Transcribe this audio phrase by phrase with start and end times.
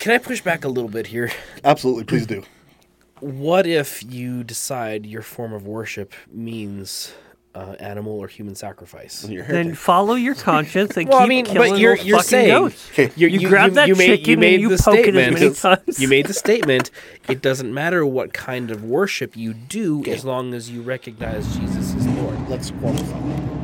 [0.00, 1.30] can I push back a little bit here?
[1.62, 2.42] Absolutely, please do.
[3.20, 7.12] What if you decide your form of worship means
[7.54, 9.20] uh, animal or human sacrifice?
[9.20, 12.28] Then follow your conscience and Well, keep I mean, killing but you're those you're fucking
[12.30, 12.88] saying goats.
[12.92, 13.12] Okay.
[13.16, 16.00] you, You grab that chicken you and you poke it as many times.
[16.00, 16.90] You made the statement.
[17.28, 21.94] It doesn't matter what kind of worship you do, as long as you recognize Jesus
[21.94, 22.48] as Lord.
[22.48, 23.59] Let's qualify.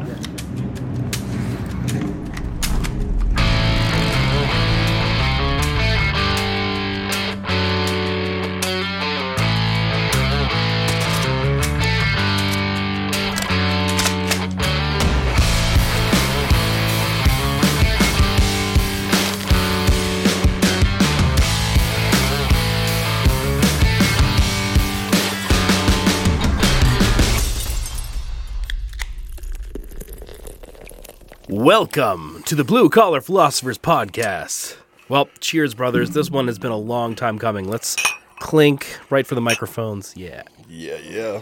[31.66, 34.76] Welcome to the Blue Collar Philosophers Podcast.
[35.08, 36.10] Well, cheers, brothers.
[36.10, 37.68] This one has been a long time coming.
[37.68, 37.96] Let's
[38.38, 40.16] clink right for the microphones.
[40.16, 40.44] Yeah.
[40.68, 41.40] Yeah, yeah.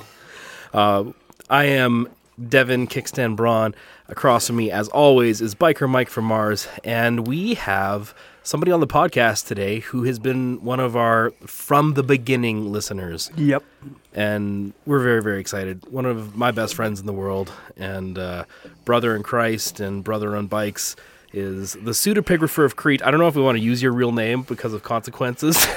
[0.72, 1.12] Uh,
[1.50, 2.08] I am
[2.48, 3.74] Devin Kickstand Braun.
[4.08, 6.68] Across from me, as always, is Biker Mike from Mars.
[6.84, 11.94] And we have somebody on the podcast today who has been one of our from
[11.94, 13.30] the beginning listeners.
[13.36, 13.64] Yep.
[14.12, 15.82] And we're very, very excited.
[15.90, 18.44] One of my best friends in the world and uh,
[18.84, 20.94] brother in Christ and brother on bikes
[21.32, 23.02] is the pseudepigrapher of Crete.
[23.02, 25.66] I don't know if we want to use your real name because of consequences.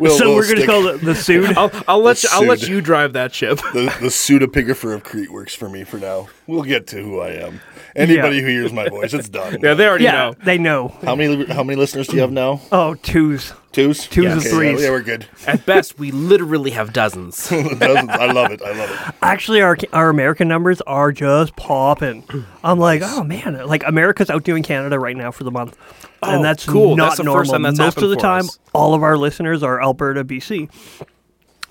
[0.00, 1.56] We'll, so we'll we're gonna call it the suit.
[1.56, 3.58] I'll, I'll let you, I'll let you drive that ship.
[3.74, 6.28] the, the pseudepigrapher of Crete works for me for now.
[6.46, 7.60] We'll get to who I am.
[7.96, 8.42] Anybody Yeah.
[8.42, 9.58] who hears my voice, it's done.
[9.62, 10.34] Yeah, they already yeah, know.
[10.44, 10.88] they know.
[11.02, 12.60] How many how many listeners do you have now?
[12.70, 13.54] Oh, twos.
[13.72, 14.06] Twos?
[14.06, 14.80] Twos and Okay, threes.
[14.80, 15.26] Yeah, yeah, we're good.
[15.46, 17.48] At best, we literally have dozens.
[17.48, 17.80] Dozens.
[18.10, 18.62] I love it.
[18.62, 19.14] I love it.
[19.22, 22.24] Actually, our our American numbers are just popping.
[22.62, 25.76] I'm like, oh man, like America's outdoing Canada right now for the month,
[26.22, 26.94] Oh, and that's cool.
[26.96, 27.40] not That's the normal.
[27.40, 28.58] first time that's Most of the time, us.
[28.72, 30.68] all of our listeners are Alberta, BC,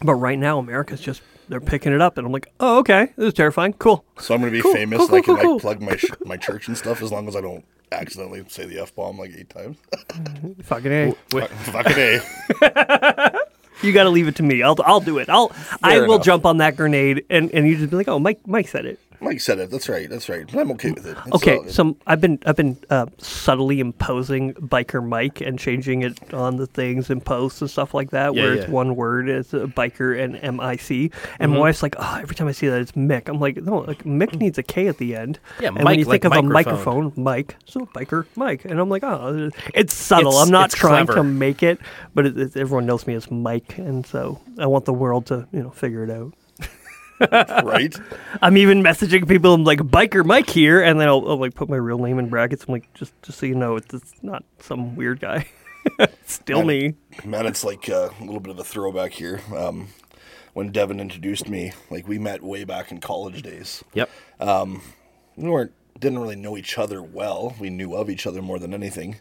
[0.01, 3.27] but right now America's just they're picking it up, and I'm like, oh okay, this
[3.27, 3.73] is terrifying.
[3.73, 4.03] Cool.
[4.19, 5.95] So I'm gonna be Cool, famous cool, and I cool, can cool, like plug my
[5.97, 9.17] sh- my church and stuff as long as I don't accidentally say the f bomb
[9.19, 9.77] like eight times.
[10.63, 11.15] Fucking a.
[11.33, 12.21] Wait, Fucking
[12.61, 13.31] a.
[13.81, 14.63] You got to leave it to me.
[14.63, 15.27] I'll I'll do it.
[15.29, 15.51] I'll
[15.81, 16.25] I will enough.
[16.25, 18.97] jump on that grenade, and and you just be like, oh, Mike Mike said it.
[19.23, 19.71] Mike said it.
[19.71, 20.09] That's right.
[20.09, 20.45] That's right.
[20.55, 21.17] I'm okay with it.
[21.25, 26.01] It's Okay, all so I've been I've been uh, subtly imposing biker Mike and changing
[26.03, 28.61] it on the things and posts and stuff like that, Yeah, where yeah.
[28.61, 31.11] it's one word, it's a biker and M I C.
[31.39, 31.53] And mm-hmm.
[31.53, 33.29] my wife's like, oh, every time I see that, it's Mick.
[33.29, 34.39] I'm like, no, like Mick mm.
[34.39, 35.39] needs a K at the end.
[35.59, 37.05] Yeah, and when Mike, you like think of a microphone.
[37.05, 40.31] microphone, Mike, so biker Mike, and I'm like, oh, it's subtle.
[40.31, 41.19] It's- I'm not trying clever.
[41.21, 41.79] to make it,
[42.13, 45.47] but it, it, everyone knows me as Mike, and so I want the world to
[45.51, 46.33] you know figure it out.
[47.31, 47.95] right?
[48.41, 49.53] I'm even messaging people.
[49.53, 52.29] I'm like biker Mike here, and then I'll, I'll like put my real name in
[52.29, 52.65] brackets.
[52.67, 55.47] I'm like, just just so you know, it's, it's not some weird guy.
[56.25, 56.95] Still Man, me.
[57.25, 59.41] Man, it's like uh, a little bit of a throwback here.
[59.55, 59.89] Um,
[60.53, 63.83] when Devin introduced me, like we met way back in college days.
[63.93, 64.09] Yep.
[65.35, 65.73] we weren't
[66.03, 67.55] didn't really know each other well.
[67.59, 69.19] We knew of each other more than anything.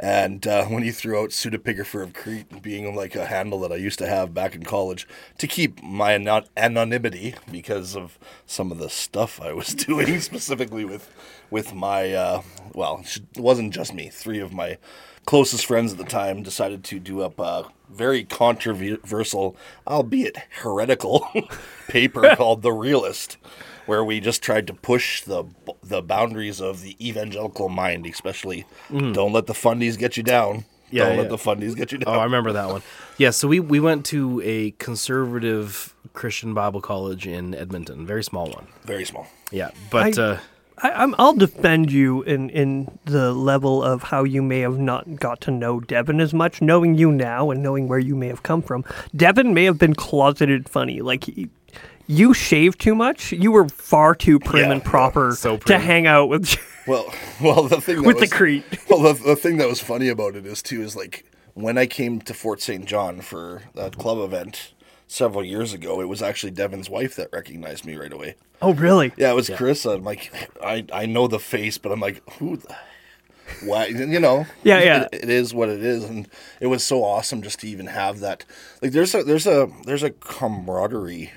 [0.00, 3.76] And uh, when you threw out pseudepigrapher of Crete being like a handle that I
[3.76, 5.06] used to have back in college
[5.38, 10.84] to keep my anon- anonymity because of some of the stuff I was doing, specifically
[10.84, 11.10] with
[11.50, 14.08] with my uh, well, it wasn't just me.
[14.08, 14.78] Three of my
[15.26, 19.56] closest friends at the time decided to do up a very controversial,
[19.86, 21.28] albeit heretical,
[21.88, 23.36] paper called "The Realist."
[23.86, 25.44] Where we just tried to push the
[25.82, 30.58] the boundaries of the evangelical mind, especially don't let the fundies get you down.
[30.58, 30.64] Mm.
[30.90, 31.20] Yeah, don't yeah.
[31.22, 32.14] let the fundies get you down.
[32.14, 32.82] Oh, I remember that one.
[33.16, 38.50] Yeah, so we, we went to a conservative Christian Bible college in Edmonton, very small
[38.50, 38.66] one.
[38.84, 39.26] Very small.
[39.50, 40.38] Yeah, but I- uh,
[40.82, 45.16] I, I'm, I'll defend you in, in the level of how you may have not
[45.16, 48.42] got to know Devin as much, knowing you now and knowing where you may have
[48.42, 48.84] come from.
[49.14, 51.00] Devin may have been closeted funny.
[51.00, 51.48] Like, he,
[52.12, 53.32] you shaved too much.
[53.32, 56.56] You were far too prim Yeah, and proper so to hang out with
[56.86, 58.64] Well, well, the thing that with the was, Crete.
[58.90, 61.24] Well, the, the thing that was funny about it is too is like
[61.54, 62.84] when I came to Fort St.
[62.84, 64.72] John for that club event
[65.06, 68.34] several years ago, it was actually Devin's wife that recognized me right away.
[68.60, 69.12] Oh, really?
[69.16, 69.96] Yeah, it was Carissa.
[69.96, 70.32] I'm like,
[70.62, 72.56] I I know the face, but I'm like, who?
[72.56, 72.76] The,
[73.64, 73.86] why?
[73.86, 74.46] You know?
[74.64, 75.02] Yeah, yeah.
[75.12, 76.28] It, it is what it is, and
[76.60, 78.44] it was so awesome just to even have that.
[78.80, 81.30] Like, there's a there's a there's a camaraderie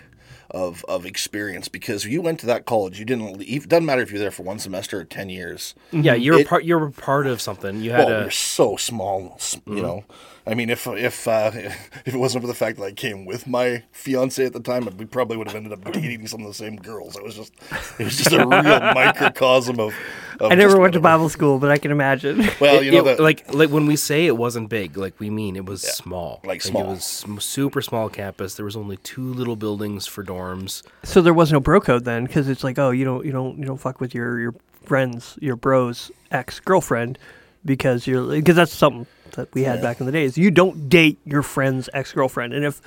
[0.52, 3.00] of of experience because you went to that college.
[3.00, 3.68] You didn't leave.
[3.70, 5.76] Doesn't matter if you're there for one semester or ten years.
[5.92, 6.64] Yeah, you're It- part.
[6.66, 7.82] You're part of something.
[7.82, 8.24] You had Well, a.
[8.26, 9.76] we're so small, you mm-hmm.
[9.82, 10.04] know.
[10.48, 13.48] I mean, if if uh, if it wasn't for the fact that I came with
[13.48, 16.54] my fiance at the time, we probably would have ended up dating some of the
[16.54, 17.16] same girls.
[17.16, 17.54] It was just,
[18.00, 18.46] it was just a real
[18.94, 19.94] microcosm of.
[20.40, 21.00] of I never just went to.
[21.00, 22.48] Bible school, but I can imagine.
[22.60, 25.30] Well, you know it- that like like when we say it wasn't big, like we
[25.30, 26.42] mean it was small.
[26.44, 26.88] like It small.
[26.88, 28.56] was super small campus.
[28.56, 30.84] There was only two little buildings for dorms.
[31.04, 33.58] so there was no bro code then, because it's like, oh, you don't, you don't,
[33.58, 34.54] you don't fuck with your your
[34.84, 37.18] friends, your bro's ex girlfriend,
[37.66, 39.82] because you're because that's something that we had Yeah.
[39.82, 40.38] back in the days.
[40.38, 42.82] You don't date your friend's ex girlfriend, and if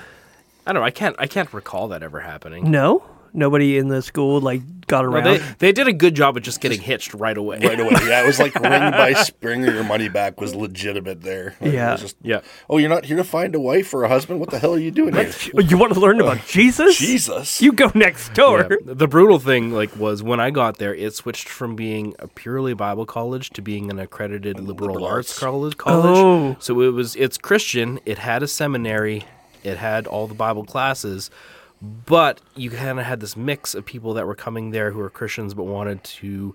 [0.67, 0.87] I don't know.
[0.87, 1.17] I can't.
[1.19, 2.71] I can't recall that ever happening.
[2.71, 3.03] no,
[3.33, 5.25] nobody in the school like got No, around.
[5.25, 7.59] they they did a good job of just getting hitched right away.
[7.59, 7.91] right away.
[8.07, 11.55] Yeah, it was like ring by spring or your money back was legitimate there.
[11.61, 11.93] Like, it Yeah.
[11.93, 12.41] was just, Yeah.
[12.71, 14.41] oh, you're not here to find a wife or a husband?
[14.41, 15.31] What the hell are you doing here?
[15.55, 16.97] you want to learn about Jesus?
[16.99, 17.61] Jesus.
[17.61, 18.67] You go next door.
[18.71, 18.77] Yeah.
[18.95, 22.73] The brutal thing, like, was when I got there, it switched from being a purely
[22.75, 25.39] Bible college to being an accredited liberal, liberal arts arts.
[25.39, 25.77] college.
[25.77, 26.05] College.
[26.19, 26.57] Oh.
[26.61, 27.15] So it was.
[27.17, 28.01] It's Christian.
[28.07, 29.25] It had a seminary.
[29.65, 31.31] It had all the Bible classes,
[31.81, 35.11] but you kind of had this mix of people that were coming there who were
[35.11, 36.55] Christians but wanted to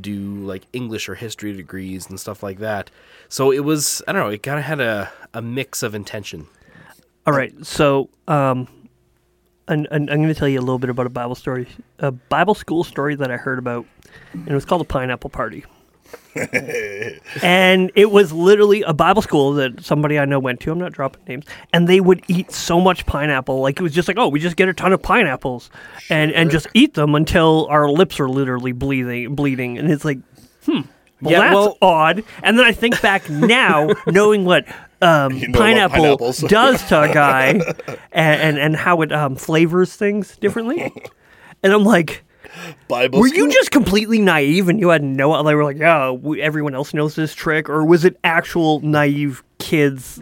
[0.00, 2.90] do like English or history degrees and stuff like that.
[3.28, 4.02] So it was.
[4.06, 4.30] I don't know.
[4.30, 6.46] It kind of had a a mix of intention.
[7.26, 8.68] All right, so um,
[9.68, 11.68] and I'm going to tell you a little bit about a Bible story,
[11.98, 13.86] a Bible school story that I heard about,
[14.32, 15.64] and it was called the Pineapple Party.
[17.42, 20.72] and it was literally a Bible school that somebody I know went to.
[20.72, 24.08] I'm not dropping names, and they would eat so much pineapple, like it was just
[24.08, 25.70] like, oh, we just get a ton of pineapples,
[26.10, 30.18] and and just eat them until our lips are literally bleeding, bleeding, and it's like,
[30.64, 30.80] hmm.
[31.20, 32.22] Well, Yeah, that's well- odd.
[32.44, 34.66] And then I think back now, knowing what
[35.02, 36.16] um, You know pineapple
[36.46, 37.48] does to a guy,
[38.12, 40.92] and, and and how it um, flavors things differently.
[41.62, 42.24] And I'm like,
[42.88, 43.46] Bible were school?
[43.46, 45.42] you just completely naive and you had no?
[45.42, 49.42] They were like, yeah, we, everyone else knows this trick, or was it actual naive
[49.58, 50.20] kids?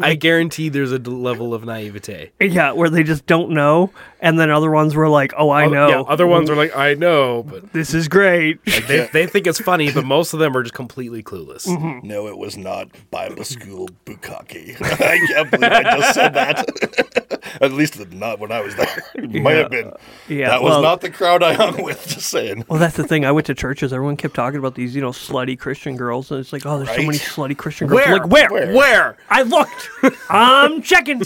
[0.00, 2.30] I guarantee there's a level of naivete.
[2.40, 3.90] Yeah, where they just don't know,
[4.20, 5.88] and then other ones were like, oh, I Other- know.
[5.88, 8.62] Yeah, other ones are like, I know, but this is great.
[8.86, 11.66] they, they think it's funny, but most of them are just completely clueless.
[11.66, 12.06] Mm-hmm.
[12.06, 14.80] No, it was not Bible school bukkake.
[15.00, 17.40] I can't believe I just said that.
[17.62, 19.02] At least not when I was there.
[19.14, 19.92] It might have been.
[20.28, 22.06] Yeah, that was well- not the crowd I hung with.
[22.06, 22.64] Just saying.
[22.68, 23.24] Well, that's the thing.
[23.24, 23.92] I went to churches.
[23.92, 26.90] Everyone kept talking about these, you know, slutty Christian girls, and it's like, oh, there's
[26.90, 28.00] so many slutty Christian girls.
[28.00, 28.18] Where?
[28.18, 28.50] Like, where?
[28.50, 28.74] Where?
[28.74, 29.16] Where?
[29.30, 29.88] I looked.
[30.28, 31.22] I'm checking.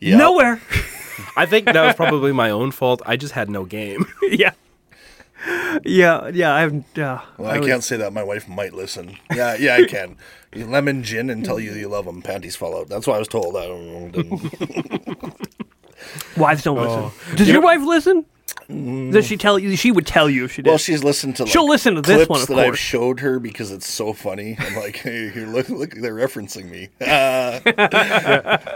[0.00, 0.18] Yeah.
[0.18, 0.60] Nowhere.
[1.36, 3.02] I think that was probably my own fault.
[3.06, 4.06] I just had no game.
[4.22, 4.52] yeah.
[5.84, 7.20] Yeah, yeah, I've yeah.
[7.38, 8.12] Well, I, was- can't say that.
[8.12, 9.16] My wife might listen.
[9.32, 10.16] Yeah, yeah, I can.
[10.52, 12.22] You lemon gin and tell you you love them.
[12.22, 12.88] Panties fall out.
[12.88, 13.56] That's what I was told.
[13.56, 14.08] I don't know.
[14.08, 15.36] Didn't-
[16.36, 17.12] Wives don't oh.
[17.14, 17.36] listen.
[17.36, 18.24] Does your wife listen?
[18.68, 19.76] Does she tell you?
[19.76, 20.70] She would tell you if she did.
[20.70, 21.44] Well, she's listened to.
[21.44, 22.78] Like, She'll listen to this one, of that I've course.
[22.78, 24.56] showed her because it's so funny.
[24.58, 26.88] I'm like, hey, here, look, look, they're referencing me.
[27.00, 27.60] Uh,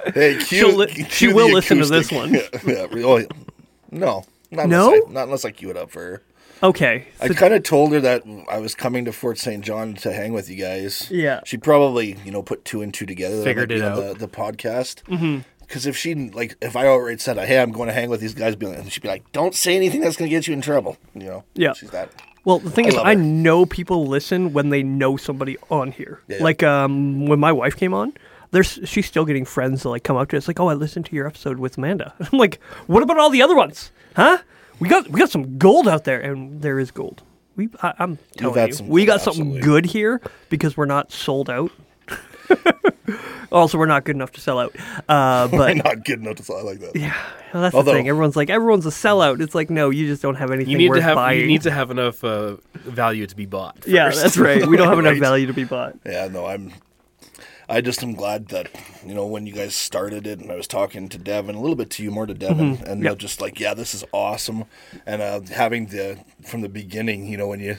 [0.14, 2.64] hey, cue, She'll li- cue she the will listen to this acoustic.
[2.66, 3.26] yeah, yeah, oh, yeah.
[3.90, 4.86] No, not No?
[4.94, 6.22] unless I, not unless I cue it up for her.
[6.62, 7.06] okay.
[7.20, 9.64] I so- kind of told her that I was coming to Fort St.
[9.64, 11.08] John to hang with you guys.
[11.10, 11.40] Yeah.
[11.44, 13.36] She probably, you know, put two and two together.
[13.36, 14.18] that I Figured might be it on out.
[14.18, 15.02] The, the podcast.
[15.04, 15.38] Mm-hmm.
[15.70, 18.34] Because if she, like, if I outright said, hey, I'm going to hang with these
[18.34, 20.60] guys, be like, she'd be like, don't say anything that's going to get you in
[20.60, 20.96] trouble.
[21.14, 21.44] You know?
[21.54, 21.74] Yeah.
[21.74, 22.10] She's that.
[22.44, 23.20] well, the thing I is, I her.
[23.20, 26.22] know people listen when they know somebody on here.
[26.26, 26.42] Yeah.
[26.42, 28.14] Like um, when my wife came on,
[28.50, 31.06] there's she's still getting friends that like come up to us like, "Oh, I listened
[31.06, 33.92] to your episode with Amanda." I'm like, "What about all the other ones?
[34.16, 34.38] Huh?
[34.80, 37.22] We got we got some gold out there, and there is gold.
[37.54, 41.70] We I, I'm telling you, we got something good here because we're not sold out."
[43.52, 44.74] also, we're not good enough to sell out.
[45.08, 46.94] Uh, but Not good enough to fly like that.
[46.96, 47.14] yeah,
[47.52, 48.08] well, that's Although- the thing.
[48.08, 49.40] Everyone's like, everyone's a sellout.
[49.40, 51.40] It's like, no, you just don't have anything You need worth to have buying.
[51.40, 53.78] you need to have enough uh, value to be bought.
[53.86, 54.66] yeah, that's right.
[54.66, 55.96] We don't have enough value to be bought.
[56.06, 56.72] Yeah, no, I'm.
[57.68, 58.68] I just am glad that
[59.06, 61.76] you know when you guys started it, and I was talking to Devin a little
[61.76, 63.02] bit to you, more to Devin, and Yep.
[63.02, 64.64] they're just like, yeah, this is awesome,
[65.06, 67.76] and uh, having the from the beginning, you know, when you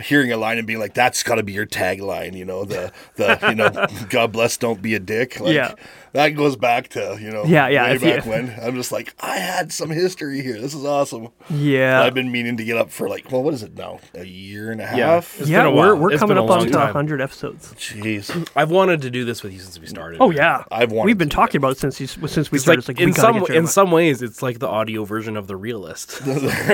[0.00, 2.92] hearing a line and being like, that's got to be your tagline, you know, the
[3.16, 3.70] the you know,
[4.08, 5.74] God bless, don't be a dick, like, Yeah.
[6.12, 8.92] that goes back to you know, Yeah, yeah, way if you- back when I'm just
[8.92, 10.60] like, I had some history here.
[10.60, 11.28] This is awesome.
[11.48, 12.02] Yeah.
[12.02, 14.00] I've been meaning to get up for like, well, what is it now?
[14.14, 15.06] A year and a Yeah.
[15.14, 15.38] half.
[15.40, 16.86] It's yeah, been a we're, we're It's coming up on long time.
[16.86, 17.72] 100 episodes.
[17.74, 18.48] Jeez.
[18.56, 20.18] I've wanted to do this with you since we started.
[20.20, 22.62] Oh yeah, I've wanted we've been to, talking about it since you, since we It's
[22.64, 22.86] started.
[22.88, 23.66] like, It's like in some in on.
[23.66, 26.20] some ways, it's like the audio version of the realist.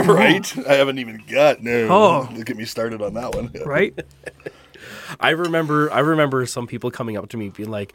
[0.04, 0.66] right?
[0.68, 1.88] I haven't even got no.
[1.90, 2.28] Oh.
[2.35, 3.51] Look at me started on that one.
[3.67, 3.95] right.
[5.21, 7.95] I remember I remember some people coming up to me being like,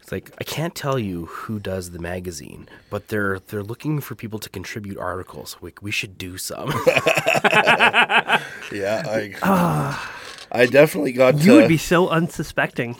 [0.00, 4.14] It's like I can't tell you who does the magazine, but they're they're looking for
[4.14, 5.56] people to contribute articles.
[5.60, 6.72] We we should do some.
[8.72, 9.98] Yeah, I
[10.52, 12.96] I definitely got You uh, would be so unsuspecting.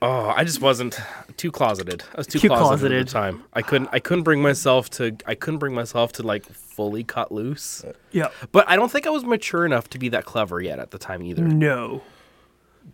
[0.00, 0.98] oh, I just wasn't
[1.36, 2.02] too closeted.
[2.14, 3.44] I was too, Too closeted, at the time.
[3.52, 7.30] I couldn't I couldn't bring myself to I couldn't bring myself to like fully cut
[7.32, 7.84] loose.
[8.10, 8.28] Yeah.
[8.50, 10.98] But I don't think I was mature enough to be that clever yet at the
[10.98, 11.42] time either.
[11.42, 12.02] No.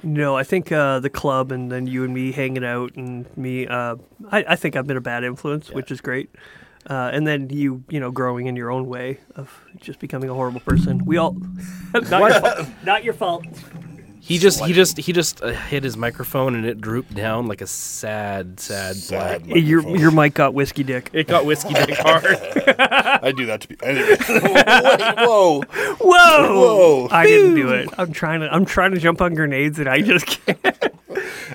[0.02, 3.66] No, I think uh, the club and then you and me hanging out and me,
[3.66, 3.96] uh,
[4.30, 6.30] I, I think I've been a bad influence, which is great.
[6.88, 10.34] Uh, and then you, you know, growing in your own way of just becoming a
[10.34, 11.04] horrible person.
[11.04, 11.36] We all,
[11.94, 12.68] not, your fault.
[12.84, 13.46] not your fault.
[14.28, 17.62] He just he just he just uh, hit his microphone and it drooped down like
[17.62, 19.56] a sad sad, Sad black.
[19.56, 20.00] Your microphone.
[20.00, 21.08] your mic got whiskey dick.
[21.14, 22.24] It got whiskey dick hard.
[22.78, 23.88] I do that to people.
[23.88, 24.16] Anyway.
[24.18, 25.96] Wait, whoa, Whoa!
[26.02, 27.08] whoa!
[27.10, 27.88] I didn't do it.
[27.96, 28.52] I'm trying to.
[28.54, 30.58] I'm trying to jump on grenades and I just can't.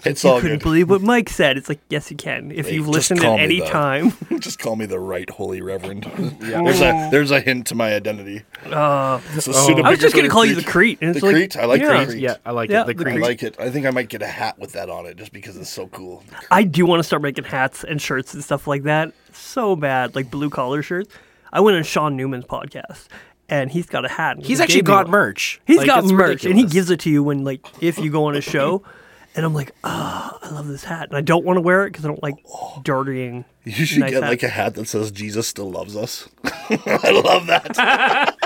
[0.06, 0.64] It's You all couldn't good.
[0.64, 1.56] believe what Mike said.
[1.58, 4.14] It's like yes, you can if Hey, you've listened call at me any the- time.
[4.40, 6.04] Just call me the right holy reverend.
[6.40, 8.42] There's a there's a hint to my identity.
[8.66, 9.52] Uh, It's a
[9.84, 10.98] I was just gonna pseudepigrapher call you the Crete.
[10.98, 11.00] Crete.
[11.02, 11.58] And The it's like, Crete?
[11.58, 12.06] I like yeah.
[12.06, 12.18] Crete.
[12.20, 12.98] yeah, I like Yeah, it.
[12.98, 13.56] The the I like it.
[13.60, 15.88] I think I might get a hat with that on it just because it's so
[15.88, 16.24] cool.
[16.52, 19.14] I do want to start making hats and shirts and stuff like that.
[19.32, 21.14] So bad, like blue collar shirts.
[21.52, 23.08] I went on Sean Newman's podcast,
[23.50, 24.38] and he's got a hat.
[24.44, 25.62] He's he actually got merch.
[25.66, 28.10] He's Like, got it's merch, and he gives it to you when, like, if you
[28.10, 28.84] go on a show.
[29.36, 31.90] And I'm like, ah, I love this hat, and I don't want to wear it
[31.90, 32.36] because I don't like
[32.84, 33.46] dirtying.
[33.64, 34.30] You should nice get hat.
[34.30, 36.30] like a hat that says Jesus still loves us.
[36.46, 38.36] I love that.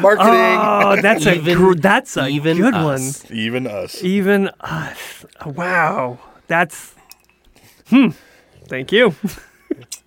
[0.00, 0.28] Marketing.
[0.32, 3.24] Oh, that's a Even- gr- that's a even good us.
[3.24, 3.36] one.
[3.36, 4.02] Even us.
[4.02, 5.24] Even us.
[5.46, 6.94] Wow, that's
[7.88, 8.08] hmm.
[8.68, 9.14] Thank you.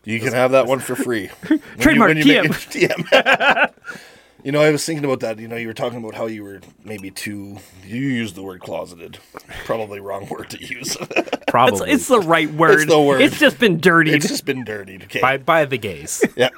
[0.03, 1.27] You can have that one for free.
[1.47, 2.45] When you- Trademark when you TM.
[3.11, 3.71] TM.
[4.43, 5.37] you know, I was thinking about that.
[5.39, 7.57] You know, you were talking about how you were maybe too.
[7.85, 9.19] You used the word closeted.
[9.65, 10.95] Probably wrong word to use.
[10.99, 12.87] It's, Probably it's the right word.
[12.89, 13.21] the word.
[13.21, 14.15] It's just been dirtied.
[14.15, 15.03] it's just been dirtied.
[15.03, 15.21] Okay.
[15.21, 16.23] by by the gays.
[16.35, 16.49] Yeah.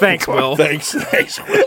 [0.00, 0.56] Thanks, Will.
[0.56, 0.92] thanks.
[0.92, 1.64] Thanks, Will.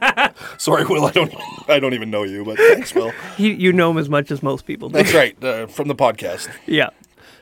[0.58, 1.04] Sorry, Will.
[1.04, 1.34] I don't.
[1.68, 3.12] I don't even know you, but thanks, Will.
[3.36, 4.94] He, you know him as much as most people do.
[4.94, 5.42] That's right.
[5.42, 6.48] Uh, from the podcast.
[6.66, 6.90] Yeah.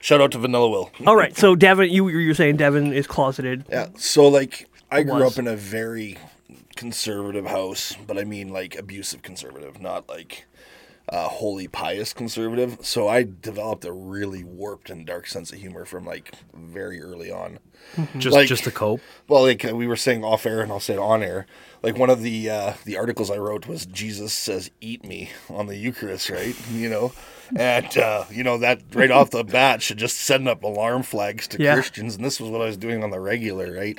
[0.01, 0.91] Shout out to Vanilla Will.
[1.07, 1.37] All right.
[1.37, 3.65] So Devin, you you were saying Devin is closeted.
[3.69, 3.89] Yeah.
[3.97, 5.33] So like I grew was.
[5.35, 6.19] up in a very
[6.77, 10.47] conservative house, but I mean like abusive conservative, not like
[11.11, 12.79] uh, holy pious conservative.
[12.83, 17.31] So I developed a really warped and dark sense of humor from like very early
[17.31, 17.59] on.
[18.19, 19.01] Just Like- just to cope.
[19.29, 21.47] Well, like uh, we were saying off air, and I'll say it on air.
[21.83, 25.67] Like one of the uh, the articles I wrote was Jesus says, "Eat me" on
[25.69, 26.57] the Eucharist, right?
[26.73, 27.13] You know,
[27.57, 31.47] and uh, you know that right off the bat should just send up alarm flags
[31.49, 31.75] to Yeah.
[31.75, 33.99] Christians, and this was what I was doing on the regular, right?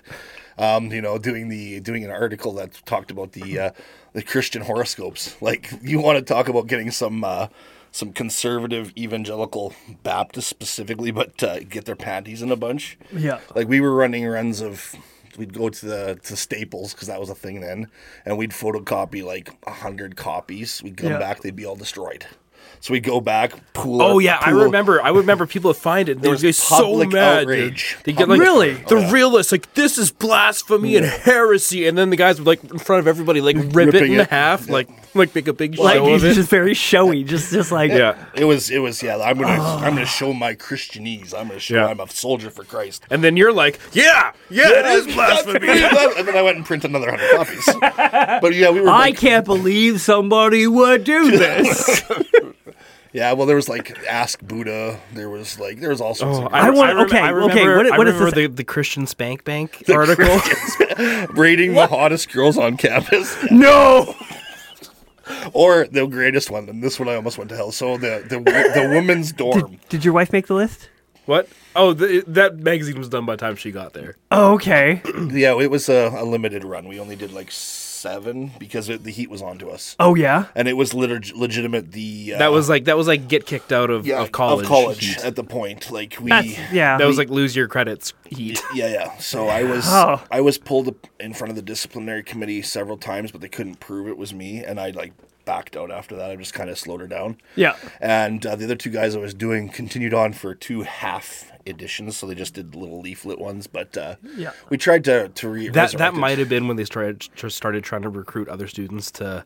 [0.58, 3.72] Um, you know, doing the doing an article that talked about the uh,
[4.14, 5.36] the Christian horoscopes.
[5.42, 7.24] Like you want to talk about getting some.
[7.24, 7.48] Uh,
[7.92, 9.74] some conservative evangelical
[10.04, 13.00] Baptists specifically, but uh, get their panties in a bunch.
[13.12, 13.40] Yeah.
[13.56, 14.94] Like we were running runs of,
[15.40, 17.88] we'd go to the to Staples because that was a thing then,
[18.26, 20.84] and we'd photocopy like a hundred copies.
[20.84, 21.18] We'd come Yeah.
[21.18, 22.28] back, they'd be all destroyed.
[22.82, 24.02] So we'd go back, pool.
[24.02, 25.02] Oh our- yeah, I remember.
[25.02, 26.22] I remember people would find it.
[26.22, 27.44] They was would get so mad.
[27.44, 27.98] outrage.
[28.06, 28.72] They get like Really?
[28.72, 32.64] Oh, the realists like this is blasphemy and heresy, and then the guys would like
[32.64, 34.30] in front of everybody like rip it in it.
[34.30, 34.74] half, Yeah.
[34.74, 36.34] like like make a big Like show he's of it.
[36.36, 37.24] just very showy.
[37.26, 38.16] Just just like yeah.
[38.36, 39.18] It was it was yeah.
[39.18, 41.34] I'm gonna I'm gonna show my Christianese.
[41.34, 41.88] I'm gonna show Yeah.
[41.88, 43.04] I'm a soldier for Christ.
[43.10, 45.68] And then you're like, yeah, yeah, it is blasphemy.
[45.70, 48.40] and then I went and printed another hundred copies.
[48.42, 48.90] But yeah, we were.
[48.90, 52.02] I like- can't believe somebody would do this.
[53.12, 55.00] Yeah, well, there was like Ask Buddha.
[55.14, 57.66] There was like there was all sorts Oh, of I want- rem- okay, I okay,
[57.68, 60.26] remember, what- I what is remember this- the, the Christian Spank Bank article.
[61.34, 63.36] rating the hottest girls on campus.
[63.52, 64.14] no.
[65.54, 67.72] Or the greatest one, and this one I almost went to hell.
[67.72, 69.78] So the the the women's dorm.
[69.90, 70.90] Did your wife make the list?
[71.26, 71.48] what?
[71.76, 74.16] Oh, the, that magazine was done by the time she got there.
[74.32, 75.02] Oh, okay.
[75.32, 76.88] Yeah, it was a, a limited run.
[76.88, 77.52] We only did like
[78.00, 80.46] seven because it, the heat was on to us, Oh yeah.
[80.56, 81.92] and it was lit- legitimate.
[81.92, 84.64] The uh, That was like that was like get kicked out of, yeah, of college.
[84.64, 85.24] Of college heat.
[85.26, 86.30] at the point, like we.
[86.30, 86.98] That's yeah.
[86.98, 88.62] That was like lose your credits heat.
[88.74, 89.18] Yeah, yeah.
[89.18, 90.24] So I was Oh.
[90.32, 94.08] I was pulled in front of the disciplinary committee several times, but they couldn't prove
[94.08, 95.14] it was me, and I like
[95.46, 96.30] backed out after that.
[96.30, 97.38] I just kind of slowed her down.
[97.56, 97.76] yeah.
[98.00, 102.18] And uh, the other two guys I was doing continued on for two half editions,
[102.18, 103.68] so they just did little leaflet ones.
[103.68, 104.52] But uh, Yeah.
[104.70, 106.20] we tried to to re- That that resurrect it.
[106.20, 109.46] might have been when they started just started trying to recruit other students to.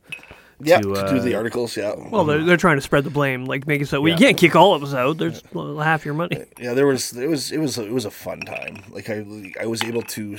[0.61, 1.75] yeah to, to, do the uh, articles.
[1.75, 4.13] Yeah, Well, they're, they're trying to spread the blame, like make it so well, you
[4.13, 4.27] Yeah.
[4.27, 5.17] can't kick all of us out.
[5.17, 6.45] There's well, half your money.
[6.59, 6.73] yeah.
[6.73, 8.83] There was it was it was it was a fun time.
[8.89, 9.25] Like I
[9.59, 10.37] I was able to.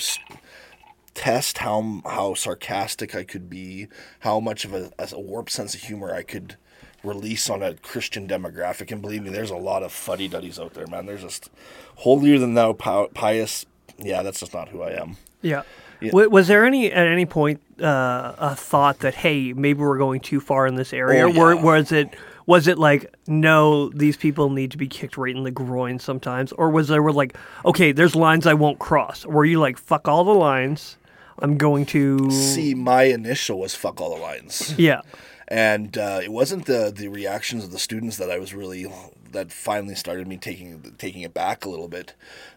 [1.14, 3.87] test how how sarcastic I could be,
[4.21, 6.57] how much of a, a warped sense of humor I could
[7.04, 8.90] release on a Christian demographic.
[8.90, 11.06] And believe me, there's a lot of fuddy duddies out there, man.
[11.06, 11.50] There's just
[11.96, 13.66] holier than thou pious.
[13.99, 15.16] Yeah, that's just not who I am.
[15.42, 15.62] Yeah.
[16.00, 16.11] Yeah.
[16.12, 20.40] Was there any at any point uh, a thought that hey maybe we're going too
[20.40, 21.26] far in this area?
[21.26, 21.62] Oh, Or yeah.
[21.62, 22.14] was it
[22.46, 26.52] was it like no these people need to be kicked right in the groin sometimes?
[26.52, 29.25] Or was there were like okay there's lines I won't cross?
[29.25, 30.96] Were you like fuck all the lines?
[31.38, 34.75] I'm going to See, my initial was fuck all the lines.
[34.76, 35.00] yeah
[35.48, 38.86] and uh, it wasn't the the reactions of the students that I was really
[39.34, 42.14] that finally started me taking taking it back a little bit.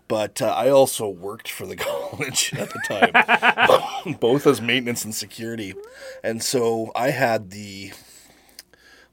[0.08, 5.13] But uh, I also worked for the college at the time, both as maintenance and
[5.13, 5.74] security,
[6.24, 7.91] and so I had the.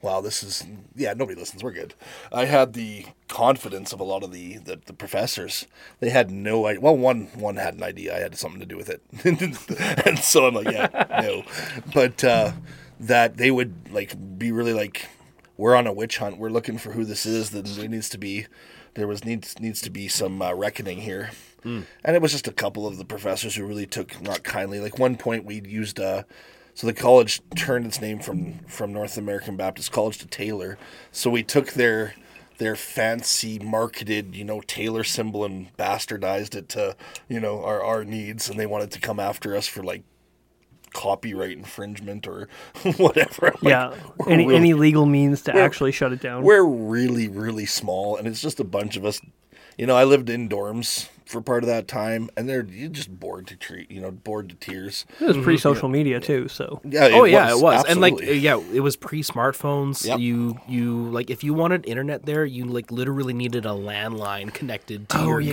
[0.03, 1.15] Wow, this is yeah.
[1.15, 1.63] Nobody listens.
[1.63, 1.95] We're good.
[2.31, 5.67] I had the confidence of a lot of the, the, the professors.
[6.01, 6.83] They had no idea.
[6.83, 8.15] Well, one one had an idea.
[8.15, 9.01] I had something to do with it,
[10.07, 11.43] and so I'm like, yeah, no.
[11.95, 12.53] But uh,
[13.07, 15.09] that they would like be really like,
[15.57, 16.39] we're on a witch hunt.
[16.39, 17.51] We're looking for who this is.
[17.51, 18.47] That there needs to be,
[18.95, 21.31] there was needs needs to be some uh, reckoning here.
[22.05, 24.81] And it was just a couple of the professors who really took not kindly.
[24.81, 25.99] Like one point, we used.
[26.01, 26.25] Uh,
[26.75, 30.77] so the college turned its name from from North American Baptist College to Taylor.
[31.13, 32.15] So we took their
[32.59, 36.97] their fancy marketed, you know, Taylor symbol and bastardized it to,
[37.29, 40.03] you know, our our needs and they wanted to come after us for like
[40.95, 42.49] copyright infringement or
[42.97, 43.53] whatever.
[43.61, 43.95] Like, yeah
[44.27, 46.43] any really- any legal means to actually shut it down.
[46.43, 49.21] we're really, really small, and it's just a bunch of us.
[49.77, 53.11] You know, I lived in dorms for part of that time, and they're you're just
[53.19, 53.91] bored to treat.
[53.91, 55.05] You know, bored to tears.
[55.21, 55.45] It was mm-hmm.
[55.45, 57.09] pre social media too, so Yeah.
[57.13, 60.07] oh yeah, it was, and like yeah, it was pre-smartphones.
[60.07, 60.21] Yep.
[60.21, 65.09] You you like if you wanted internet there, you like literally needed a landline connected
[65.09, 65.53] to Oh, your yeah.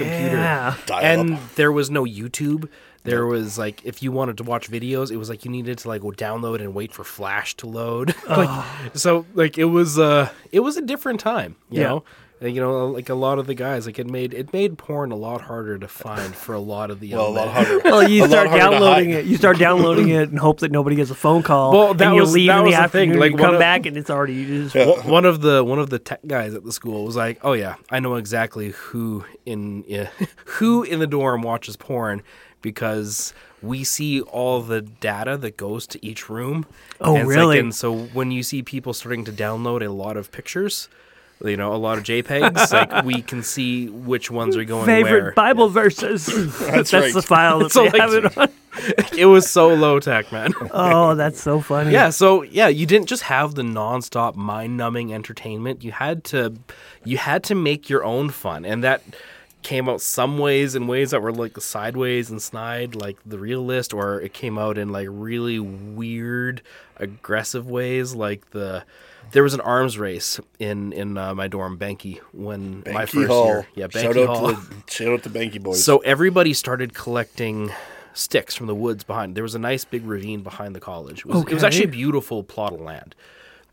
[0.76, 1.56] computer, Dial and up.
[1.56, 2.70] there was no YouTube.
[3.04, 5.88] There was like if you wanted to watch videos, it was like you needed to
[5.88, 8.14] like go download and wait for Flash to load.
[8.30, 8.66] like
[8.96, 11.88] so, like it was uh it was a different time, you Yeah.
[11.88, 12.04] know.
[12.44, 15.12] And, you know, like a lot of the guys, like it made it made porn
[15.12, 17.54] a lot harder to find for a lot of the young well, a lot men.
[17.66, 17.80] harder.
[17.86, 19.20] well you a lot start harder to downloading hide.
[19.20, 19.26] it.
[19.28, 21.72] You start downloading it and hope that nobody gets a phone call.
[21.72, 23.20] Well, that and you was- leave that in was the the thing, afternoon.
[23.20, 25.64] like, you one come of- back and it's already you just One- one of the
[25.64, 28.70] one of the tech guys at the school was like, "Oh yeah, I know exactly
[28.72, 30.10] who in yeah,
[30.46, 32.24] who in the dorm watches porn
[32.62, 36.66] because we see all the data that goes to each room."
[37.00, 37.60] Oh, And it's like- really?
[37.60, 40.90] and so when you see people starting to download a lot of pictures,
[41.44, 45.24] you know, a lot of JPEGs, like we can see which ones are going favorite
[45.24, 45.32] where.
[45.34, 46.26] Bible verses.
[46.60, 47.14] that's right.
[47.14, 48.50] the file that So, like- have it on.
[49.18, 50.54] it was so low tech, man.
[50.72, 51.92] Oh, that's so funny.
[51.92, 55.84] Yeah, so yeah, you didn't just have the nonstop mind-numbing entertainment.
[55.84, 56.54] You had to
[57.04, 58.64] you had to make your own fun.
[58.64, 59.02] And that
[59.62, 63.94] came out some ways in ways that were like sideways and snide like the realist
[63.94, 66.62] or it came out in like really weird
[66.98, 68.84] aggressive ways like the
[69.32, 73.28] there was an arms race in in uh, my dorm Banky when my Banky first
[73.28, 73.46] Hall.
[73.46, 75.84] year yeah Banky shout out Hall to the shout out to Banky boys.
[75.84, 77.72] so everybody started collecting
[78.14, 79.36] sticks from the woods behind.
[79.36, 81.20] There was a nice big ravine behind the college.
[81.20, 83.16] It was, it was actually a beautiful plot of land.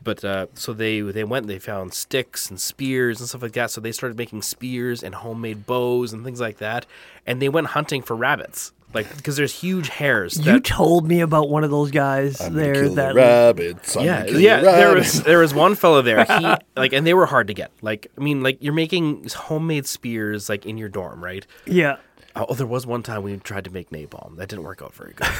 [0.03, 1.49] But uh, so they they went.
[1.49, 3.71] They found sticks and spears and stuff like that.
[3.71, 6.87] So they started making spears and homemade bows and things like that.
[7.27, 10.39] And they went hunting for rabbits, like because there's huge hares.
[10.47, 13.97] You told me about one of those guys I'm there kill that the rabbits.
[13.97, 14.57] I'm yeah, kill yeah.
[14.61, 15.15] the There rabbits.
[15.17, 16.25] was there was one fellow there.
[16.25, 17.71] He like, and they were hard to get.
[17.83, 21.45] Like, I mean, like you're making homemade spears like in your dorm, right?
[21.67, 21.97] yeah.
[22.37, 24.37] Oh, there was one time we tried to make napalm.
[24.37, 25.27] That didn't work out very good.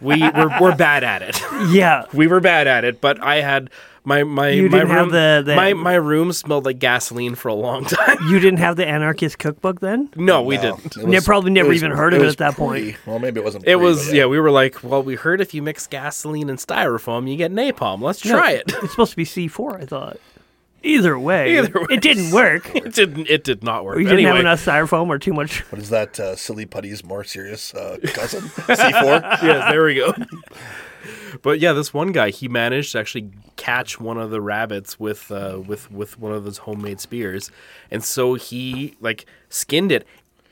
[0.00, 1.40] we were we're bad at it.
[1.70, 2.04] Yeah.
[2.12, 3.70] we were bad at it, but I had
[4.04, 7.34] my my You my didn't room have the- the- my my room smelled like gasoline
[7.34, 8.18] for a long time.
[8.28, 10.10] You didn't have the anarchist cookbook then?
[10.14, 10.96] no, we No, didn't.
[10.96, 12.96] it You probably never was- even heard of it was at that point.
[13.06, 13.64] Well, maybe it wasn't.
[13.64, 14.26] It pre, was but yeah.
[14.26, 18.00] We were like, well, we heard if you mix gasoline and styrofoam, you get napalm.
[18.02, 18.72] Let's No, try it.
[18.82, 20.18] It's supposed to be C4, I thought.
[20.86, 21.86] Either way, Either way.
[21.90, 22.70] it didn't work.
[22.74, 23.28] It didn't.
[23.28, 23.96] It did not work.
[23.96, 25.60] We didn't anyway, have enough styrofoam or too much.
[25.72, 26.18] What is that?
[26.20, 29.20] Uh, silly putty's more serious uh, cousin C four.
[29.22, 30.14] yes, there we go.
[31.42, 35.30] But yeah, this one guy he managed to actually catch one of the rabbits with
[35.30, 37.50] uh, with with one of those homemade spears,
[37.90, 40.06] and so he like skinned it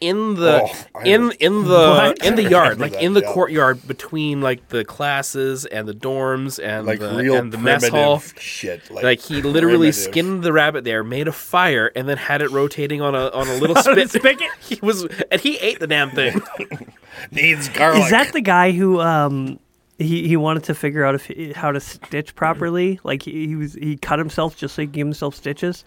[0.08, 0.60] in the
[0.94, 1.68] Oh, in in the
[2.18, 2.24] What?
[2.24, 3.32] in the yard, like that, in the yeah.
[3.32, 7.88] courtyard between like the classes and the dorms and Like the, real and the mess
[7.88, 8.20] hall.
[8.38, 8.90] shit.
[8.90, 9.94] Like, Like he literally primitive.
[10.12, 13.48] skinned the rabbit there, made a fire, and then had it rotating on a on
[13.48, 14.10] a little spit.
[14.10, 14.48] spigot?
[14.60, 16.40] He was and he ate the damn thing.
[17.30, 18.04] needs garlic.
[18.04, 19.58] Is that the guy who um
[19.98, 22.98] he, he wanted to figure out if he, how to stitch properly?
[23.04, 25.84] Like he, he was he cut himself just so he could give himself stitches.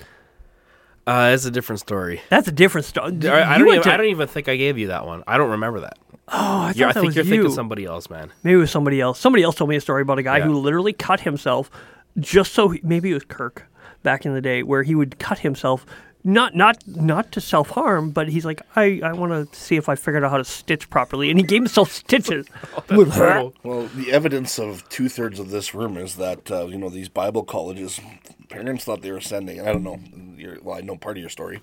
[1.08, 2.22] Uh, it's a different story.
[2.30, 3.08] That's a different story.
[3.30, 5.24] I, I don't even, to- I don't even think I gave you that one.
[5.26, 5.98] I don't remember that.
[6.28, 7.32] Oh, I Yeah, I think you're you.
[7.32, 8.30] thinking somebody else, man.
[8.44, 9.18] Maybe it was somebody else.
[9.18, 10.44] Somebody else told me a story about a guy Yeah.
[10.46, 11.72] who literally cut himself
[12.20, 13.64] just so he, maybe it was Kirk
[14.04, 15.86] back in the day where he would cut himself
[16.28, 19.88] not not not to self harm, but he's like I I want to see if
[19.88, 22.48] I figured out how to stitch properly, and he gave himself stitches.
[22.88, 23.54] Brutal.
[23.64, 27.08] Well, the evidence of two thirds of this room is that uh, you know these
[27.08, 28.02] Bible colleges,
[28.50, 29.62] parents thought they were sending.
[29.62, 30.00] I don't know.
[30.38, 31.62] Your, well, I know part of your story.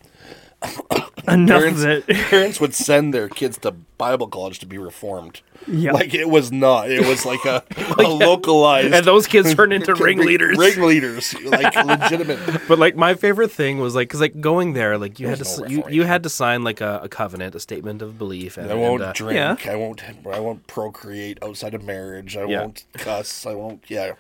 [1.29, 2.07] Enough Parents, of it.
[2.29, 5.41] parents would send their kids to Bible college to be reformed.
[5.67, 5.93] Yeah.
[5.93, 6.91] Like it was not.
[6.91, 7.63] It was like a,
[7.99, 8.93] a localized.
[8.93, 10.59] And those kids turned into ringleaders.
[10.59, 12.69] Ringleaders, like legitimate.
[12.69, 15.61] But like my favorite thing was like because like going there, like you had to
[15.61, 18.71] no you, you had to sign like a, a covenant, a statement of belief, and
[18.71, 19.65] I won't and, uh, drink.
[19.65, 19.73] Yeah.
[19.73, 20.03] I won't.
[20.31, 22.37] I won't procreate outside of marriage.
[22.37, 22.61] I Yeah.
[22.63, 23.47] won't cuss.
[23.47, 23.83] I won't.
[23.89, 24.13] Yeah.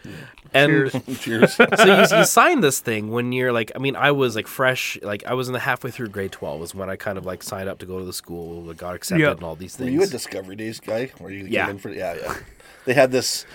[0.54, 1.18] and Cheers.
[1.20, 1.54] Cheers.
[1.57, 4.96] so you, you sign this thing when you're like I mean I was like fresh
[5.02, 7.42] like I was in the halfway through grade twelve was when I kind of like
[7.42, 9.31] signed up to go to the school, like, got accepted, Yeah.
[9.33, 9.87] and all these things.
[9.92, 10.11] Were things.
[10.12, 11.11] you a Discovery Days guy?
[11.20, 11.66] Were you Yeah.
[11.66, 11.90] came in for?
[11.90, 12.35] Yeah, yeah.
[12.85, 13.47] They had this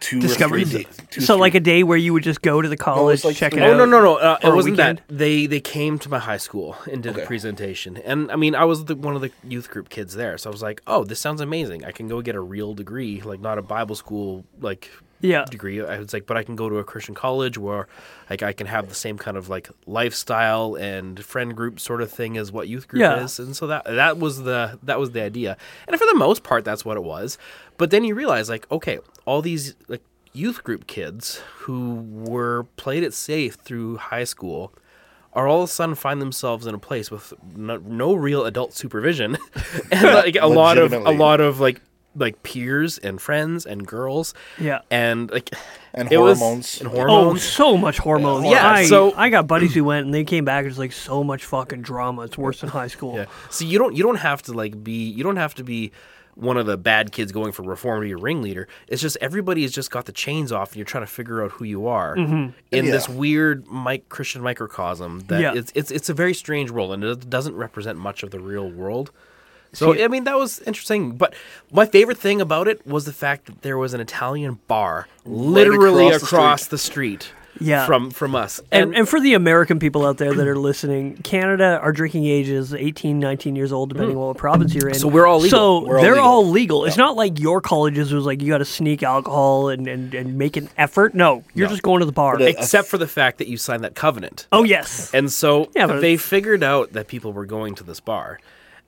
[0.00, 0.62] two Discovery.
[0.62, 0.86] or three.
[1.10, 3.34] two, So three- like a day where you would just go to the college, like
[3.36, 3.76] check three- it Oh out.
[3.78, 4.14] no no no!
[4.16, 4.98] Uh, it wasn't weekend?
[5.08, 8.54] that they they came to my high school and did a presentation, and I mean
[8.54, 11.02] I was the, one of the youth group kids there, so I was like, oh,
[11.04, 11.84] this sounds amazing.
[11.84, 14.88] I can go get a real degree, like not a Bible school like
[15.20, 15.44] Yeah.
[15.44, 15.84] degree.
[15.84, 17.88] I was like, but I can go to a Christian college where
[18.30, 22.10] like I can have the same kind of like lifestyle and friend group sort of
[22.10, 23.24] thing as what youth group Yeah.
[23.24, 26.42] is, and so that that was the that was the idea, and for the most
[26.44, 27.36] part, that's what it was.
[27.76, 30.02] But then you realize like, okay, all these like
[30.32, 34.72] youth group kids who were played it safe through high school
[35.32, 38.72] are all of a sudden find themselves in a place with no, no real adult
[38.72, 39.36] supervision
[39.92, 41.80] and like a lot of a lot of like
[42.18, 44.80] like peers and friends and girls Yeah.
[44.90, 45.50] and like
[45.94, 46.80] And it was- hormones.
[46.80, 48.44] and Oh, hormones so much hormones.
[48.46, 50.64] Yeah, I, so- I got buddies who went and they came back.
[50.66, 52.22] It's like so much fucking drama.
[52.22, 53.16] It's worse than high school.
[53.16, 55.92] yeah so you don't you don't have to like be you don't have to be
[56.34, 58.68] one of the bad kids going for reform to be a ringleader.
[58.86, 61.50] It's just everybody has just got the chains off, and you're trying to figure out
[61.50, 62.50] who you are mm-hmm.
[62.70, 62.92] in Yeah.
[62.92, 65.24] this weird mic Christian microcosm.
[65.26, 65.54] That Yeah.
[65.56, 68.70] it's, it's it's a very strange world, and it doesn't represent much of the real
[68.70, 69.10] world.
[69.72, 71.34] So I mean that was interesting, but
[71.72, 76.08] my favorite thing about it was the fact that there was an Italian bar literally
[76.08, 77.86] across the across, the street, Yeah.
[77.86, 81.78] from from us, And, and for the American people out there that are listening, Canada,
[81.82, 84.20] our drinking age is 18, 19 years old, depending mm.
[84.20, 84.94] on what province you're in.
[84.94, 85.58] So we're all legal.
[85.58, 86.24] So all they're legal.
[86.24, 86.84] all legal.
[86.86, 90.38] It's not like your colleges was like you got to sneak alcohol and, and, and
[90.38, 91.14] make an effort.
[91.14, 91.72] No, you're No.
[91.72, 92.34] just going to the bar.
[92.38, 94.46] But uh, it- except for the fact that you signed that covenant.
[94.52, 95.12] oh, yes.
[95.12, 98.38] And so Yeah, they figured out that people were going to this bar,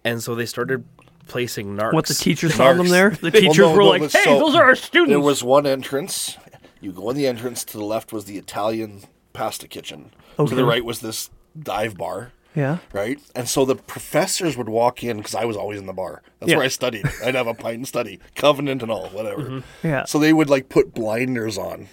[0.05, 0.85] and so they started
[1.29, 1.93] placing narcs.
[1.93, 3.11] What the teachers saw them there?
[3.21, 5.43] The Well, teachers no, were no, like, "Hey, so those are our students." There was
[5.45, 6.37] one entrance.
[6.81, 7.65] You go in the entrance.
[7.65, 10.11] To the left was the Italian pasta kitchen.
[10.39, 12.33] To the right was this dive bar.
[12.55, 12.79] yeah.
[12.93, 16.23] Right, and so the professors would walk in because I was always in the bar.
[16.41, 16.57] That's Yeah.
[16.57, 17.05] where I studied.
[17.25, 19.43] I'd have a pint and study, covenant and all, whatever.
[19.43, 19.87] Mm-hmm.
[19.87, 20.05] Yeah.
[20.07, 21.89] So they would like put blinders on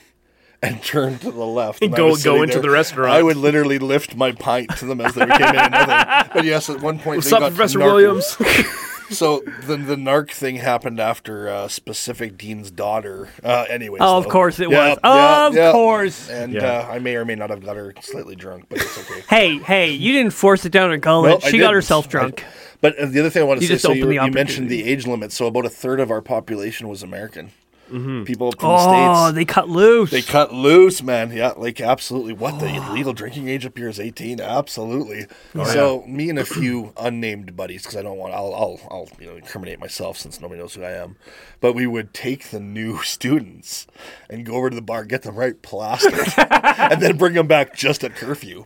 [0.61, 1.81] and turn to the left.
[1.83, 2.61] And Go- go into there.
[2.63, 3.11] the restaurant.
[3.11, 5.55] I would literally lift my pint to them as they came in.
[5.73, 6.29] And.
[6.33, 8.37] But yes, at one point, What's they up, got Professor narc- Williams?
[9.09, 13.29] So the the narc thing happened after a specific dean's daughter.
[13.41, 14.29] Uh, anyways, Oh, of though.
[14.29, 14.97] course it Yeah, was.
[15.01, 15.71] yeah, Of yeah.
[15.71, 16.29] course.
[16.29, 16.65] And Yeah.
[16.89, 19.21] uh, I may or may not have got her slightly drunk, but it's okay.
[19.29, 21.29] Hey, hey, you didn't force it down her college.
[21.29, 21.75] Well, she got didn't.
[21.75, 22.43] herself drunk.
[22.43, 22.47] I-
[22.81, 24.83] but uh, the other thing I want to You say, so you, you mentioned the
[24.83, 25.31] age limit.
[25.31, 27.51] So about a third of our population was American.
[27.87, 29.19] People from oh, the states.
[29.19, 30.11] Oh, they cut loose.
[30.11, 31.31] They cut loose, man.
[31.31, 32.33] Yeah, like absolutely.
[32.33, 34.41] What the legal drinking age up here is eighteen.
[34.41, 35.25] Absolutely.
[35.53, 39.27] so me and a few unnamed buddies, because I don't want, I'll, I'll, I'll, you
[39.27, 41.15] know, incriminate myself since nobody knows who I am.
[41.59, 43.87] But we would take the new students
[44.29, 47.75] and go over to the bar, get them right plastered, and then bring them back
[47.75, 48.65] just at curfew,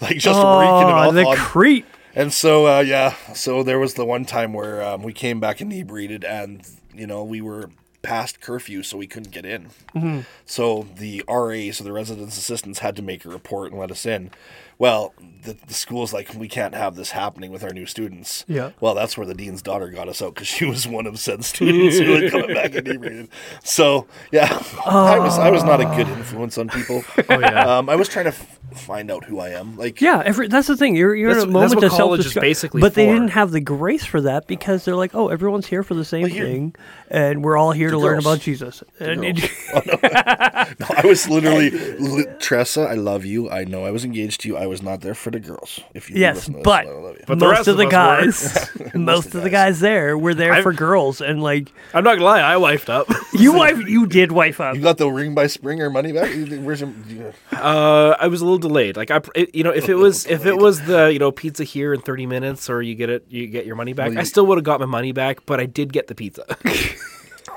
[0.00, 1.36] like just oh, wreaking it off the on.
[1.36, 1.86] creep.
[2.14, 5.60] And so, uh, yeah, so there was the one time where um, we came back
[5.60, 7.70] inebriated and, you know, we were
[8.02, 9.70] past curfew, so we couldn't get in.
[9.94, 10.20] Mm-hmm.
[10.46, 14.06] So the RA, so the residence assistants, had to make a report and let us
[14.06, 14.30] in.
[14.78, 15.12] Well,
[15.42, 18.44] the, the school's like, we can't have this happening with our new students.
[18.48, 18.70] Yeah.
[18.80, 21.44] Well, that's where the dean's daughter got us out because she was one of said
[21.44, 23.28] students who had come back and inebriated.
[23.64, 27.02] So, yeah, I was I was not a good influence on people.
[27.28, 27.78] Oh, yeah.
[27.78, 29.76] Um, I was trying to f- find out who I am.
[29.76, 30.94] Like, Yeah, every, that's the thing.
[30.94, 33.06] You're you're That's- in a that's moment what of college is self basically But they
[33.06, 36.26] didn't have the grace for that because they're like, oh, everyone's here for the same
[36.26, 36.74] here- thing,
[37.10, 38.82] and we're all here to learn about Jesus.
[39.00, 43.48] And it- I was literally, li- Tressa, I love you.
[43.50, 44.56] I know I was engaged to you.
[44.56, 45.80] I was not there for the girls.
[45.94, 47.24] If you yes, listen to this, but, I love you.
[47.26, 50.34] But the most rest of of the us guys, most of the guys there were
[50.34, 53.08] there I've- for girls, and like I'm not gonna lie, I wifed up.
[53.32, 54.74] you wife, you did wife up.
[54.76, 56.30] You got the ring by Springer money back?
[56.62, 58.96] Where's your, you- Uh, I was a little delayed.
[58.96, 61.64] Like I, it, you know, if it was if it was the you know pizza
[61.64, 64.10] here in 30 minutes or you get it, you get your money back.
[64.10, 66.44] Well, I still would have got my money back, but I did get the pizza.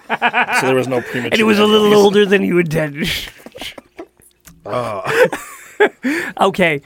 [0.09, 1.31] so there was no premature.
[1.31, 3.09] and it was a little older than you intended.
[6.39, 6.81] okay,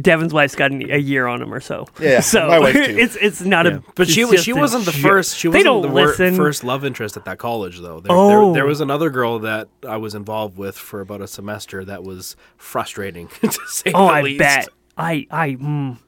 [0.00, 1.86] Devin's wife's got a year on him or so.
[2.00, 2.80] Yeah, so my wife too.
[2.98, 3.82] it's it's not a.
[3.94, 5.00] But she was she wasn't the joke.
[5.02, 5.36] first.
[5.36, 6.34] She they wasn't don't the listen.
[6.36, 8.00] first love interest at that college, though.
[8.00, 8.28] There, Oh.
[8.46, 12.02] there, there was another girl that I was involved with for about a semester that
[12.02, 14.38] was frustrating to say Oh, the I least.
[14.40, 14.68] bet.
[14.96, 15.98] I I mm,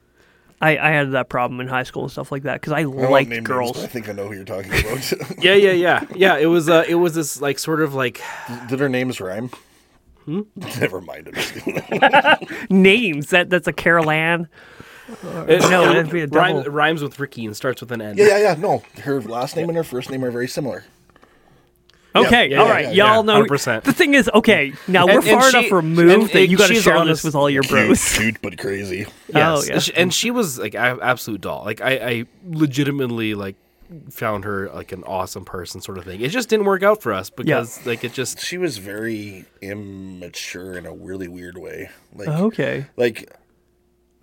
[0.61, 2.85] I I had that problem in high school and stuff like that because I, I
[2.87, 3.73] won't liked name names, girls.
[3.73, 5.13] but I think I know who you're talking about.
[5.45, 6.37] Yeah, yeah, yeah, yeah.
[6.39, 8.21] It was uh, it was this like sort of like
[8.69, 9.51] Did her names rhyme?
[10.27, 10.41] Hmm?
[10.81, 11.29] Never mind.
[11.29, 12.71] I'm just.
[12.71, 14.49] Names that that's a Carol Ann.
[15.09, 16.71] it, no, it that'd be a rhymes, double.
[16.73, 18.17] rhymes with Ricky and starts with an N.
[18.19, 18.55] yeah, yeah, yeah.
[18.59, 20.85] No, her last name and her first name are very similar.
[22.17, 23.45] Okay, yeah, all yeah, right, yeah, y'all yeah, know.
[23.45, 23.83] 100%.
[23.83, 26.57] The thing is, okay, now And- we're and far she- enough removed and, that you
[26.57, 28.17] like, got to share honest- this with all your Cute, bros.
[28.17, 29.05] cute but crazy.
[29.07, 29.13] Oh,
[29.61, 29.69] Yes.
[29.69, 29.75] yeah.
[29.75, 31.63] And she- and she was like a absolute doll.
[31.67, 33.57] Like I, I legitimately like
[34.11, 36.21] found her like an awesome person sort of thing.
[36.21, 40.77] It just didn't work out for us because like it just She was very immature
[40.77, 41.91] in a really weird way.
[42.15, 42.87] Like, Okay.
[42.97, 43.31] like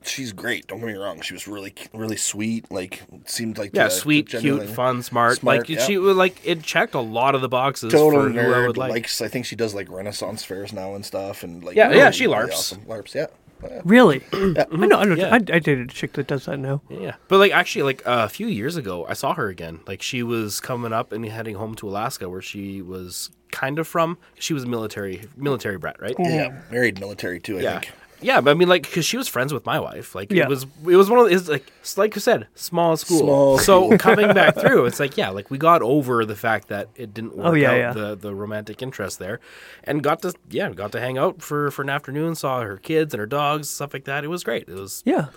[0.06, 0.68] she's great.
[0.68, 1.22] Don't get me wrong.
[1.22, 2.70] She was really, really sweet.
[2.70, 5.38] Like, seemed like yeah, the- sweet, the cute, fun, smart.
[5.38, 5.80] smart, like yeah.
[5.86, 8.68] she was like it checked a lot of the boxes Total for who I nerd.
[8.68, 8.92] would like.
[8.92, 9.22] Likes.
[9.22, 11.44] I think she does like Renaissance fairs now and stuff.
[11.44, 12.52] And like, Yeah, yeah, really, she really LARPs.
[12.54, 12.82] awesome.
[12.82, 13.28] LARPs, yeah.
[13.72, 13.82] Yeah.
[13.86, 14.24] Really?
[14.34, 14.98] I know.
[15.00, 15.16] I know.
[15.16, 15.30] Yeah.
[15.34, 16.82] I, I dated a chick that does that now.
[16.90, 19.80] Yeah, but like actually, like a few years ago, I saw her again.
[19.88, 23.88] Like she was coming up and heading home to Alaska, where she was kind of
[23.88, 24.18] from.
[24.40, 26.16] She was military, military brat, right?
[26.20, 27.58] Yeah, married military too.
[27.60, 27.80] I Yeah.
[27.80, 27.94] think.
[28.24, 30.16] Yeah, but I mean, like, because she was friends with my wife.
[30.16, 30.44] Like, Yeah.
[30.44, 33.20] it was, it was one of, it's like, it's like you said, small school.
[33.20, 36.90] Small so coming back through, it's like, yeah, like we got over the fact that
[36.96, 37.92] it didn't oh, work Oh, yeah, out yeah.
[37.94, 39.40] the the romantic interest there,
[39.84, 43.14] and got to, yeah, got to hang out for for an afternoon, saw her kids
[43.14, 44.24] and her dogs, stuff like that.
[44.24, 44.68] It was great.
[44.70, 45.28] It was, Yeah.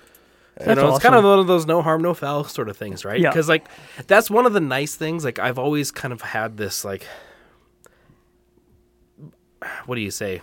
[0.66, 3.04] you know, it's kind of one of those no harm, no foul sort of things,
[3.04, 3.20] right?
[3.20, 3.30] Yeah.
[3.30, 3.66] Because like
[4.06, 5.24] that's one of the nice things.
[5.24, 7.06] Like I've always kind of had this like,
[9.86, 10.40] what do you say,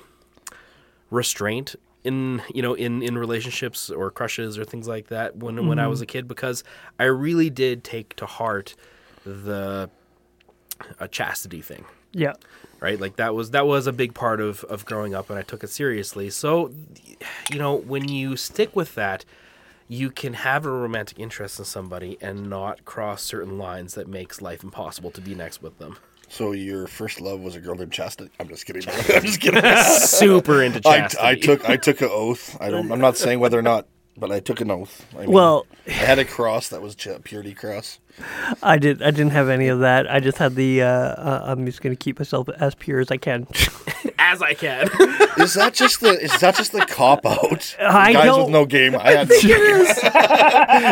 [1.09, 5.79] restraint in you know in in relationships or crushes or things like that when when
[5.79, 6.03] I was mm-hmm.
[6.03, 6.63] a kid because
[6.99, 8.75] I really did take to heart
[9.25, 9.89] the
[10.99, 11.85] a chastity thing.
[12.11, 12.33] Yeah.
[12.79, 12.99] right?
[12.99, 15.63] Like that was that was a big part of of growing up and i took
[15.63, 16.29] it seriously.
[16.29, 16.71] So
[17.51, 19.25] you know when you stick with that
[19.87, 24.41] you can have a romantic interest in somebody and not cross certain lines that makes
[24.41, 25.97] life impossible to be next with them
[26.33, 28.31] So your first love was a girl named Chastity.
[28.39, 28.81] I'm just kidding.
[28.89, 29.61] I'm just kidding.
[29.99, 32.57] super into I, chastity I took I took an oath.
[32.59, 32.91] I don't.
[32.91, 33.85] I'm not saying whether or not,
[34.17, 35.05] but I took an oath.
[35.15, 37.99] I mean, Well- I had a cross that was purity cross.
[38.63, 39.03] I did.
[39.03, 40.09] I didn't have any of that.
[40.09, 40.81] I just had the.
[40.81, 43.45] Uh, uh, I'm just gonna keep myself as pure as I can.
[44.17, 44.89] as i can
[45.37, 46.19] Is that just the?
[46.19, 47.75] Is that just the cop out?
[47.79, 48.95] I Guys don't- with no game.
[48.95, 49.29] I had.
[49.29, 49.85] No game.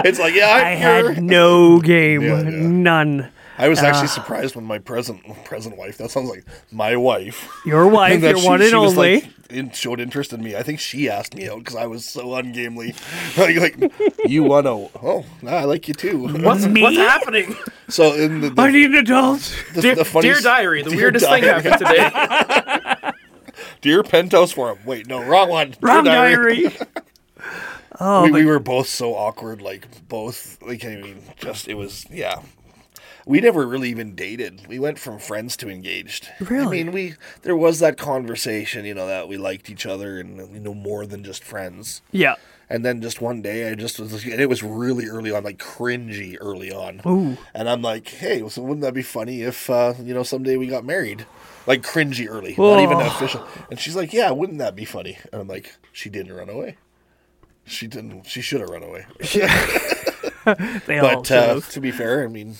[0.06, 1.14] it's like yeah, I'm I pure.
[1.14, 2.50] had no game, Yeah, yeah.
[2.68, 3.32] none.
[3.62, 4.08] I was actually ah.
[4.08, 5.98] surprised when my present present wife.
[6.00, 7.48] That sounds like my wife.
[7.64, 9.22] Your wife, your she- one and she was, only.
[9.22, 10.56] like, in, showed interest in me.
[10.56, 12.96] I think she asked me out because I was so ungamely.
[13.38, 13.94] like, like
[14.26, 14.90] you want to?
[15.04, 16.28] Oh, nah, I like you too.
[16.44, 16.82] what's Me?
[16.82, 17.56] what's happening
[17.88, 19.42] so in the, the, I need an adult.
[19.76, 23.12] the, dear, the funny dear diary the Dear weirdest thing happened today
[23.82, 24.80] Dear Penthouse Forum.
[24.86, 25.72] Wait, no, wrong one.
[25.72, 26.72] Dear Wrong diary.
[28.00, 29.62] oh, we, we were both so awkward.
[29.62, 30.62] Like both.
[30.62, 32.42] Like I mean, just it was yeah.
[33.26, 34.68] We never really even dated.
[34.68, 36.28] We went from friends to engaged.
[36.40, 36.80] Really?
[36.80, 40.54] I mean, we there was that conversation, you know, that we liked each other and
[40.54, 42.02] you know more than just friends.
[42.12, 42.36] yeah.
[42.70, 45.58] And then just one day, I just was, and it was really early on, like
[45.58, 47.02] cringy early on.
[47.06, 47.38] Ooh.
[47.54, 50.68] And I'm like, hey, so wouldn't that be funny if, uh, you know, someday we
[50.68, 51.26] got married?
[51.68, 53.46] Like cringy early, not even official.
[53.70, 55.18] And she's like, yeah, wouldn't that be funny?
[55.34, 56.78] And I'm like, she didn't run away.
[57.66, 58.24] She didn't.
[58.26, 59.06] She should have run away.
[60.86, 62.56] They all But uh, to be fair, I mean,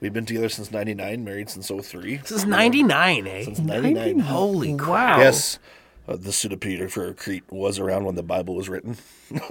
[0.00, 2.16] we've been together since '99, married since '03.
[2.18, 4.18] this is 99 eh Since '99.
[4.20, 5.22] holy crap Wow.
[5.24, 5.58] Yes.
[6.08, 8.96] Uh, the pseudepigrapher Crete was around when the Bible was written,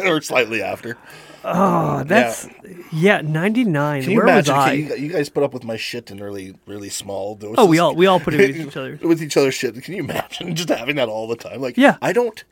[0.00, 0.98] or slightly after.
[1.44, 2.48] Oh, that's
[2.92, 3.20] yeah.
[3.20, 4.02] Ninety nine.
[4.02, 4.54] Can you Where was imagine?
[4.54, 4.88] I?
[4.88, 7.54] Can you, you guys put up with my shit in really, really small doses.
[7.58, 8.98] oh, we all we all put it with each other.
[9.00, 9.80] with each other's shit.
[9.80, 11.60] Can you imagine just having that all the time?
[11.60, 11.98] Like, Yeah.
[12.02, 12.42] I don't.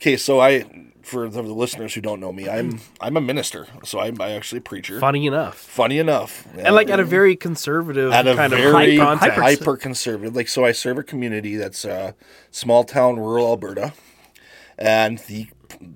[0.00, 0.64] Okay, so I,
[1.02, 4.58] for the listeners who don't know me, I'm I'm a minister, so I'm I actually
[4.58, 5.00] a preacher.
[5.00, 8.96] funny enough Funny enough, and like at a very conservative at a kind of very
[8.96, 10.34] hyper hyper, conservative.
[10.34, 12.12] Like, so I serve a community that's uh,
[12.50, 13.92] small town, rural Alberta,
[14.78, 15.48] and the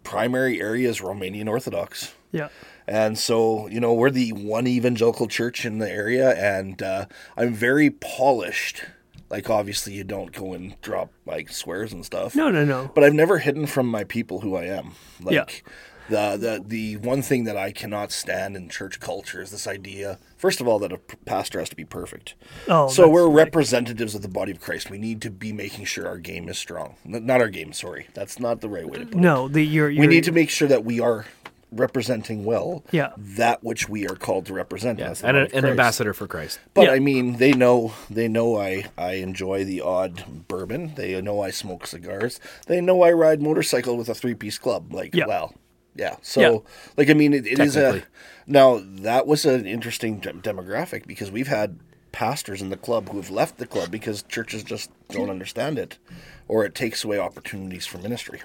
[0.03, 2.15] primary area is Romanian Orthodox.
[2.33, 2.49] Yeah.
[2.87, 7.05] And so, you know, we're the one evangelical church in the area, and uh,
[7.37, 8.83] I'm very polished.
[9.31, 12.35] Like, obviously, you don't go and drop like swears and stuff.
[12.35, 12.91] No, no, no.
[12.95, 14.93] But I've never hidden from my people who I am.
[15.23, 15.45] Like, Yeah.
[16.11, 20.19] The, the the one thing that I cannot stand in church culture is this idea.
[20.39, 22.35] First of all, that a pastor has to be perfect.
[22.67, 24.89] Oh, so we're like- representatives of the body of Christ.
[24.89, 26.95] We need to be making sure our game is strong.
[27.05, 27.75] Not our game.
[27.75, 29.21] Sorry, that's not the right way to put it.
[29.21, 31.27] No, the you're, you're We need to make sure that we are
[31.71, 33.11] representing well Yeah.
[33.17, 34.99] that which we are called to represent.
[34.99, 36.59] Yeah, that's the and a, an ambassador for Christ.
[36.75, 36.93] But Yeah.
[36.93, 40.95] I mean, they know they know I I enjoy the odd bourbon.
[40.95, 42.41] They know I smoke cigars.
[42.67, 44.93] They know I ride motorcycle with a three piece club.
[44.93, 45.27] Like, Yeah.
[45.27, 45.55] well,
[45.95, 46.17] yeah.
[46.23, 46.59] So, Yeah.
[46.97, 48.03] like, I mean, it, it is a
[48.47, 51.79] now that was an interesting de- demographic because we've had
[52.13, 55.99] pastors in the club who have left the club because churches just don't understand it,
[56.49, 58.41] or it takes away opportunities for ministry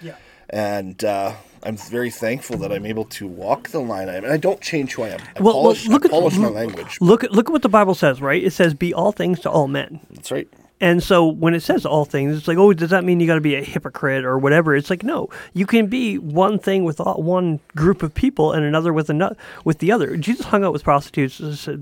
[0.00, 0.14] yeah.
[0.52, 4.36] And uh, I'm very thankful that I'm able to walk the line I and I
[4.36, 5.20] don't change who I am.
[5.36, 6.98] I Well, polish, look I at- polish my look- language.
[7.00, 8.42] Look at look at what the Bible says, right?
[8.42, 10.48] It says, "Be all things to all men." That's right.
[10.80, 13.36] And so when it says all things, it's like, oh, does that mean you got
[13.36, 14.74] to be a hypocrite or whatever?
[14.74, 18.64] It's like, no, you can be one thing with all, one group of people and
[18.64, 20.16] another with another with the other.
[20.16, 21.76] Jesus hung out with prostitutes, uh,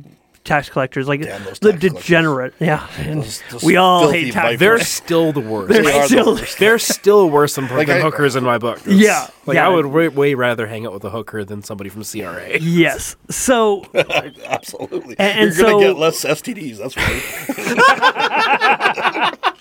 [0.45, 1.93] tax collectors, like Damn those the tax collectors.
[2.03, 2.55] degenerate.
[2.61, 4.45] Yeah, and Those- those we all hate tax.
[4.45, 4.59] vipers.
[4.59, 5.73] They're still the worst.
[5.73, 6.59] They're They are the still- worst.
[6.59, 8.81] They're still worse than, Like than I- hookers in my book.
[8.87, 9.67] Yeah, Like yeah.
[9.67, 12.59] I would way, way rather hang out with a hooker than somebody from CRA.
[12.59, 13.17] Yes.
[13.31, 15.17] So Absolutely.
[15.19, 16.79] And- and You're gonna so- get less STDs.
[16.79, 17.15] That's right.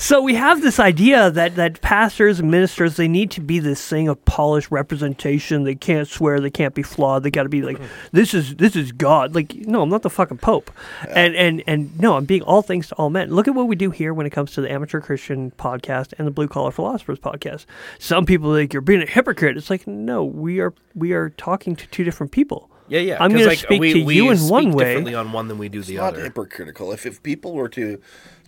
[0.00, 3.86] So we have this idea that, that pastors and ministers they need to be this
[3.86, 5.64] thing of polished representation.
[5.64, 6.40] They can't swear.
[6.40, 7.22] They can't be flawed.
[7.22, 8.08] They got to be like mm-hmm.
[8.10, 9.34] this is this is God.
[9.34, 10.70] Like no, I'm not the fucking pope.
[11.10, 13.30] And and and no, I'm being all things to all men.
[13.30, 16.26] Look at what we do here when it comes to the amateur Christian podcast and
[16.26, 17.66] the blue collar philosophers podcast.
[17.98, 19.58] Some people think you're being a hypocrite.
[19.58, 22.70] It's like no, we are we are talking to two different people.
[22.88, 23.22] Yeah, yeah.
[23.22, 24.84] I'm going like, to speak we, to we you in one way.
[24.84, 26.24] differently on one than we do the Not other.
[26.24, 26.90] hypocritical.
[26.90, 28.00] If if people were to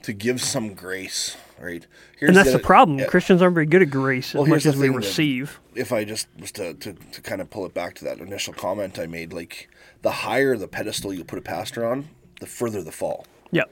[0.02, 1.86] to give some grace, right?
[2.18, 2.98] Here's And that's the problem.
[2.98, 3.06] yeah.
[3.06, 5.60] Christians aren't very good at grace Well, as much the as we that- receive.
[5.74, 8.52] if I just was to, to, to kind of pull it back to that initial
[8.52, 9.68] comment I made, like
[10.02, 12.08] the higher the pedestal you put a pastor on,
[12.40, 13.26] the further the fall.
[13.52, 13.70] Yep.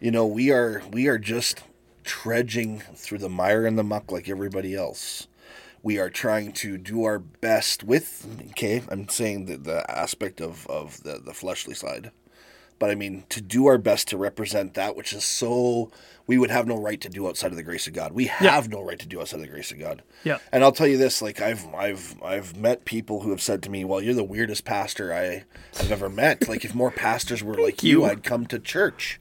[0.00, 1.62] You know, we are we are just
[2.02, 5.26] trudging through the mire and the muck like everybody else.
[5.82, 10.66] We are trying to do our best with okay, I'm saying the, the aspect of,
[10.66, 12.10] of the, the fleshly side.
[12.78, 15.90] But I mean to do our best to represent that which is so
[16.26, 18.12] we would have no right to do outside of the grace of God.
[18.12, 20.02] We have no right to do outside of the grace of God.
[20.24, 20.38] Yeah.
[20.52, 23.70] And I'll tell you this, like I've I've I've met people who have said to
[23.70, 25.44] me, "Well, you're the weirdest pastor I
[25.78, 26.48] have ever met.
[26.48, 28.04] Like if more pastors were like you, you.
[28.04, 29.20] I'd come to church."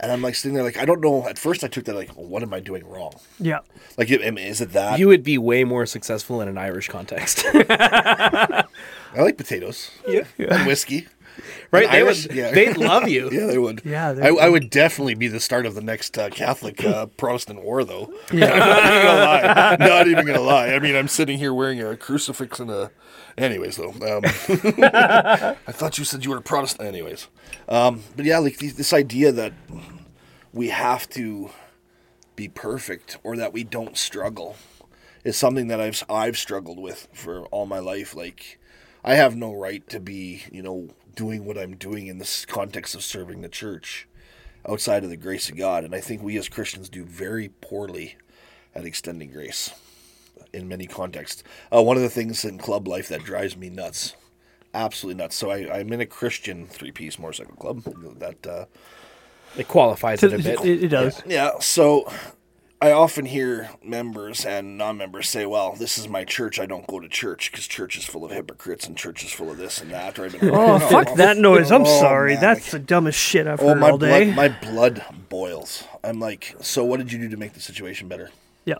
[0.00, 1.26] And I'm like sitting there, like I don't know.
[1.28, 3.60] At first, I took that like, well, "What am I doing wrong?" Yeah.
[3.96, 4.98] Like, is it that?
[5.00, 8.64] You would be way more successful in an Irish context, I
[9.16, 9.90] like potatoes.
[10.06, 10.22] Yeah.
[10.38, 11.08] And whiskey.
[11.70, 11.84] right?
[11.84, 12.50] And They Irish- would, yeah.
[12.50, 13.30] they'd love you.
[13.38, 13.82] Yeah, they would.
[13.84, 14.42] Yeah, they I, would.
[14.42, 18.12] I would definitely be the start of the next uh, Catholic uh, Protestant war, though.
[18.32, 18.48] Yeah.
[18.48, 19.76] not even gonna lie.
[19.78, 20.68] Not even gonna lie.
[20.68, 22.90] I mean, I'm sitting here wearing a crucifix and a.
[23.36, 26.88] Anyways, though, um, I thought you said you were a Protestant.
[26.88, 27.28] Anyways,
[27.68, 29.52] um, but yeah, like these, this idea that
[30.52, 31.50] we have to
[32.36, 34.56] be perfect or that we don't struggle
[35.24, 38.14] is something that I've I've struggled with for all my life.
[38.14, 38.58] Like,
[39.04, 42.94] I have no right to be, you know, doing what I'm doing in this context
[42.94, 44.06] of serving the church
[44.68, 45.84] outside of the grace of God.
[45.84, 48.16] And I think we as Christians do very poorly
[48.74, 49.72] at extending grace
[50.52, 51.42] in many contexts.
[51.74, 54.14] Uh, one of the things in club life that drives me nuts,
[54.72, 55.36] absolutely nuts.
[55.36, 57.82] So I, I'm in a Christian three-piece motorcycle club
[58.18, 58.46] that.
[58.46, 58.64] Uh,
[59.56, 60.64] It qualifies it a bit.
[60.64, 61.22] It, it does.
[61.26, 62.10] yeah, so
[62.80, 66.60] I often hear members and non-members say, "Well, this is my church.
[66.60, 69.50] I don't go to church because church is full of hypocrites and church is full
[69.50, 71.72] of this and that." Or I've been, Oh, fuck that noise.
[71.72, 72.34] I'm Oh, sorry.
[72.34, 74.32] man, That's like- the dumbest shit I've Oh, heard my all day.
[74.32, 75.84] blood, my blood boils.
[76.04, 78.30] I'm like, so what did you do to make the situation better?
[78.64, 78.76] yeah.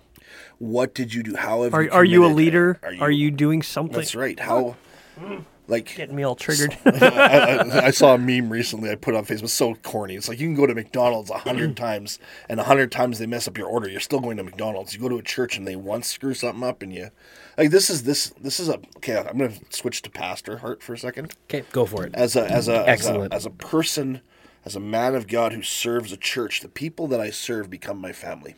[0.58, 1.34] What did you do?
[1.36, 2.78] How have Are, you are you a leader?
[2.82, 3.96] Are Are you, you, doing something?
[3.96, 4.38] That's right.
[4.38, 4.76] How?
[5.20, 5.44] Mm.
[5.68, 6.76] Like Getting me all triggered.
[6.86, 9.50] I, I, I saw a meme recently I put on Facebook.
[9.50, 10.16] So corny.
[10.16, 13.26] It's like you can go to McDonald's a hundred times, and a hundred times they
[13.26, 13.88] mess up your order.
[13.88, 14.94] You're still going to McDonald's.
[14.94, 17.10] You go to a church and they once screw something up, and you
[17.58, 19.18] like this is this this is a okay.
[19.18, 21.34] I'm gonna switch to pastor heart for a second.
[21.50, 22.14] Okay, go for it.
[22.14, 23.34] As a as a as a, Excellent.
[23.34, 24.22] as a person,
[24.64, 28.00] as a man of God who serves a church, the people that I serve become
[28.00, 28.54] my family.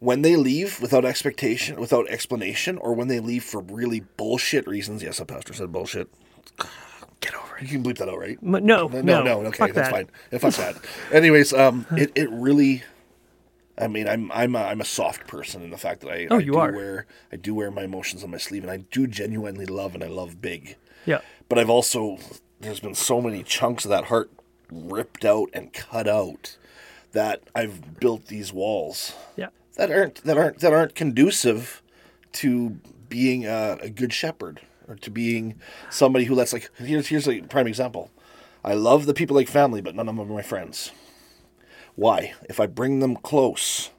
[0.00, 5.02] When they leave without expectation, without explanation, or when they leave for really bullshit reasons,
[5.02, 6.08] yes, a pastor said bullshit.
[7.20, 7.62] Get over it.
[7.64, 8.38] You can bleep that out, right?
[8.42, 9.90] M- no, No, no, no, okay, fuck that's that.
[9.90, 10.08] fine.
[10.30, 10.76] If fuck that.
[11.12, 12.82] Anyways, um, it, it really,
[13.76, 16.36] I mean, I'm I'm a, I'm a soft person in the fact that I Oh,
[16.36, 16.72] I you do are.
[16.72, 20.02] wear I do wear my emotions on my sleeve, and I do genuinely love and
[20.02, 20.76] I love big.
[21.04, 21.20] Yeah.
[21.50, 22.16] But I've also
[22.58, 24.30] there's been so many chunks of that heart
[24.72, 26.56] ripped out and cut out
[27.12, 29.48] that I've built these walls Yeah.
[29.80, 31.82] That aren't that aren't that aren't conducive
[32.32, 32.78] to
[33.08, 35.58] being a, a good shepherd or to being
[35.88, 38.10] somebody who lets like here's here's a prime example.
[38.62, 40.92] I love the people like family, but none of them are my friends.
[41.96, 42.34] Why?
[42.48, 43.90] If I bring them close,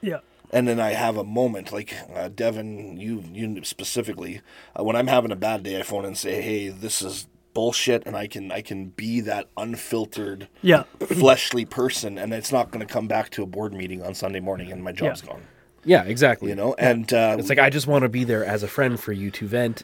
[0.00, 0.18] Yeah.
[0.52, 4.40] and then I have a moment like uh, Devin, you you specifically,
[4.78, 7.28] uh, when I'm having a bad day, I phone and say, "Hey, this is
[7.58, 10.84] bullshit," and I can I can be that unfiltered, Yeah.
[11.00, 14.40] fleshly person, and it's not going to come back to a board meeting on Sunday
[14.40, 15.30] morning, and my job's Yeah.
[15.32, 15.42] gone.
[15.84, 16.50] Yeah, exactly.
[16.50, 18.98] You know, and uh, it's like I just want to be there as a friend
[19.00, 19.82] for you to vent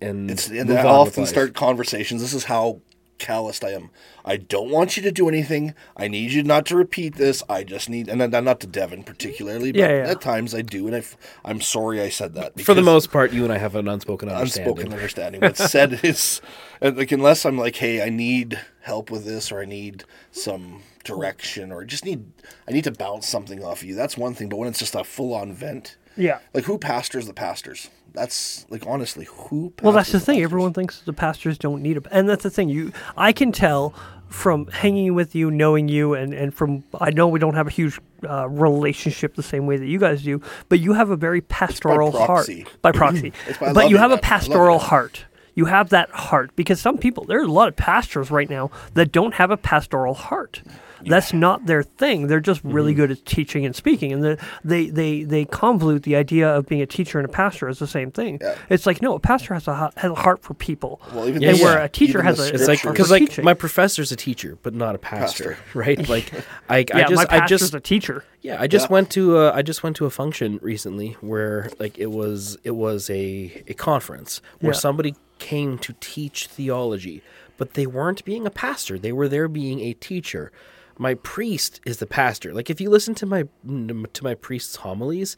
[0.00, 1.30] and It's, and move I on with often life.
[1.30, 2.20] start conversations.
[2.22, 2.80] This is how
[3.18, 3.90] calloused I am.
[4.24, 5.74] I don't want you to do anything.
[5.96, 7.42] I need you not to repeat this.
[7.48, 10.10] I just need, and then not to Devin particularly, but Yeah, yeah.
[10.10, 11.02] at times I do, and I,
[11.44, 12.60] I'm sorry I said that.
[12.60, 14.70] For the most part, you and I have an unspoken understanding.
[14.72, 15.40] unspoken understanding.
[15.40, 16.40] What's said is,
[16.80, 21.72] like unless I'm like, hey, I need help with this, or I need some direction,
[21.72, 22.24] or just need,
[22.68, 23.94] I need to bounce something off you.
[23.94, 24.48] That's one thing.
[24.48, 26.40] But when it's just a full on vent, Yeah.
[26.52, 27.88] like who pastors the pastors?
[28.12, 29.72] That's like honestly, who?
[29.82, 30.34] Well, that's the pastors thing.
[30.36, 30.44] pastors?
[30.44, 32.68] Everyone thinks the pastors don't need a, and that's the thing.
[32.68, 33.94] You, I can tell
[34.28, 37.70] from hanging with you, knowing you, and and from I know we don't have a
[37.70, 41.40] huge uh, relationship the same way that you guys do, but you have a very
[41.40, 42.62] pastoral proxy.
[42.62, 43.32] heart by proxy.
[43.60, 44.22] By but you have a that.
[44.22, 45.24] Love pastoral heart.
[45.54, 49.12] You have that heart because some people there's a lot of pastors right now that
[49.12, 50.62] don't have a pastoral heart.
[51.06, 52.26] That's not their thing.
[52.26, 53.00] They're just really Mm-hmm.
[53.00, 56.82] good at teaching and speaking, and the, they they they convolute the idea of being
[56.82, 58.38] a teacher and a pastor as the same thing.
[58.40, 58.56] Yeah.
[58.70, 61.50] It's like no, a pastor has a has a heart for people, Well, even Yeah,
[61.50, 63.44] and the- where a teacher has a It's like scriptures- because like teaching.
[63.44, 65.58] my professor's a teacher, but not a pastor, Pastor.
[65.78, 66.08] right?
[66.08, 66.32] Like
[66.68, 68.24] I, I yeah, just my I just a teacher.
[68.42, 68.92] Yeah, I just Yeah.
[68.94, 72.72] went to a, I just went to a function recently where like it was it
[72.72, 74.78] was a a conference where Yeah.
[74.78, 77.22] somebody came to teach theology,
[77.56, 78.98] but they weren't being a pastor.
[78.98, 80.50] They were there being a teacher.
[80.98, 82.52] My priest is the pastor.
[82.52, 85.36] Like if you listen to my to my priest's homilies,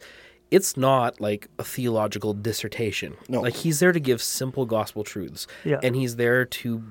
[0.49, 3.15] it's not like a theological dissertation.
[3.29, 3.41] No.
[3.41, 5.47] Like he's there to give simple gospel truths.
[5.63, 5.79] Yeah.
[5.83, 6.83] And he's there to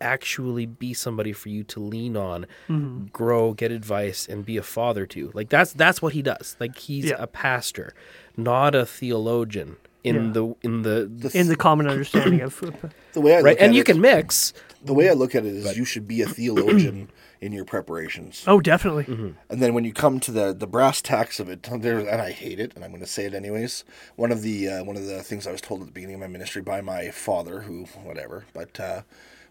[0.00, 3.06] actually be somebody for you to lean on, Mm-hmm.
[3.06, 5.30] grow, get advice, and be a father to.
[5.34, 6.56] Like that's that's what he does.
[6.60, 7.16] Like he's Yeah.
[7.18, 7.94] a pastor,
[8.36, 10.32] not a theologian in Yeah.
[10.32, 12.60] the in the, In the common understanding of
[13.12, 13.44] the way I right.
[13.52, 14.52] look And at you it- can mix.
[14.84, 17.10] The way I look at it is, you should be a theologian
[17.40, 19.04] in your preparations, oh, definitely.
[19.04, 19.30] Mm-hmm.
[19.48, 22.32] and then when you come to the the brass tacks of it, there and I
[22.32, 23.84] hate it, and I'm going to say it anyways.
[24.16, 26.20] One of the uh, one of the things I was told at the beginning of
[26.20, 29.02] my ministry by my father, who whatever, but uh,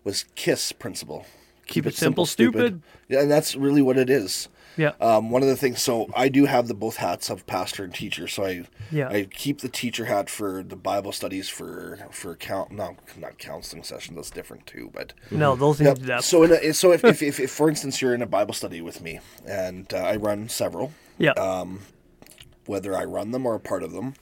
[0.04, 1.26] was KISS principle.
[1.68, 2.82] Keep it simple, stupid.
[3.10, 4.48] Yeah, and that's really what it is.
[4.78, 4.92] Yeah.
[5.02, 7.94] Um, one of the things, so I do have the both hats of pastor and
[7.94, 8.28] teacher.
[8.28, 9.10] So I, Yeah.
[9.10, 13.84] I keep the teacher hat for the Bible studies for for count, no, not counseling
[13.84, 14.16] sessions.
[14.16, 14.90] That's different too.
[14.94, 15.98] But No, those Yep.
[15.98, 16.26] need depth.
[16.26, 18.82] So, in a, so if, if, if, if, for instance, you're in a Bible study
[18.82, 21.32] with me, and uh, I run several, yeah.
[21.32, 21.82] um,
[22.66, 24.14] whether I run them or a part of them,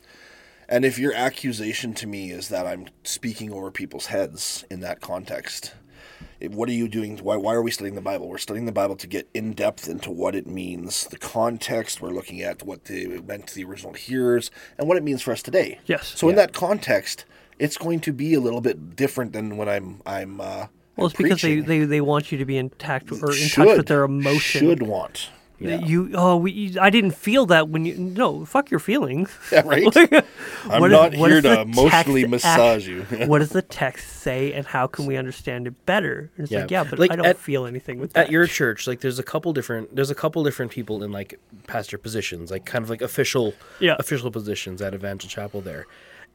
[0.70, 5.02] and if your accusation to me is that I'm speaking over people's heads in that
[5.02, 5.76] context, it-
[6.48, 7.18] what are you doing?
[7.18, 8.28] Why, why are we studying the Bible?
[8.28, 12.02] We're studying the Bible to get in depth into what it means, the context.
[12.02, 15.22] We're looking at what the, it meant to the original hearers and what it means
[15.22, 15.80] for us today.
[15.86, 16.14] Yes.
[16.16, 17.26] So in that context,
[17.60, 20.42] it's going to be a little bit different than when I'm I'm.
[20.42, 20.68] Uh, well,
[20.98, 21.66] I'm it's because they, preaching.
[21.66, 24.62] they, they want you to be in tact or in touch with their emotion.
[24.62, 25.30] Should want.
[25.62, 29.30] That You oh we I didn't feel that when you no fuck your feelings.
[29.52, 29.86] Yeah, right.
[30.70, 33.04] I'm What is- not what here is to emotionally massage you.
[33.28, 36.30] what does the text say and how can we understand it better?
[36.36, 36.62] And it's Yeah.
[36.62, 38.26] like yeah, but Like, I don't at- feel anything with that.
[38.26, 41.40] At your church, like there's a couple different there's a couple different people in like
[41.68, 43.96] pastor positions, like kind of like official Yeah.
[43.98, 45.86] official positions at Evangel Chapel there.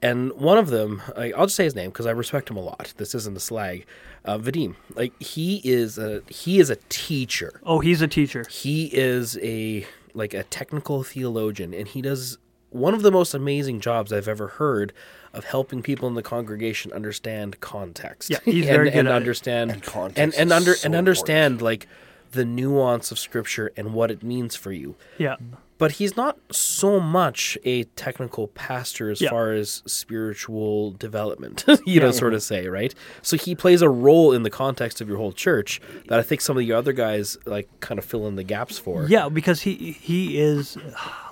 [0.02, 2.60] And one of them, I, I'll just say his name because I respect him a
[2.62, 2.94] lot.
[2.96, 3.84] This isn't a slag.
[4.24, 7.60] Uh, Vadim, like he is a he is a teacher.
[7.64, 8.44] oh, he's a teacher.
[8.48, 12.38] He is a like a technical theologian, and he does
[12.70, 14.92] one of the most amazing jobs I've ever heard
[15.32, 18.30] of helping people in the congregation understand context.
[18.30, 19.16] Yeah, he's and, very good and at it.
[19.16, 21.86] understand And context and, and under so and understand like
[22.32, 24.96] the nuance of scripture and what it means for you.
[25.18, 25.36] Yeah.
[25.80, 29.30] But he's not so much a technical pastor as Yeah.
[29.30, 32.36] far as spiritual development, you know, sort mm-hmm.
[32.36, 32.94] of say, right?
[33.22, 36.42] So he plays a role in the context of your whole church that I think
[36.42, 39.06] some of the other guys like kind of fill in the gaps for.
[39.06, 40.76] Yeah, because he he is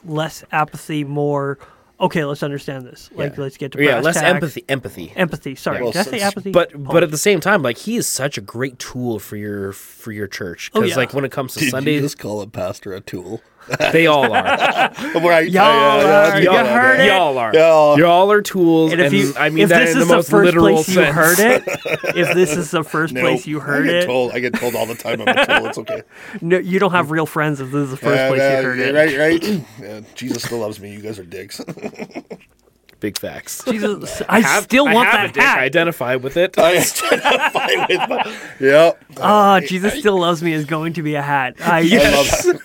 [0.03, 1.59] less apathy, more
[2.01, 3.11] okay, let's understand this.
[3.15, 3.43] Like Yeah.
[3.43, 4.27] let's get to Or, yeah, brass less tacks.
[4.27, 4.65] empathy.
[4.69, 5.13] Empathy.
[5.17, 5.55] Empathy.
[5.57, 6.53] Sorry, Well, did I say apathy?
[6.53, 6.79] But Oh.
[6.79, 7.11] but at oh.
[7.11, 10.71] the same time, like he is such a great tool for your for your church
[10.75, 10.97] Oh, because yeah.
[10.97, 13.43] like when it comes to Did Sunday, you just call a pastor a tool?
[13.93, 14.31] they all are.
[15.15, 15.51] right.
[15.51, 17.07] Y'all are- you heard it?
[17.07, 17.53] Y'all are.
[17.55, 17.97] Yeah.
[17.97, 20.17] Y'all are tools, and and, if you, I mean if that this in is the
[20.17, 21.15] the first literal place you sense.
[21.15, 21.63] heard it,
[22.17, 23.23] if this is the first Nope.
[23.23, 25.67] place you heard I get it, I get told all the time I'm a tool.
[25.67, 26.03] It's okay.
[26.41, 28.67] no, you don't have real friends if this is the first Yeah, place yeah, you
[28.67, 28.95] heard yeah, it.
[28.95, 29.65] Right, right.
[29.83, 30.93] Yeah, Jesus still loves me.
[30.93, 31.61] You guys are dicks.
[33.01, 33.63] Big facts.
[33.65, 35.43] Jesus, I, have- still I want have that a dick.
[35.45, 35.59] hat.
[35.61, 36.59] I identify with it.
[36.59, 38.91] I identify with my, yeah.
[39.19, 41.55] Ah, Jesus still loves me is going to be a hat.
[41.61, 42.61] I, I love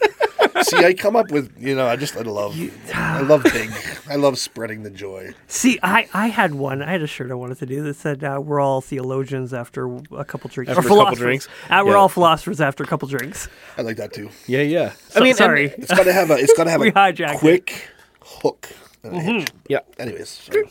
[0.80, 1.88] See, I come up with you know.
[1.88, 2.56] I just I love
[2.94, 3.70] I love big.
[4.10, 5.34] I love spreading the joy.
[5.48, 6.82] See, I, I had one.
[6.82, 9.94] I had a shirt I wanted to do that said uh, "We're all theologians after
[10.16, 11.48] a couple drinks." After or a couple drinks?
[11.70, 11.98] Uh, we're Yeah.
[11.98, 13.48] all philosophers after a couple drinks.
[13.78, 14.30] I like that too.
[14.48, 14.92] Yeah, yeah.
[15.10, 15.66] So- I mean, and- sorry.
[15.78, 16.36] It's got to have a.
[16.36, 17.40] It's got to have a hijacked it.
[17.40, 17.90] quick
[18.22, 18.70] hook.
[19.04, 19.50] and a hitch.
[19.68, 19.80] yeah.
[20.00, 20.64] Anyways, sorry.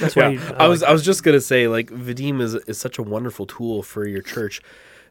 [0.00, 2.76] That's why Yeah, you- I was I was just gonna say like Vadim is is
[2.78, 4.60] such a wonderful tool for your church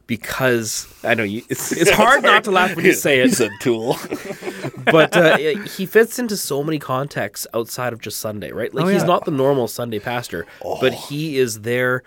[0.08, 3.26] because I know you, it's it's hard not to laugh when you say it.
[3.26, 3.96] He's a tool.
[4.90, 8.74] but uh, he fits into so many contexts outside of just Sunday, right?
[8.74, 9.06] Like Oh, he's yeah.
[9.06, 10.46] not the normal Sunday pastor,
[10.80, 12.02] but he is there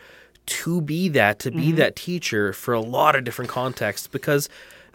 [0.48, 4.50] to be that to be that teacher for a lot of different contexts because.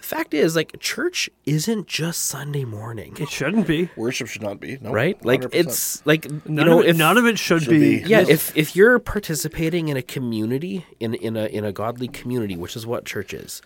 [0.09, 3.91] The fact is, like, church isn't just Sunday morning, It shouldn't be.
[3.97, 4.93] Worship should not be no.
[4.93, 5.23] right?
[5.25, 5.49] Like, 100%.
[5.53, 8.03] it's like you None, know, of, it, if none of it should, should be.
[8.05, 8.09] be.
[8.09, 12.07] yeah This- if if you're participating in a community in in a in a godly
[12.07, 13.63] community which is what church is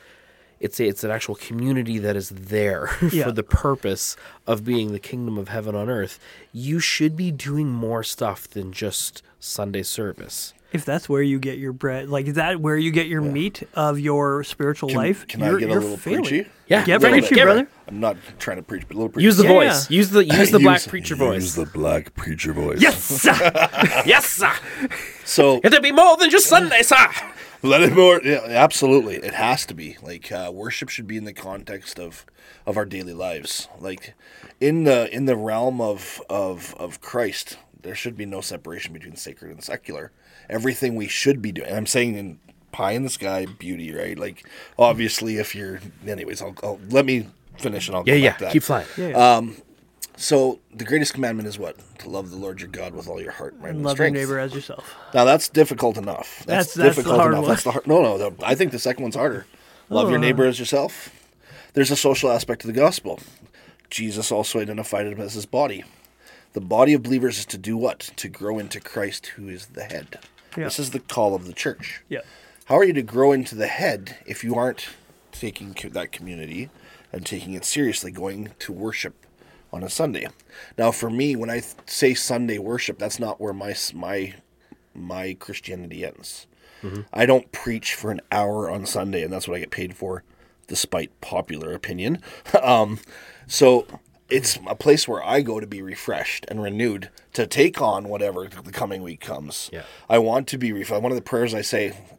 [0.61, 3.25] it's a, it's an actual community that is there Yeah.
[3.25, 4.17] for the purpose
[4.47, 6.19] of being the kingdom of heaven on earth
[6.55, 11.59] you should be doing more stuff than just sunday service if that's where you get
[11.59, 15.27] your bread, like is that where you get your meat of your spiritual Can, life?
[15.27, 16.23] can you're, I get a little failing.
[16.25, 16.49] preachy?
[16.69, 17.69] yeah Get preachy, get brother.
[17.89, 19.25] I'm not trying to preach, but a little preachy.
[19.25, 22.53] use the Yeah, voice use the use the black Use- preacher Use the black preacher
[22.53, 22.81] voice.
[22.81, 23.33] yes sir.
[24.07, 24.53] yes sir.
[25.25, 26.97] So it'll be more than just sunday sir
[27.63, 28.21] Let it more.
[28.25, 29.99] Yeah, absolutely, it has to be.
[30.01, 32.25] Like uh, worship should be in the context of
[32.65, 33.69] of our daily lives.
[33.79, 34.15] Like
[34.61, 39.15] in the in the realm of of of Christ, there should be no separation between
[39.17, 40.11] sacred and secular.
[40.51, 41.69] Everything we should be doing.
[41.69, 42.39] And I'm saying in
[42.73, 44.19] pie in the sky, beauty, right?
[44.19, 44.47] Like
[44.79, 47.27] obviously, if you're, anyways, I'll, I'll let me
[47.57, 48.53] finish and I'll yeah go yeah back that.
[48.53, 49.37] keep flying Yeah, yeah.
[49.37, 49.57] Um,
[50.17, 51.77] so the greatest commandment is what?
[52.01, 54.11] To love the Lord your God with all your heart, mind, and and love your
[54.11, 54.95] neighbor as yourself.
[55.15, 56.43] Now that's difficult enough.
[56.47, 57.43] That's- That's, that's the difficult hard enough.
[57.45, 57.51] one.
[57.51, 57.87] That's the hard.
[57.87, 58.19] No, no.
[58.19, 59.47] The, I think the second one's harder.
[59.89, 60.23] Love your Oh.
[60.23, 61.11] neighbor as yourself.
[61.73, 63.19] There's a social aspect to the gospel.
[63.89, 65.85] Jesus also identified it as his body.
[66.53, 68.11] The body of believers is to do what?
[68.17, 70.19] To grow into Christ, who is the head.
[70.57, 70.65] Yeah.
[70.65, 72.03] This is the call of the church.
[72.09, 72.21] Yeah.
[72.67, 74.89] How are you to grow into the head if you aren't
[75.33, 76.71] taking that community
[77.13, 79.27] and taking it seriously, going to worship
[79.73, 80.29] on a Sunday?
[80.79, 84.35] Now, for me, when I say Sunday worship, that's not where my my
[84.95, 86.47] my Christianity ends.
[87.13, 90.25] I don't preach for an hour on Sunday, and that's what I get paid for,
[90.67, 92.23] despite popular opinion.
[92.63, 92.99] um,
[93.47, 93.87] so
[94.31, 98.49] it's a place where I go to be refreshed and renewed to take on whatever
[98.49, 99.71] the coming week comes.
[99.73, 99.83] Yeah.
[100.09, 101.03] I want to be refreshed.
[101.03, 101.97] One of the prayers I say,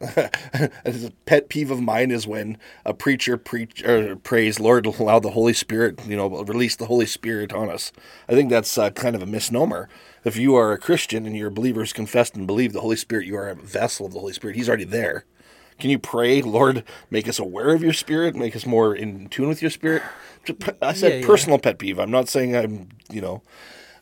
[0.84, 5.30] a pet peeve of mine, is when a preacher preach or prays, "Lord, allow the
[5.30, 7.92] Holy Spirit, you know, release the Holy Spirit on us."
[8.28, 9.88] I think that's uh, kind of a misnomer.
[10.24, 12.96] If you are a Christian and you're a believer who's confessed and believe the Holy
[12.96, 14.56] Spirit, you are a vessel of the Holy Spirit.
[14.56, 15.24] He's already there.
[15.78, 19.48] Can you pray, Lord, make us aware of your spirit, make us more in tune
[19.48, 20.02] with your spirit?
[20.80, 21.26] I said Yeah, yeah.
[21.26, 21.98] personal pet peeve.
[21.98, 23.42] I'm not saying I'm, you know,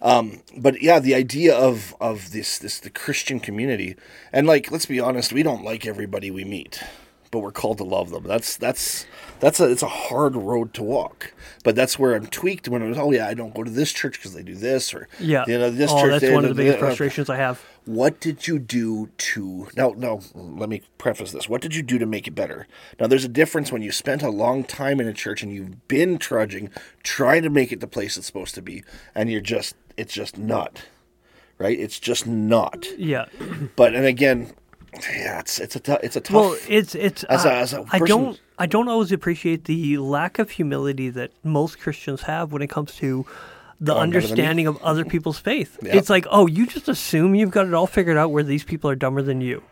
[0.02, 3.96] um, but yeah, the idea of of this this the Christian community,
[4.32, 6.82] and like let's be honest, we don't like everybody we meet,
[7.30, 8.24] but we're called to love them.
[8.24, 9.06] That's that's
[9.38, 11.32] that's a it's a hard road to walk.
[11.62, 13.92] But that's where I'm tweaked when it was oh yeah, I don't go to this
[13.92, 15.44] church because they do this or Yeah.
[15.46, 16.10] you know this oh, church.
[16.12, 17.62] that's they- one of the biggest they- frustrations I have.
[17.84, 21.98] what did you do to now now let me preface this what did you do
[21.98, 22.66] to make it better
[23.00, 25.86] now there's a difference when you spent a long time in a church and you've
[25.88, 26.68] been trudging
[27.02, 28.82] trying to make it the place it's supposed to be
[29.14, 30.82] and you're just it's just not
[31.58, 33.26] right it's just not Yeah.
[33.76, 34.52] but and again
[35.12, 37.22] yeah it's it's a it's a tough Well, it's it's.
[37.24, 40.50] As a- uh, as a I person- don't I don't always appreciate the lack of
[40.50, 43.24] humility that most Christians have when it comes to
[43.80, 44.42] the I'm better than me.
[44.42, 45.78] understanding of other people's faith.
[45.82, 45.96] Yeah.
[45.96, 48.90] It's like, oh, you just assume you've got it all figured out, where these people
[48.90, 49.62] are dumber than you.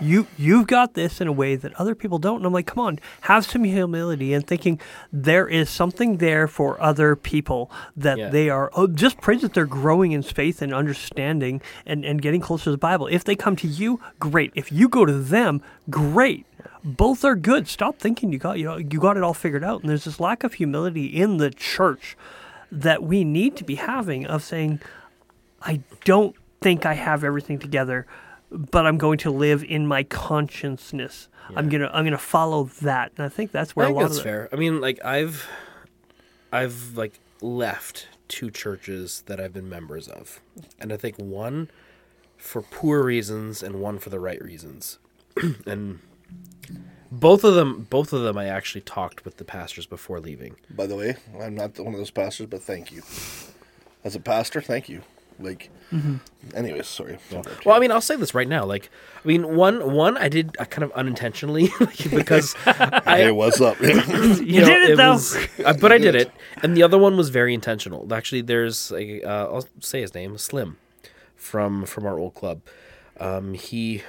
[0.00, 2.38] You you've got this in a way that other people don't.
[2.38, 4.80] And I'm like, come on, have some humility and thinking
[5.12, 8.30] there is something there for other people that Yeah.
[8.30, 8.70] they are.
[8.74, 12.70] Oh, just pray that they're growing in faith and understanding and and getting closer to
[12.72, 13.06] the Bible.
[13.06, 14.50] If they come to you, great.
[14.56, 16.46] If you go to them, great.
[16.82, 17.68] Both are good.
[17.68, 19.82] Stop thinking you got you know you got it all figured out.
[19.82, 22.16] And there's this lack of humility in the church
[22.72, 24.80] that we need to be having of saying,
[25.62, 28.06] I don't think I have everything together,
[28.50, 31.28] but I'm going to live in my consciousness.
[31.56, 34.08] I'm gonna I'm gonna follow that, and I think that's where I a think lot
[34.08, 34.48] that's of the, fair.
[34.52, 35.48] I mean, like I've,
[36.52, 40.40] I've like left two churches that I've been members of,
[40.78, 41.68] and I think one
[42.36, 44.98] for poor reasons and one for the right reasons,
[45.66, 45.98] and
[47.10, 50.54] both of them, both of them, I actually talked with the pastors before leaving.
[50.70, 53.02] by the way i'm not one of those pastors but thank you
[54.04, 55.02] as a pastor thank you
[55.40, 56.18] Like, Mm-hmm.
[56.56, 57.18] anyways, sorry.
[57.66, 58.64] Well, I mean, I'll say this right now.
[58.64, 58.90] Like,
[59.24, 63.60] I mean, one one I did uh, kind of unintentionally like, because I hey, what's
[63.60, 63.80] up?
[63.80, 65.18] you, You did it, though.
[65.64, 66.30] uh, but I did it,
[66.62, 68.06] and the other one was very intentional.
[68.14, 70.76] Actually, there's a uh, I'll say his name, Slim,
[71.34, 72.60] from from our old club.
[73.18, 74.02] Um, he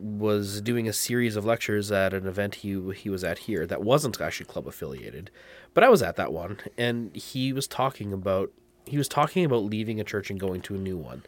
[0.00, 3.80] was doing a series of lectures at an event he he was at here that
[3.82, 5.30] wasn't actually club affiliated,
[5.72, 8.50] but I was at that one, and he was talking about
[8.88, 11.22] he was talking about leaving a church and going to a new one,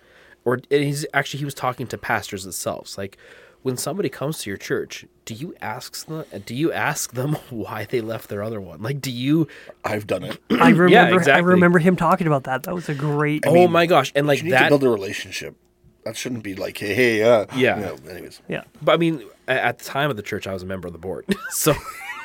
[0.44, 3.16] or and he's actually he was talking to pastors themselves, like.
[3.62, 6.24] When somebody comes to your church, do you ask them?
[6.46, 8.80] Do you ask them why they left their other one?
[8.80, 9.48] Like, do you
[9.84, 10.38] I've done it.
[10.50, 10.96] I remember.
[10.96, 11.32] I exactly.
[11.32, 12.62] I remember him talking about that.
[12.62, 13.44] That was a great.
[13.46, 14.12] oh my gosh!
[14.14, 15.56] And like You need that, to build a relationship.
[16.04, 17.76] That shouldn't be like, hey, hey, uh, Yeah.
[17.76, 18.64] You know, anyways, yeah.
[18.80, 20.98] But I mean, at the time of the church, I was a member of the
[20.98, 21.74] board, so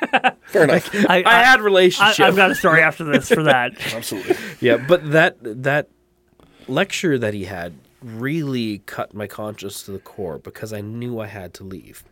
[0.46, 0.90] fair enough.
[1.10, 2.26] I, I had I, relationship.
[2.26, 3.74] I've got a story after this for that.
[3.94, 4.36] Absolutely.
[4.60, 5.90] yeah, but that that
[6.68, 11.28] lecture that he had really cut my conscience to the core because I knew I
[11.28, 12.04] had to leave,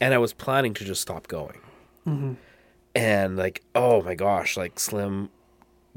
[0.00, 1.60] and I was planning to just stop going.
[2.06, 2.32] Mm-hmm.
[2.94, 5.30] And like, oh my gosh, like Slim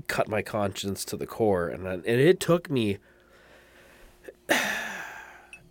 [0.08, 2.98] cut my conscience to the core, and I- and it took me.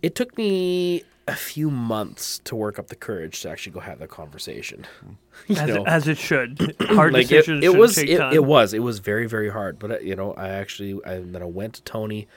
[0.01, 3.99] It took me a few months to work up the courage to actually go have
[3.99, 4.85] that conversation.
[5.47, 5.83] You As, know?
[5.85, 6.75] as it should.
[6.81, 7.63] Hard like it, decisions.
[7.63, 8.33] it should was take it, time.
[8.33, 11.41] it was it was very very hard but uh, you know i actually I, then
[11.41, 12.27] i went to tony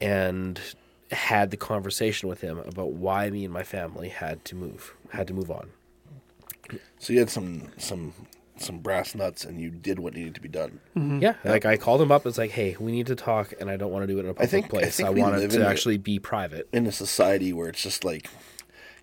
[0.00, 0.60] and
[1.10, 5.26] had the conversation with him about why me and my family had to move had
[5.26, 5.70] to move on
[7.00, 8.12] So you had some some
[8.56, 10.80] some brass nuts, and you did what needed to be done.
[10.96, 11.20] Mm-hmm.
[11.20, 13.76] yeah like i called him up it's like hey we need to talk and i
[13.76, 15.50] don't want to do it in a public think- place think i, we want it
[15.50, 18.28] to in a- actually be private In a society where it's just like,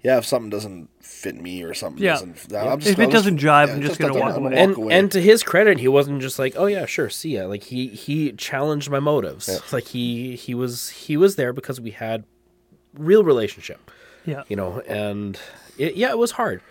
[0.03, 2.13] yeah, if something doesn't fit me or something Yeah.
[2.13, 4.35] doesn't, I'm just, If it I'll doesn't jive, yeah, I'm it just doesn't- gonna walk
[4.35, 4.55] I'm away.
[4.57, 4.93] and away.
[4.97, 7.87] and to his credit, he wasn't just like, "Oh yeah, sure, see ya." Like he
[7.89, 9.47] he challenged my motives.
[9.47, 9.59] Yeah.
[9.71, 12.23] Like he he was he was there because we had
[12.95, 13.91] real relationship.
[14.25, 14.43] Yeah.
[14.47, 15.39] you know and
[15.79, 16.61] it, yeah it was hard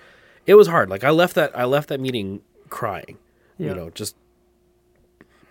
[0.46, 3.18] it was hard like i left that i left that meeting crying
[3.58, 3.70] Yeah.
[3.70, 4.16] you know just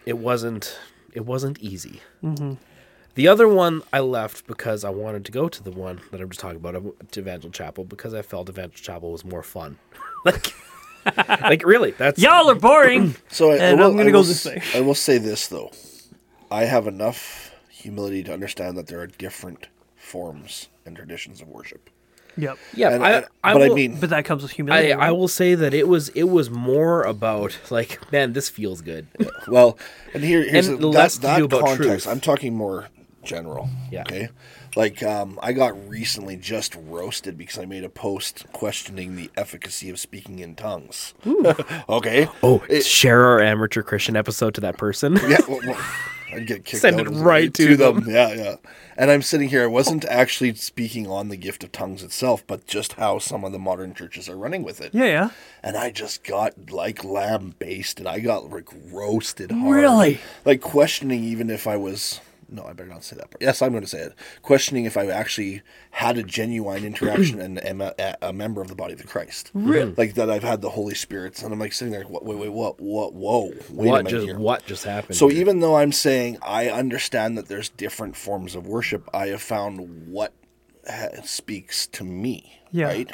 [0.06, 0.78] it wasn't
[1.14, 2.54] it wasn't easy mm-hmm.
[3.16, 6.30] the other one i left because i wanted to go to the one that i'm
[6.30, 9.78] just talking about to evangel chapel because i felt evangel chapel was more fun
[10.26, 10.54] like
[11.42, 13.16] like really that's Y'all are boring.
[13.30, 14.62] So I, And I will, I'm gonna I go this way.
[14.76, 15.72] I will say this though,
[16.52, 21.90] I have enough humility to understand that there are different forms and traditions of worship.
[22.42, 22.58] Yep.
[22.74, 24.94] yeah And- I, and- I but I will- mean, But that comes with humility.
[24.94, 28.82] I, I will say that it was it was more about like man this feels
[28.82, 29.08] good
[29.48, 29.78] Well,
[30.14, 31.82] and here, here's And a, less that, to that context.
[32.06, 32.08] truth.
[32.08, 32.88] I'm talking more
[33.24, 33.70] general.
[33.92, 34.02] Yeah.
[34.02, 34.30] Okay.
[34.76, 39.90] Like um, I got recently just roasted because I made a post questioning the efficacy
[39.90, 41.14] of speaking in tongues.
[41.90, 42.28] okay.
[42.44, 45.38] oh It- share our amateur christian episode to that person yeah.
[45.48, 45.82] Well, well,
[46.32, 48.06] I'd get kicked Send out it right to them.
[48.10, 48.56] Yeah, yeah.
[48.98, 49.64] And I'm sitting here.
[49.64, 53.52] I wasn't actually speaking on the gift of tongues itself, but just how some of
[53.52, 54.94] the modern churches are running with it.
[54.94, 55.30] yeah, yeah.
[55.64, 59.76] and I just got like lamb based, and I got like roasted hard.
[59.76, 60.20] Really?
[60.46, 62.20] Like questioning even if I was.
[62.52, 63.42] No, I better not say that part.
[63.42, 64.14] Yes, I'm going to say it.
[64.42, 68.76] Questioning if I actually had a genuine interaction and am a, a member of the
[68.76, 69.52] body of the Christ.
[69.54, 69.94] Really?
[69.96, 71.42] Like that I've had the Holy Spirit.
[71.44, 74.38] And I'm like sitting there, what, wait, wait, what, what, whoa, wait what just here.
[74.38, 75.42] what just happened So here?
[75.42, 80.08] even though I'm saying I understand that there's different forms of worship, I have found
[80.08, 80.34] what
[80.90, 82.60] ha- speaks to me.
[82.72, 82.86] Yeah.
[82.88, 83.12] Right.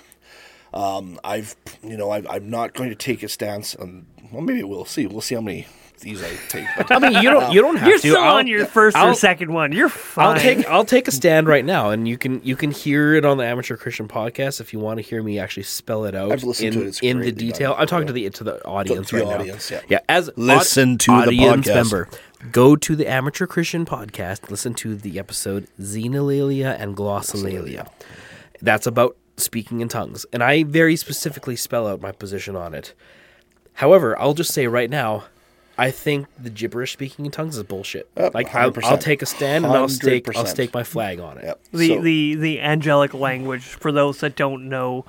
[0.74, 4.06] Um, I've you know I've, I'm not going to take a stance on.
[4.32, 5.08] Well, maybe we'll see.
[5.08, 5.68] We'll see how many
[6.02, 6.66] these I take.
[6.78, 8.08] But I mean, you don't you don't have You're to.
[8.10, 9.72] still I'll, on your 1st or I'll- second one.
[9.72, 10.28] You're fine.
[10.36, 13.26] I'll take I'll take a stand right now, and you can you can hear it
[13.26, 16.32] on the Amateur Christian podcast if you want to hear me actually spell it out
[16.32, 16.88] I've listened in, to it.
[16.90, 17.76] It's in the detail.
[17.78, 19.80] I'm talking to the to the audience to the right audience, now.
[19.90, 20.00] yeah.
[20.10, 21.76] as Listen to the audience podcast.
[21.76, 22.10] member.
[22.52, 24.52] Go to the Amateur Christian podcast.
[24.52, 27.88] Listen to the episode Xenolalia and Glossolalia.
[28.62, 32.94] That's about speaking in tongues, and I very specifically spell out my position on it.
[33.74, 35.26] However, I'll just say right now,
[35.78, 38.10] I think the gibberish speaking in tongues is bullshit.
[38.16, 38.84] Uh, like I'll, 100%.
[38.86, 41.46] I'll take a stand and I'll stake I'll stake my flag on it.
[41.46, 41.60] Yep.
[41.74, 45.06] the, So- the the angelic language for those that don't know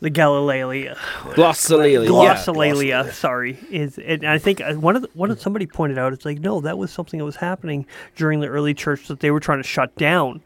[0.00, 0.96] the Galileia.
[1.34, 2.06] Glossolalia.
[2.06, 3.12] Glossolalia, glossolalia.
[3.12, 6.24] sorry, is and I think uh, one of the, one of somebody pointed out it's
[6.24, 7.84] like no, that was something that was happening
[8.16, 10.40] during the early church that they were trying to shut down.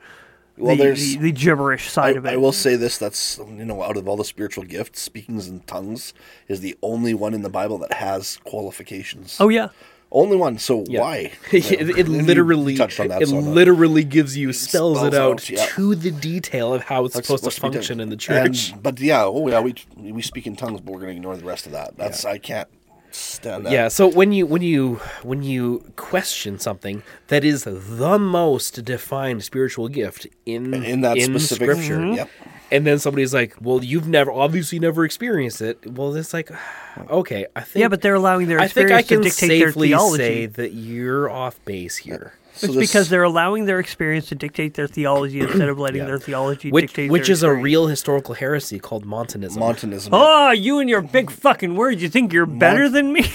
[0.56, 2.30] Well, the, there's- the, the gibberish I, side of it.
[2.30, 5.60] I will say this: that's you know, out of all the spiritual gifts, speaking in
[5.60, 6.14] tongues
[6.48, 9.36] is the only one in the Bible that has qualifications.
[9.40, 9.68] oh yeah,
[10.12, 10.58] only one.
[10.58, 11.00] So Yeah.
[11.00, 11.32] why?
[11.52, 13.22] it, it literally touched on that.
[13.22, 15.66] it so I'm literally gives you spells it spells out out, yeah.
[15.66, 18.70] to the detail of how it's That's supposed to function in the church.
[18.70, 21.36] And- but yeah, oh yeah, we we speak in tongues, but we're going to ignore
[21.36, 21.96] the rest of that.
[21.96, 22.68] That's I can't.
[23.14, 23.72] Stand that.
[23.72, 29.44] Yeah, so when you when you when you question something that is the most defined
[29.44, 32.14] spiritual gift in In that specific scripture, mm-hmm.
[32.14, 32.30] Yep.
[32.70, 36.50] and then somebody's like, "Well, you've never obviously never experienced it." Well, it's like,
[37.10, 39.58] okay, I think Yeah, but they're allowing their I think I experience to can dictate
[39.60, 40.22] their safely theology.
[40.22, 42.34] say that you're off base here.
[42.56, 46.00] So it's this- because they're allowing their experience to dictate their theology instead of letting
[46.02, 46.06] Yeah.
[46.06, 49.60] their theology Which dictate which their is a real historical heresy called Montanism.
[49.60, 50.12] Montanism.
[50.14, 52.02] Oh, you and your big fucking words.
[52.02, 53.24] You think you're better than me?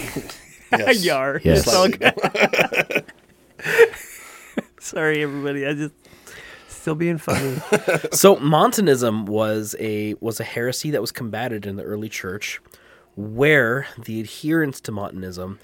[0.71, 1.03] yes.
[1.03, 1.41] Yar.
[1.43, 1.67] Yes.
[1.67, 1.87] It's all
[4.79, 5.65] Sorry, everybody.
[5.65, 5.93] I just
[6.67, 7.57] still being funny.
[8.13, 12.61] So Montanism was a was a heresy that was combated in the early church,
[13.15, 15.59] where the adherents to Montanism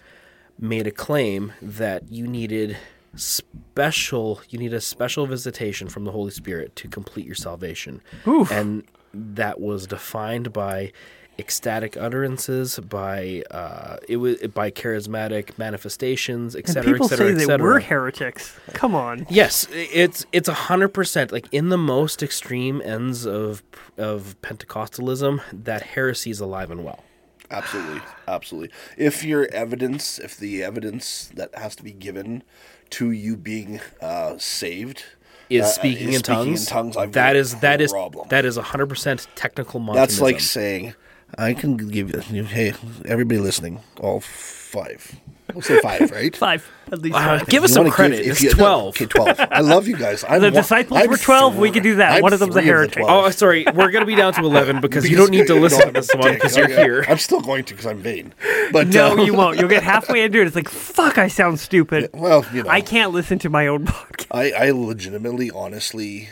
[0.60, 2.78] made a claim that you needed
[3.16, 8.02] special you need a special visitation from the Holy Spirit to complete your salvation.
[8.28, 8.52] Oof.
[8.52, 10.92] And that was defined by
[11.38, 17.64] ecstatic utterances, by uh, it was by charismatic manifestations, etc., people etc., say that etc.
[17.64, 18.58] we're heretics.
[18.74, 19.26] Come on.
[19.30, 23.64] Yes, it's it's a hundred percent like in the most extreme ends of
[23.98, 27.04] of Pentecostalism, that heresy is alive and well.
[27.52, 28.72] Absolutely, absolutely.
[28.98, 32.44] If your evidence, if the evidence that has to be given
[32.92, 35.04] to you being uh, saved
[35.50, 38.28] Is uh, speaking, is in, tongues, in tongues, I've that is that a is problem.
[38.30, 40.02] that is a hundred percent technical Montanism.
[40.10, 40.94] That's like saying,
[41.38, 42.74] I can give you, hey,
[43.06, 45.20] everybody listening, all five.
[45.56, 46.36] We'll say five, right?
[46.46, 47.16] Five, at least.
[47.16, 48.28] Uh, give us some wanna give- credit.
[48.28, 48.88] it's you- no, twelve.
[48.90, 49.40] okay, twelve.
[49.40, 50.24] I love you guys.
[50.30, 52.12] I'm The one- disciples I'm were 12, we three- could do that.
[52.18, 52.98] I'm One of them's a three the heretic.
[53.06, 53.26] 12.
[53.26, 55.92] Oh, sorry, we're gonna be down to eleven because you don't need to listen to
[55.94, 56.76] this one because you're Okay.
[56.84, 57.06] here.
[57.08, 58.34] I'm still going to because I'm vain.
[58.72, 59.58] But no, uh, you won't.
[59.58, 60.48] You'll get halfway into it.
[60.48, 62.10] It's like, fuck, I sound stupid.
[62.14, 64.28] Well, you know, I can't listen to my own podcast.
[64.32, 66.28] I, I legitimately, honestly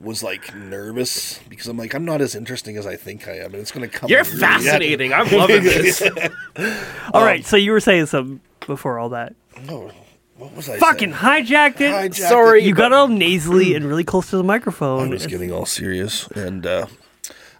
[0.00, 3.46] was like nervous because I'm like, I'm not as interesting as I think I am,
[3.46, 4.08] and it's going to come.
[4.08, 5.12] You're really- fascinating.
[5.12, 6.02] I'm loving this.
[7.12, 9.34] All right, so you were saying something before all that.
[9.64, 9.90] No,
[10.36, 11.46] what was I Fucking saying?
[11.46, 11.90] hijacked it.
[11.92, 12.66] Hijacked Sorry, it.
[12.66, 15.08] You got all nasally and really close to the microphone.
[15.08, 16.86] I was getting all serious, and uh,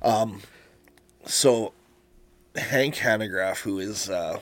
[0.03, 0.43] um,
[1.24, 1.72] so
[2.55, 4.39] Hank Hanegraaff, who is uh,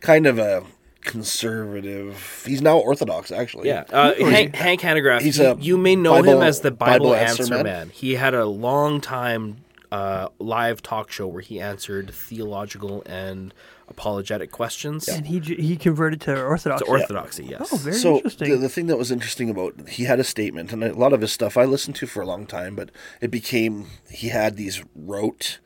[0.00, 0.62] kind of a
[1.04, 3.68] conservative, he's now Orthodox, actually.
[3.68, 5.20] Yeah, uh, Hank, Hank Hanegraaff.
[5.20, 7.64] He's you, a you may know Bible- him as the Bible, Bible Answer, Answer man.
[7.64, 7.90] Man.
[7.90, 9.58] He had a long time
[9.92, 13.54] uh, live talk show where he answered theological and
[13.86, 16.80] apologetic questions and he he converted to Orthodox.
[16.82, 17.44] to orthodoxy.
[17.44, 17.68] Yes.
[17.70, 18.50] Oh, very so interesting.
[18.50, 21.20] The, the thing that was interesting about he had a statement, and a lot of
[21.20, 22.90] his stuff I listened to for a long time, but
[23.20, 25.58] it became he had these rote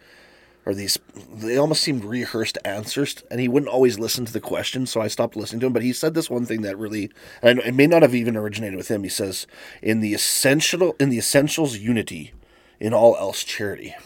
[0.69, 0.99] or these
[1.33, 5.09] they almost seemed rehearsed answers, and he wouldn't always listen to the questions, so I
[5.09, 5.73] stopped listening to him.
[5.73, 7.11] But he said this one thing that really,
[7.41, 9.03] and it may not have even originated with him.
[9.03, 9.47] He says,
[9.81, 12.35] "In the essential, in the essentials, unity;
[12.79, 13.97] in all else, charity."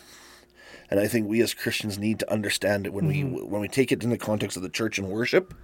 [0.89, 3.51] And I think we as Christians need to understand it when we mm-hmm.
[3.51, 5.55] when we take it in the context of the church and worship.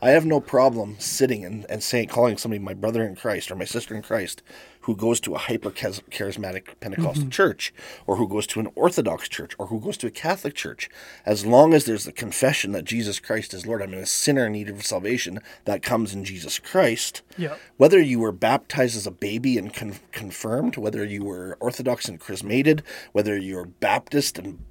[0.00, 3.56] I have no problem sitting and, and saying calling somebody my brother in Christ or
[3.56, 4.42] my sister in Christ
[4.86, 7.30] who goes to a hyper charismatic Pentecostal mm-hmm.
[7.30, 7.74] church
[8.06, 10.88] or who goes to an Orthodox church or who goes to a Catholic church.
[11.24, 14.52] As long as there's the confession that Jesus Christ is Lord, I'm a sinner in
[14.52, 17.22] need of salvation that comes in Jesus Christ.
[17.36, 17.56] Yeah.
[17.78, 22.20] Whether you were baptized as a baby and con- confirmed, whether you were Orthodox and
[22.20, 24.64] chrismated, whether you're Baptist and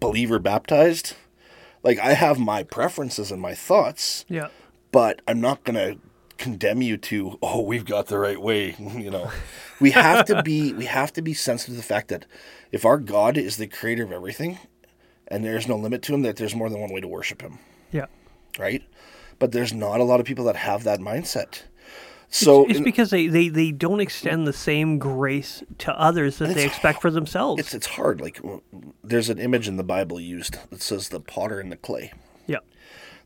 [0.00, 1.14] believer baptized,
[1.82, 4.48] like I have my preferences and my thoughts, yeah.
[4.92, 6.07] but I'm not going to
[6.38, 9.30] condemn you to oh we've got the right way you know
[9.80, 12.24] we have to be we have to be sensitive to the fact that
[12.72, 14.58] if our god is the creator of everything
[15.26, 17.58] and there's no limit to him that there's more than one way to worship him
[17.92, 18.06] Yeah.
[18.58, 18.82] right
[19.38, 21.62] but there's not a lot of people that have that mindset
[22.30, 26.54] so It's in- because they, they, they don't extend the same grace to others that
[26.54, 27.58] they expect for themselves.
[27.60, 28.40] it's it's hard like
[29.02, 32.12] there's an image in the bible used that says the potter and the clay
[32.46, 32.58] yeah.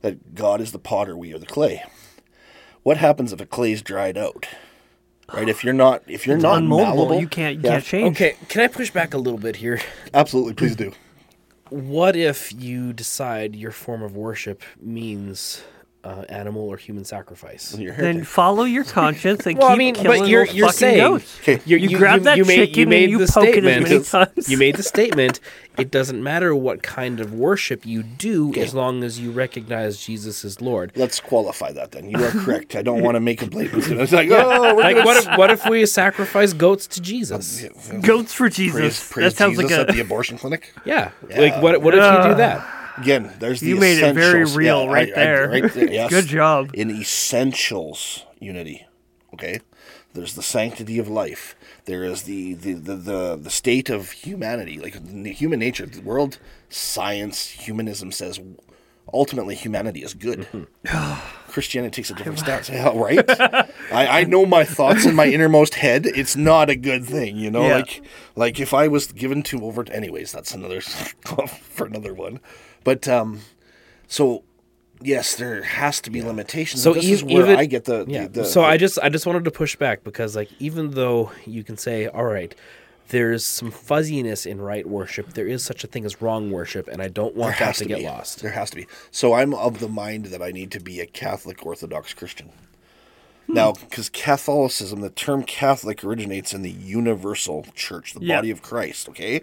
[0.03, 1.85] that God is the potter, we are the clay.
[2.83, 4.47] What happens if a clay's dried out?
[5.33, 5.49] Right?
[5.49, 6.79] If you're not if you're not Unmoldable.
[6.79, 7.71] malleable, You can't, you Yeah.
[7.73, 8.17] can't change.
[8.17, 9.81] Okay, can I push back a little bit here?
[10.13, 10.93] Absolutely, please do.
[11.71, 15.63] What if you decide your form of worship means
[16.05, 17.71] uh, animal or human sacrifice?
[17.73, 20.79] Then follow your conscience and Well, keep I mean, killing but you're those you're fucking
[20.79, 21.39] saying goats.
[21.43, 21.61] Okay.
[21.65, 24.49] you You grab that chicken and you poke it as many times.
[24.51, 25.41] You made the statement.
[25.79, 30.45] It doesn't matter what kind of worship you do, as long as you recognize Jesus
[30.45, 30.93] as Lord.
[30.97, 32.11] Let's qualify that then.
[32.11, 32.77] You are correct.
[32.77, 33.87] I don't want to make a blatant.
[33.87, 37.65] It's like, oh, we're Like, gonna what if what if we sacrifice goats to Jesus?
[38.03, 38.79] Goats for Jesus.
[38.79, 40.75] praise, praise that sounds Jesus like at the abortion clinic?
[40.85, 41.13] Yeah.
[41.35, 42.82] Like what what if you do that?
[42.99, 45.49] Again, there's the You made it very real Yeah, right I- I- there.
[45.63, 46.11] right there, yes.
[46.11, 46.71] Good job.
[46.75, 48.87] In essentials unity.
[49.35, 49.61] Okay?
[50.15, 51.55] There's the sanctity of life.
[51.87, 54.95] There is the the, the, the, the state of humanity, like
[55.27, 55.87] human nature.
[55.87, 56.39] The world
[56.69, 58.39] science, humanism says
[59.13, 60.41] ultimately humanity is good.
[60.53, 61.21] Mm-hmm.
[61.53, 62.69] Christianity takes a different stance.
[62.69, 63.25] Yeah, right?
[63.91, 66.07] I, I know my thoughts in my innermost head.
[66.07, 67.67] It's not a good thing, you know.
[67.67, 67.77] Yeah.
[67.77, 68.03] Like,
[68.37, 69.85] like if I was given to over.
[69.91, 72.41] Anyways, that's another for another one.
[72.85, 73.41] But um,
[74.09, 74.43] so
[75.01, 76.83] yes, there has to be limitations.
[76.83, 78.23] So this e- is where even- I get the, Yeah.
[78.25, 80.93] the, the so the- I just I just wanted to push back because like even
[80.93, 82.55] though you can say all right,
[83.09, 87.03] there's some fuzziness in right worship, there is such a thing as wrong worship, and
[87.03, 88.41] I don't want that to, to get lost.
[88.43, 88.87] There has to be.
[89.11, 92.51] So I'm of the mind that I need to be a Catholic Orthodox Christian.
[93.49, 98.37] Now, because Catholicism, the term Catholic originates in the universal church, the Yeah.
[98.37, 99.09] body of Christ.
[99.11, 99.43] Okay,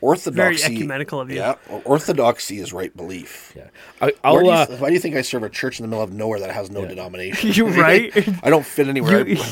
[0.00, 0.62] Orthodoxy.
[0.62, 1.36] Very ecumenical of you.
[1.36, 3.52] Yeah, Orthodoxy is right belief.
[3.56, 3.68] Yeah.
[4.00, 5.88] I, I'll do you, uh, why do you think I serve a church in the
[5.88, 7.50] middle of nowhere that has no denomination?
[7.54, 8.12] You're right.
[8.44, 9.26] I don't fit anywhere.
[9.26, 9.42] You-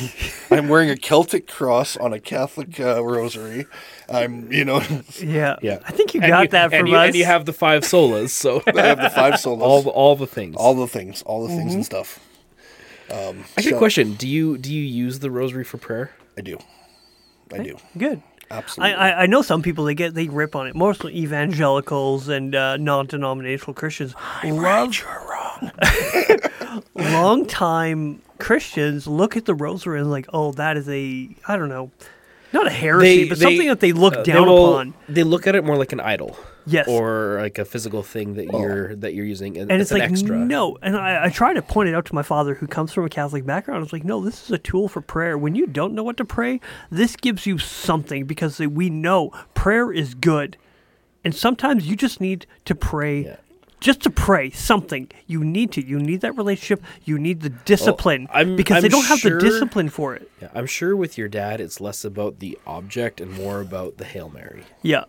[0.50, 3.66] I'm, I'm wearing a Celtic cross on a Catholic uh, rosary.
[4.08, 4.82] I'm, you know,
[5.20, 5.56] yeah.
[5.62, 5.78] yeah.
[5.84, 7.06] I think you And got you- that from and you, us.
[7.06, 9.62] And you have the five solas, so I have the five solas.
[9.62, 10.54] all the, all the things.
[10.56, 11.74] all the things, all the things Mm-hmm.
[11.76, 12.20] and stuff.
[13.10, 14.14] Um, I got a question.
[14.14, 16.12] Do you do you use the rosary for prayer?
[16.36, 16.58] I do.
[17.52, 17.76] I do.
[17.96, 18.22] Good.
[18.50, 18.94] I, Absolutely.
[18.94, 20.76] I, I know some people they get they rip on it.
[20.76, 24.94] Mostly evangelicals and uh, non-denominational Christians love.
[24.96, 25.72] You're wrong.
[26.94, 31.68] Long time Christians look at the rosary and like, oh, that is a I don't
[31.68, 31.90] know,
[32.52, 34.94] not a heresy, but something that they look uh, down will- upon.
[35.08, 36.36] They look at it more like an idol.
[36.66, 36.88] Yes.
[36.88, 38.60] Or like a physical thing that oh.
[38.60, 40.36] you're that you're using, and, and it's, it's, an like extra.
[40.36, 40.76] no.
[40.82, 43.08] And I, I try to point it out to my father who comes from a
[43.08, 43.84] catholic background.
[43.84, 45.38] It's like no this is a tool for prayer.
[45.38, 46.60] When you don't know what to pray
[46.90, 50.56] this gives you something because we know prayer is good.
[51.24, 53.36] And sometimes you just need to pray Yeah.
[53.80, 55.10] just to pray something.
[55.26, 56.82] You need to you need that relationship.
[57.04, 60.30] You need the discipline I'm- because they I'm don't have the discipline for it.
[60.42, 64.04] Yeah, I'm sure with your dad, it's less about the object and more about the
[64.04, 64.64] hail mary.
[64.82, 65.04] yeah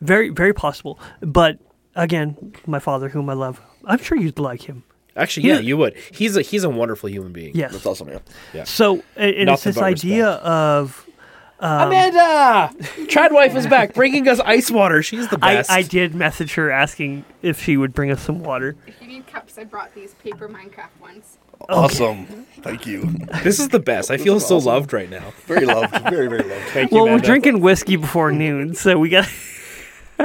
[0.00, 1.58] very very possible but
[1.94, 4.82] again my father whom i love i'm sure you'd like him
[5.16, 5.54] Actually, Yeah.
[5.54, 5.96] yeah, you would.
[6.12, 7.50] He's a he's a wonderful human being.
[7.54, 8.18] yes That's awesome, yeah.
[8.54, 8.64] Yeah.
[8.64, 11.04] so and, and it's this but idea of
[11.58, 12.70] um, Amanda,
[13.06, 15.02] Trad wife is back, bringing us ice water.
[15.02, 15.68] She's the best.
[15.70, 18.76] I did message her asking if she would bring us some water.
[18.86, 21.36] If you need cups, I brought these paper Minecraft ones.
[21.68, 22.24] Awesome.
[22.62, 23.04] Thank you.
[23.42, 24.10] This is the best.
[24.10, 24.72] I feel is so awesome.
[24.72, 25.34] loved right now.
[25.46, 25.90] Very loved.
[26.08, 26.64] Very, very loved.
[26.68, 26.96] Thank you.
[26.96, 29.28] Well, we're drinking whiskey before noon, so we got.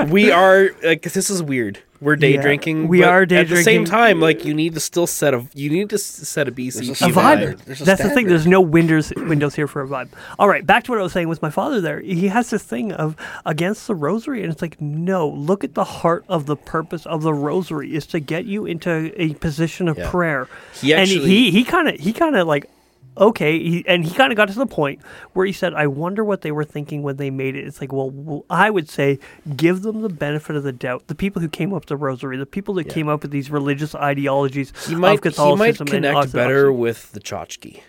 [0.10, 1.80] We are like this is weird.
[2.02, 2.88] We're day Yeah, drinking.
[2.89, 5.48] we but are day At the same time, like you need to still set a
[5.54, 7.64] you need to set a There's BCP a A vibe.
[7.64, 8.28] There's a That's the thing.
[8.28, 10.10] There's no windows windows here for a vibe.
[10.38, 11.80] All right, back to what I was saying with my father.
[11.82, 13.16] There, he has this thing of
[13.46, 15.28] against the rosary, and it's like, no.
[15.30, 19.14] Look at the heart of the purpose of the rosary is to get you into
[19.16, 20.10] a position of Yeah.
[20.12, 20.48] prayer.
[20.80, 22.70] He and actually- he he kind of he kind of like.
[23.18, 24.99] Okay, he, and he kind of got to the point
[25.34, 27.93] where he said, "I wonder what they were thinking when they made it." It's like,
[27.93, 29.20] well, well, I would say,
[29.55, 31.07] give them the benefit of the doubt.
[31.07, 33.49] The people who came up with the rosary, the people that came up with these
[33.49, 37.82] religious ideologies He of might he might connect better with the chotki.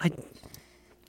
[0.00, 0.10] I,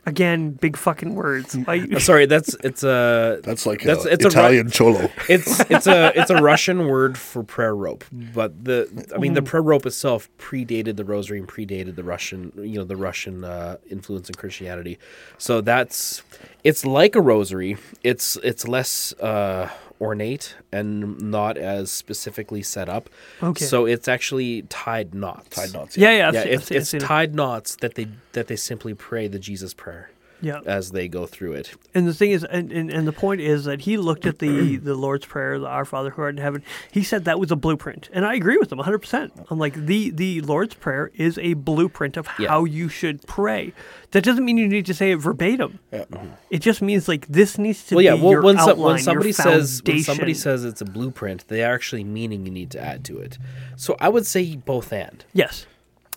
[0.08, 1.56] again, big fucking words.
[1.68, 5.10] I, Uh, Sorry, that's it's a That's like That's- a it's a Italian cholo.
[5.30, 9.42] it's it's a it's a Russian word for prayer rope, but the I mean the
[9.44, 13.78] prayer rope itself predated the rosary and predated the Russian you know the Russian uh,
[13.92, 14.98] influence in Christianity.
[15.38, 16.24] So that's
[16.64, 17.78] it's like a rosary.
[18.04, 23.10] It's it's less uh, ornate and not as specifically set up.
[23.42, 23.66] Okay.
[23.66, 25.56] So it's actually tied knots.
[25.56, 25.98] Tied knots.
[25.98, 27.06] yeah, yeah, I've Yeah, seen- it's, seen- it's seen it.
[27.06, 30.10] tied knots that they that they simply pray the Jesus prayer
[30.42, 31.74] Yeah, as they go through it.
[31.96, 34.78] and the thing is, and, and, and the point is that he looked at the
[34.90, 36.64] the Lord's Prayer, the Our Father who art in heaven.
[36.92, 39.00] He said that was a blueprint, and I agree with him 100.
[39.00, 42.50] percent I'm like the the Lord's Prayer is a blueprint of Yeah.
[42.50, 43.74] how you should pray.
[44.12, 45.80] That doesn't mean you need to say it verbatim.
[45.92, 46.06] Yeah.
[46.50, 48.16] It just means like this needs to Well, yeah.
[48.16, 50.86] be Well, your when, so, outline, when your somebody says when somebody says it's a
[50.86, 53.38] blueprint, they are actually meaning you need to add to it.
[53.76, 55.26] So I would say both and.
[55.34, 55.66] yes,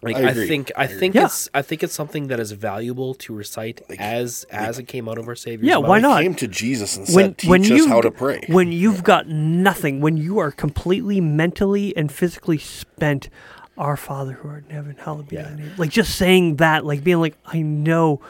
[0.03, 1.27] Like I I, think I, I think Yeah.
[1.27, 5.19] it's I think it's something that is valuable to recite as as it came out
[5.19, 5.89] of our Savior's Yeah, mouth.
[5.89, 6.23] why He not?
[6.23, 9.03] came to Jesus and when said, "Teach when us you how to pray." when you've
[9.05, 13.29] got nothing, when you are completely mentally and physically spent,
[13.77, 15.43] our Father who art in heaven, hallowed be Yeah.
[15.51, 15.73] thy name.
[15.77, 18.21] Like just saying that, like being like, I know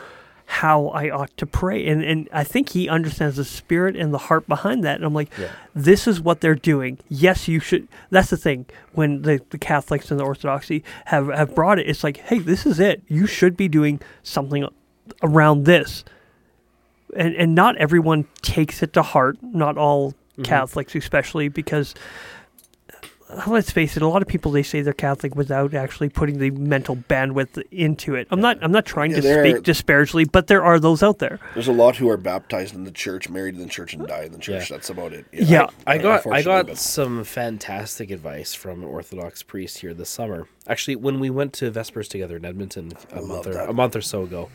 [0.55, 4.19] how I ought to pray, and and I think he understands the spirit and the
[4.19, 4.97] heart behind that.
[4.97, 5.49] And I'm like, Yeah.
[5.75, 6.99] this is what they're doing.
[7.09, 7.87] Yes, you should.
[8.11, 8.67] That's the thing.
[8.93, 12.67] When the, the Catholics and the Orthodoxy have have brought it, it's like, hey, this
[12.67, 13.03] is it.
[13.07, 14.67] You should be doing something
[15.23, 16.05] around this
[17.17, 19.39] and and not everyone takes it to heart.
[19.43, 20.43] Not all Mm-hmm.
[20.45, 21.95] Catholics, especially because
[23.47, 26.51] let's face it, a lot of people they say they're Catholic without actually putting the
[26.51, 28.27] mental bandwidth into it.
[28.31, 31.19] I'm not I'm not trying Yeah, to speak are- disparagely, but there are those out
[31.19, 31.39] there.
[31.55, 34.23] There's a lot who are baptized in the church, married in the church, and die
[34.25, 34.71] in the church.
[34.71, 34.77] Yeah.
[34.77, 35.27] That's about it.
[35.33, 35.69] Yeah.
[35.87, 40.47] I got I got but- some fantastic advice from an Orthodox priest here this summer.
[40.67, 43.69] Actually, when we went to Vespers together in Edmonton a month or that.
[43.69, 44.49] a month or so ago.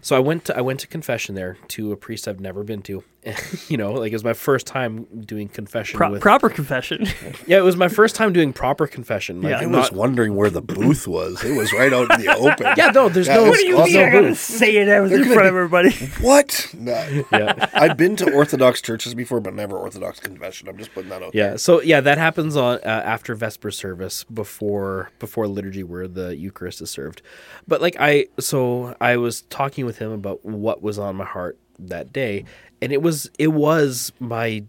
[0.00, 2.82] So I went to I went to confession there to a priest I've never been
[2.82, 3.04] to.
[3.68, 7.06] you know, like it was my first time doing confession Pro- with proper confession.
[7.46, 9.42] Yeah, it was my first time doing proper confession.
[9.42, 9.58] Like, Yeah.
[9.60, 11.42] I not- was wondering where the booth was.
[11.44, 12.66] It was right out in the open.
[12.76, 14.88] yeah, no, there's Yeah, no What do you there's mean no I gotta say it
[14.88, 15.90] out in gonna front of everybody.
[16.20, 16.74] What?
[16.76, 17.24] No.
[17.32, 17.68] Yeah.
[17.74, 20.68] I've been to Orthodox churches before, but never Orthodox confession.
[20.68, 21.34] I'm just putting that out.
[21.34, 21.56] Yeah.
[21.56, 26.80] So yeah, that happens on uh, after Vesper service before before liturgy where the Eucharist
[26.82, 27.22] is served.
[27.68, 31.58] But like I so I was talking with him about what was on my heart
[31.78, 32.44] that day,
[32.82, 34.64] and it was it was my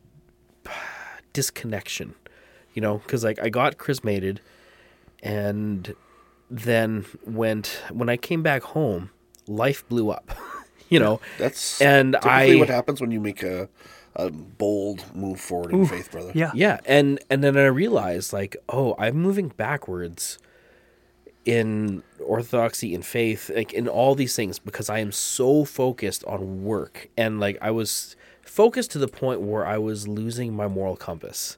[1.34, 2.16] disconnection,
[2.74, 4.40] you know, because like I got chrismated,
[5.22, 5.96] and
[6.50, 9.10] then went when I came back home,
[9.48, 10.32] life blew up,
[10.90, 11.20] you know.
[11.38, 13.68] That's And typically I- what happens when you make a,
[14.16, 16.32] a bold move forward in faith, brother.
[16.36, 16.52] Yeah.
[16.54, 20.38] Yeah, and and then I realized like, oh, I'm moving backwards
[21.46, 26.64] in orthodoxy and faith, like in all these things because I am so focused on
[26.64, 30.96] work and like I was focused to the point where I was losing my moral
[30.96, 31.58] compass.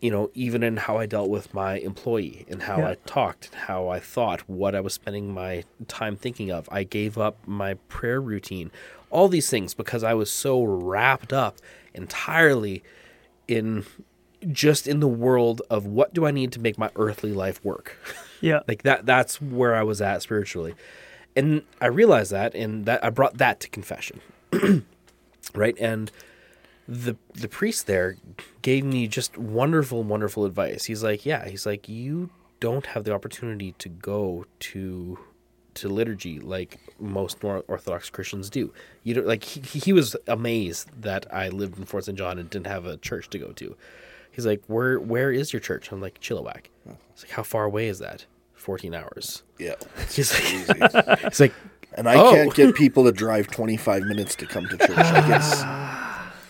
[0.00, 2.90] You know, even in how I dealt with my employee and how Yeah.
[2.90, 6.68] I talked, how I thought, what I was spending my time thinking of.
[6.70, 8.70] I gave up my prayer routine,
[9.08, 11.56] all these things because I was so wrapped up
[11.94, 12.82] entirely
[13.48, 13.86] in
[14.52, 17.96] just in the world of what do I need to make my earthly life work.
[18.40, 18.60] Yeah.
[18.68, 20.74] like that that's where I was at spiritually.
[21.36, 24.20] And I realized that and that I brought that to confession.
[25.54, 25.76] right?
[25.80, 26.10] And
[26.86, 28.16] the the priest there
[28.62, 30.84] gave me just wonderful wonderful advice.
[30.84, 32.30] He's like, "Yeah, he's like you
[32.60, 35.18] don't have the opportunity to go to
[35.74, 38.72] to liturgy like most Orthodox Christians do.
[39.02, 42.16] You don't like he, he was amazed that I lived in Fort St.
[42.16, 43.76] John and didn't have a church to go to.
[44.34, 46.66] He's like, "Where where is your church?" I'm like, "Chilliwack."
[47.14, 49.42] He's like, "How far away is that?" 14 hours.
[49.58, 49.74] Yeah.
[50.12, 51.52] He's like, he's like
[51.94, 52.32] And I Oh.
[52.32, 54.96] can't get people to drive 25 minutes to come to church.
[54.96, 55.62] Like it's,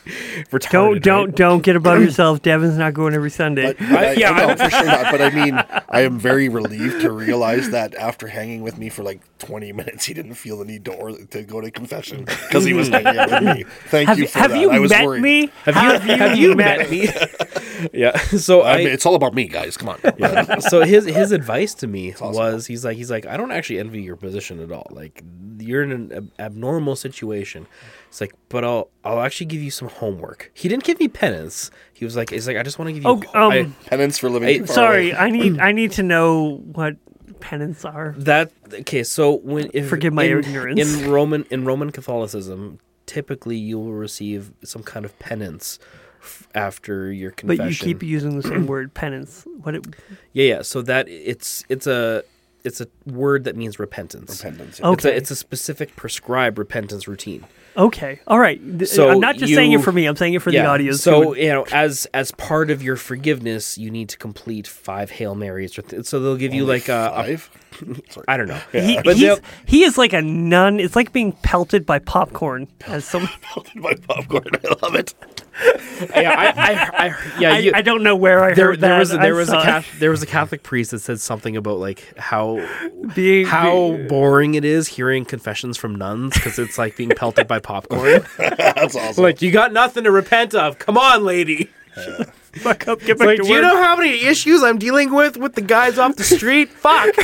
[0.04, 0.70] retarded.
[0.70, 2.42] Don't don't don't get above yourself.
[2.42, 3.74] Devin's not going every Sunday.
[3.74, 5.10] but, I, yeah, I know for sure not.
[5.10, 5.54] But I mean,
[5.88, 10.04] I am very relieved to realize that after hanging with me for like 20 minutes,
[10.04, 13.06] he didn't feel the need to or, to go to confession because he was mm-hmm.
[13.06, 13.64] hanging out with me.
[13.86, 14.60] Thank have you you, for have that.
[14.60, 15.22] you I was met worried.
[15.22, 15.50] me?
[15.64, 17.08] Have you have you met me?
[17.92, 18.16] yeah.
[18.18, 19.76] So I I, mean, it's all about me, guys.
[19.76, 20.00] Come on.
[20.18, 20.58] yeah.
[20.58, 24.02] So his his advice to me was he's like he's like I don't actually envy
[24.02, 24.86] your position at all.
[24.90, 25.22] Like
[25.58, 27.66] you're in an abnormal situation.
[28.14, 30.52] It's like, but I'll I'll actually give you some homework.
[30.54, 31.72] He didn't give me penance.
[31.94, 33.08] He was like, he's like I just want to give you.
[33.34, 35.18] Oh, um, I- Penance for living Hey, too far Sorry, away.
[35.18, 36.94] I need I need to know what
[37.40, 38.14] penance are.
[38.18, 39.02] that okay.
[39.02, 40.78] So when if, Forgive my in, ignorance.
[40.80, 45.80] in Roman in Roman Catholicism, typically you will receive some kind of penance
[46.22, 47.56] f- after your confession.
[47.58, 47.88] But confession.
[47.88, 49.44] you keep using the same word, penance.
[49.64, 49.86] What it,
[50.32, 50.62] Yeah, yeah.
[50.62, 52.22] So that it's it's a
[52.62, 54.44] it's a word that means repentance.
[54.44, 54.80] Repentance.
[54.84, 54.92] Oh.
[54.92, 55.16] It's a Okay.
[55.18, 57.44] it's a specific prescribed repentance routine.
[57.76, 58.60] Okay, all right.
[58.82, 60.06] Uh, so I'm not just saying it for me.
[60.06, 61.02] I'm saying it for the audience.
[61.02, 65.10] So would- you know, as as part of your forgiveness, you need to complete five
[65.10, 65.78] Hail Marys.
[65.78, 67.50] Or th- so they'll give you like a, a five.
[68.10, 68.24] Sorry.
[68.28, 68.60] I don't know.
[68.70, 69.16] he, But
[69.66, 70.78] he is like a nun.
[70.78, 72.68] It's like being pelted by popcorn.
[72.86, 73.28] As some,
[73.74, 74.44] my popcorn.
[74.64, 75.12] I love it.
[76.16, 78.90] yeah, I, I, I, yeah, I, you, I don't know where I there, heard there
[78.90, 78.98] that.
[78.98, 79.62] was a, I there was a saw.
[79.62, 82.66] Catholic, there was a Catholic priest that said something about like how
[83.14, 87.60] being how boring it is hearing confessions from nuns because it's like being pelted by
[87.60, 88.24] popcorn.
[88.38, 89.22] That's awesome.
[89.22, 90.78] like you got nothing to repent of.
[90.78, 91.70] Come on, lady.
[92.56, 95.36] Fuck up, get back Like, to do you know how many issues I'm dealing with
[95.36, 96.68] with the guys off the street?
[96.84, 97.14] Fuck.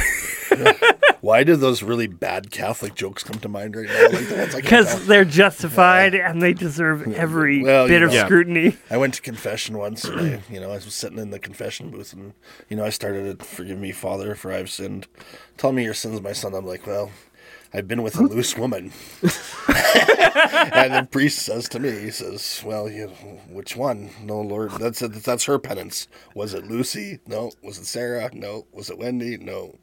[1.20, 4.08] Why did those really bad Catholic jokes come to mind right now?
[4.08, 4.98] Like the ones I can't Because tell.
[5.00, 8.16] they're justified and they deserve every Well, bit you of know.
[8.16, 8.24] Yeah.
[8.24, 8.76] scrutiny.
[8.90, 11.90] I went to confession once, and I, you know, I was sitting in the confession
[11.90, 12.32] booth, and
[12.68, 15.06] you know, I started to forgive me, Father, for I've sinned.
[15.56, 16.54] Tell me your sins, my son.
[16.54, 17.10] I'm like, well,
[17.72, 18.92] I've been with a loose woman,
[19.22, 23.08] and the priest says to me, he says, well, you,
[23.48, 24.10] which one?
[24.22, 25.12] No, Lord, that's it.
[25.12, 26.08] That's her penance.
[26.34, 27.20] Was it Lucy?
[27.26, 27.52] No.
[27.62, 28.28] Was it Sarah?
[28.32, 28.66] No.
[28.72, 29.36] Was it Wendy?
[29.36, 29.76] No.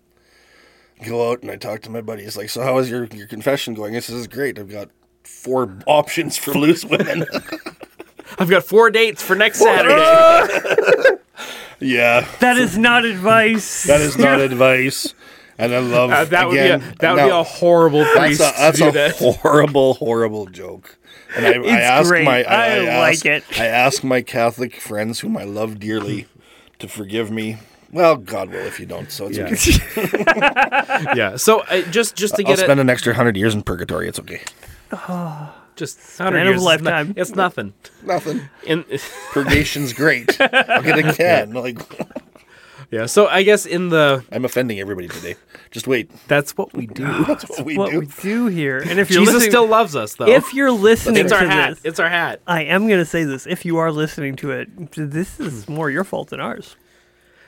[1.06, 2.24] Go out and I talk to my buddy.
[2.24, 3.96] He's like, so how is your your confession going?
[3.96, 4.60] I says, great.
[4.60, 4.90] I've got
[5.24, 7.26] four options for loose women.
[8.40, 9.96] I've got four dates for next Saturday.
[11.80, 12.28] yeah.
[12.40, 13.84] That is not advice.
[13.86, 15.14] That is not advice.
[15.60, 18.18] And I love Uh, that would again, be a that would be a horrible that's
[18.20, 19.16] priest a, that's to do a that.
[19.41, 20.97] horrible, horrible joke.
[21.36, 22.26] And I, I It's ask great.
[22.26, 23.43] my I I, like ask, it.
[23.60, 26.28] I ask my Catholic friends, whom I love dearly,
[26.80, 27.58] to forgive me.
[27.91, 29.12] Well, God will if you don't.
[29.12, 29.45] So it's Yeah.
[29.97, 31.14] okay.
[31.16, 31.36] yeah.
[31.38, 34.08] So uh, just just to I'll get spend it, an extra hundred years in purgatory.
[34.08, 34.41] It's okay.
[35.76, 37.14] just of a years, it's not- lifetime.
[37.18, 37.74] It's nothing.
[38.03, 38.41] Nothing.
[38.66, 38.86] In,
[39.32, 40.39] Purgation's great.
[40.39, 41.53] I'll get a can.
[41.53, 41.78] Like
[42.92, 43.06] yeah.
[43.06, 45.36] So I guess in the I'm offending everybody today.
[45.72, 46.10] Just wait.
[46.28, 47.26] that's what we do.
[47.26, 48.00] That's what we what do.
[48.00, 48.78] we do here.
[48.80, 50.28] And if you're Jesus listening, still loves us though.
[50.28, 51.70] if you're listening it's our to hat.
[51.72, 52.42] this, It's our hat.
[52.48, 53.46] I am going to say this.
[53.48, 56.76] If you are listening to it, this is more your fault than ours.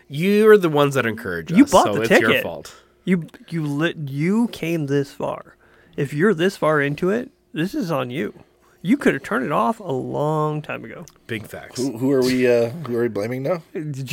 [0.08, 2.44] You're the ones that encourage You bought so the it's your ticket.
[2.44, 2.76] fault.
[3.06, 5.56] You you lit you came this far.
[5.96, 8.34] If you're this far into it, this is on you.
[8.82, 11.06] You could have turned it off a long time ago.
[11.28, 11.78] Big facts.
[11.82, 12.48] Who, who are we?
[12.48, 13.62] Uh, who are we blaming now?
[13.74, 14.04] The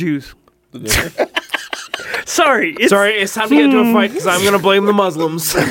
[0.79, 1.17] Jews.
[2.25, 4.93] Sorry, it's, Sorry, it's time to get into a fight because I'm gonna blame the
[4.93, 5.55] Muslims.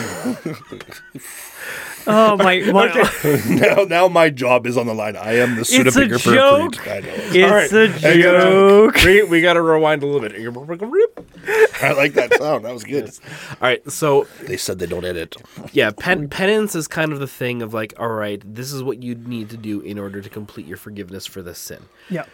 [2.08, 2.86] Oh my, my
[3.48, 5.16] now, now my job is on the line.
[5.16, 6.76] I am the It's a Studebaker for joke.
[6.76, 6.92] Crete.
[6.92, 7.56] I know.
[7.58, 8.94] it's a I got joke.
[9.04, 10.34] we, we got to rewind a little bit.
[11.82, 12.64] I like that sound.
[12.64, 13.06] That was good.
[13.06, 15.34] All right, so They said they don't edit.
[15.72, 19.02] yeah, pen- penance is kind of the thing of like, all right, this is what
[19.02, 21.86] you need to do in order to complete your forgiveness for this sin.
[22.08, 22.26] Yeah.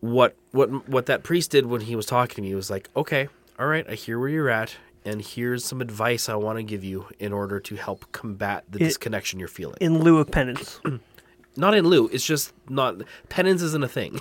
[0.00, 3.28] What what what that priest did when he was talking to me was like, okay,
[3.58, 6.82] all right, I hear where you're at, and here's some advice I want to give
[6.82, 9.76] you in order to help combat the It- disconnection you're feeling.
[9.80, 10.80] In lieu of penance.
[11.56, 12.96] not in lieu, it's just not
[13.28, 14.18] penance isn't a thing.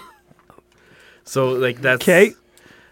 [1.23, 2.33] so like that's Okay.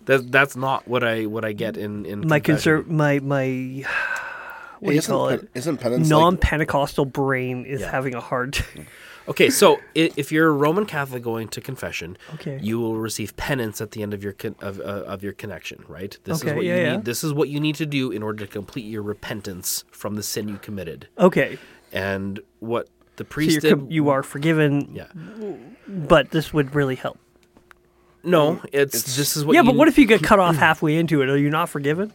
[0.06, 2.84] That that's not what I what I get in in My confession.
[2.86, 3.84] concern, my my
[4.80, 5.50] what do you call pen- it?
[5.56, 7.92] isn't penance Non like, Pentecostal brain is Yeah.
[7.92, 8.66] having a hard time.
[8.78, 8.86] Mm.
[9.30, 12.60] Okay, so if you're a Roman Catholic going to confession, Okay.
[12.62, 15.84] you will receive penance at the end of your con- of, uh, of your connection,
[15.88, 16.18] right?
[16.24, 16.96] This Okay, is what yeah, you yeah.
[16.98, 17.06] need.
[17.06, 20.24] This is what you need to do in order to complete your repentance from the
[20.24, 21.08] sin you committed.
[21.20, 21.58] Okay.
[21.92, 25.08] And what the priest did, com- you are forgiven, yeah,
[25.88, 27.18] but this would really help.
[28.24, 29.54] no, it's, It's- this is what.
[29.56, 31.30] yeah, but what if you get cut off halfway into it?
[31.30, 32.14] Are you not forgiven?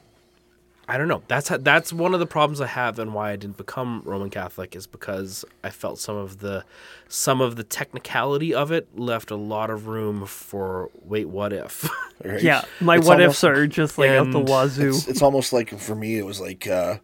[0.93, 1.23] I don't know.
[1.27, 4.29] That's ho- that's one of the problems I have, and why I didn't become Roman
[4.29, 6.65] Catholic is because I felt some of the
[7.09, 11.89] some of the technicality of it left a lot of room for wait, what if?
[12.25, 12.43] right?
[12.43, 14.91] Yeah, my It's what almost- ifs are just like out the wazoo.
[14.91, 16.99] It's, it's almost like for me, it was like uh,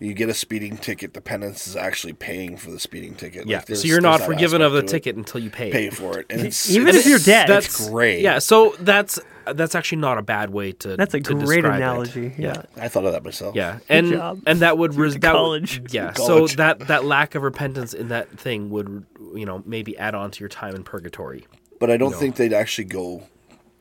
[0.00, 1.12] you get a speeding ticket.
[1.12, 3.46] The penance is actually paying for the speeding ticket.
[3.46, 4.98] yeah, Like, so you're not forgiven of the aspect to it.
[5.00, 5.70] ticket until you pay.
[5.70, 7.48] Pay for it, and it's Even it's, if you're dead.
[7.48, 8.22] That's great.
[8.22, 9.18] Yeah, so that's
[9.54, 10.96] that's actually not a bad way to.
[10.96, 11.76] That's a to great describe it.
[11.76, 12.34] analogy.
[12.38, 12.62] Yeah.
[12.76, 13.54] I thought of that myself.
[13.54, 14.42] Yeah, and job.
[14.46, 15.82] and that would res- to that would- college.
[15.92, 16.56] yeah, To so college.
[16.56, 20.40] that that lack of repentance in that thing would you know maybe add on to
[20.40, 21.46] your time in purgatory.
[21.78, 22.16] But I don't No.
[22.18, 23.24] think they'd actually go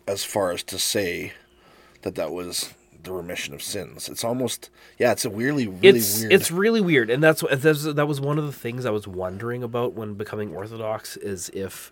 [0.07, 1.33] as far as to say
[2.03, 4.09] that that was the remission of sins.
[4.09, 6.33] It's almost yeah, it's a weirdly really it's weird.
[6.33, 9.07] it's really weird, and that's what that's, that was one of the things I was
[9.07, 11.91] wondering about when becoming Orthodox is if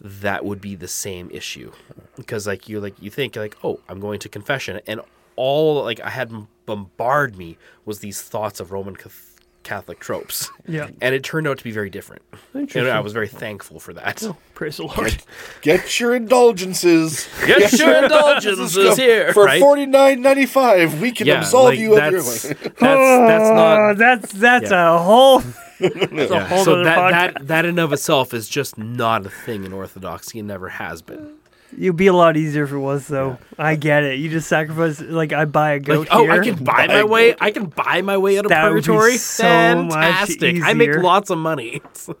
[0.00, 1.72] that would be the same issue
[2.16, 5.00] because like you like you think like oh I'm going to confession and
[5.36, 6.32] all like I had
[6.66, 8.96] bombard me was these thoughts of Roman
[9.62, 10.88] Catholic tropes Yeah.
[11.00, 12.22] and it turned out to be very different
[12.54, 14.22] and I was very thankful for that.
[14.22, 15.22] Oh, praise the Lord.
[15.62, 17.28] Get your indulgences.
[17.46, 19.60] Get your indulgences here, for right?
[19.60, 21.00] forty nine ninety five.
[21.00, 22.20] We can yeah, absolve like, you of your.
[22.22, 24.94] that's, that's that's Oh, not that's that's Yeah.
[24.94, 25.42] a whole.
[25.80, 27.12] That's a whole so other that, podcast.
[27.34, 31.02] that that in of itself is just not a thing in Orthodoxy and never has
[31.02, 31.34] been.
[31.78, 33.38] You'd be a lot easier if it was, though.
[33.58, 34.18] I get it.
[34.18, 35.00] You just sacrifice.
[35.00, 37.34] Like I buy a goat Like, oh, I can buy Buy my way.
[37.40, 39.16] I can buy my way out of That would be purgatory.
[39.18, 39.44] so
[39.84, 40.62] much Fantastic!
[40.62, 41.02] I make easier.
[41.02, 41.82] lots of money.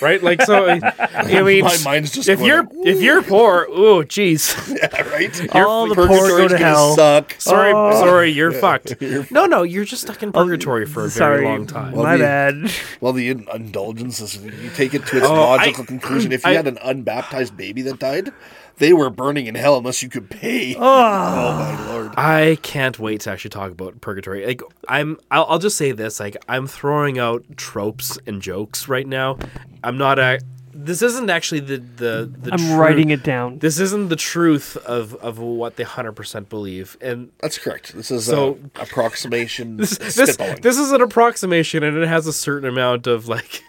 [0.00, 0.22] right?
[0.22, 0.66] Like so.
[1.14, 4.54] I mean, My mind's just if going, you're if you're poor, ooh, jeez.
[4.76, 5.54] yeah, right.
[5.56, 6.94] All the poor go Purgatory's to gonna hell.
[6.96, 7.34] Suck.
[7.38, 7.92] Sorry, Oh.
[8.00, 9.00] sorry, you're fucked.
[9.30, 11.92] No, no, you're just stuck in purgatory for a very Sorry, long time.
[11.92, 12.72] Well, My the- bad.
[13.00, 16.32] Well, the in- indulgences, you take it to its Oh, logical I- conclusion.
[16.32, 18.32] If you I- had an unbaptized baby that died,
[18.78, 20.74] they were burning in hell unless you could pay.
[20.74, 22.12] Oh, Oh, my lord.
[22.16, 24.44] I can't wait to actually talk about purgatory.
[24.44, 29.06] Like I'm, I'll, I'll just say this: like I'm throwing out tropes and jokes right
[29.06, 29.38] now.
[29.84, 30.40] I'm not a.
[30.72, 32.32] This isn't actually the the.
[32.38, 33.58] the I'm tru- writing it down.
[33.58, 37.92] This isn't the truth of of what they hundred percent believe, and That's correct.
[37.94, 39.76] This is So- a approximation.
[39.78, 43.62] this this, this is an approximation, and it has a certain amount of like.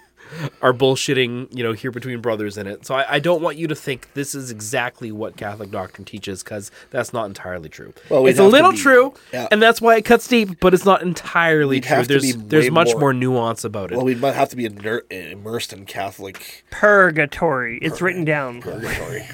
[0.62, 2.86] Our bullshitting, you know, here between brothers in it.
[2.86, 6.43] So I, I don't want you to think this is exactly what Catholic doctrine teaches,
[6.43, 7.93] because that's not entirely true.
[8.10, 9.47] Well, it's a little be- true, yeah.
[9.51, 12.04] and that's why it cuts deep, but it's not entirely We'd true.
[12.04, 13.96] There's there's much more- more nuance about it.
[13.96, 17.78] well, we might have to be immer- immersed in Catholic Purgatory.
[17.82, 18.62] It's written down.
[18.62, 19.28] purgatory.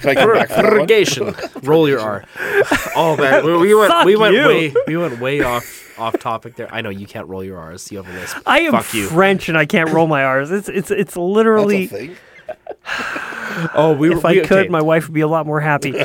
[0.00, 0.80] Can I come back for that one?
[0.80, 1.34] Purgation.
[1.62, 2.24] Roll your R.
[2.98, 4.46] Oh man, we, we went we went you.
[4.46, 6.72] way we went way off off topic there.
[6.72, 7.90] I know you can't roll your R's.
[7.90, 8.36] You have a list.
[8.46, 9.06] I am Fuck you.
[9.08, 10.50] French and I can't roll my R's.
[10.50, 12.16] It's it's it's literally.
[13.74, 15.92] Oh, we if I could, my wife would be a lot more happy.
[15.98, 16.04] All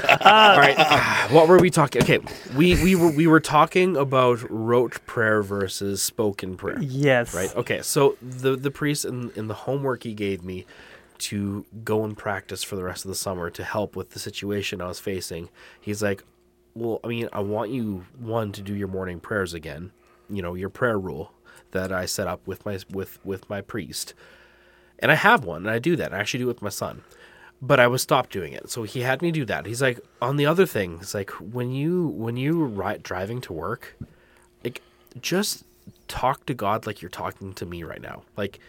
[0.57, 2.01] right, what were we talking?
[2.01, 2.19] Okay,
[2.55, 6.81] we we were we were talking about rote prayer versus spoken prayer.
[6.81, 7.33] yes.
[7.33, 7.53] Right.
[7.55, 7.81] Okay.
[7.81, 10.65] So the the priest in in the homework he gave me
[11.19, 14.81] to go and practice for the rest of the summer to help with the situation
[14.81, 15.49] I was facing.
[15.79, 16.23] He's like,
[16.75, 19.91] "Well, I mean, I want you one to do your morning prayers again.
[20.29, 21.31] You know, your prayer rule
[21.71, 24.13] that I set up with my with with my priest."
[24.99, 26.13] And I have one, and I do that.
[26.13, 27.03] I actually do it with my son.
[27.63, 28.69] But I was stopped doing it.
[28.69, 29.65] So he had me do that.
[29.65, 33.53] He's like, on the other thing, it's like when you when you ride driving to
[33.53, 33.95] work,
[34.63, 34.81] like
[35.19, 35.63] just
[36.07, 38.23] talk to God like you're talking to me right now.
[38.37, 38.59] Like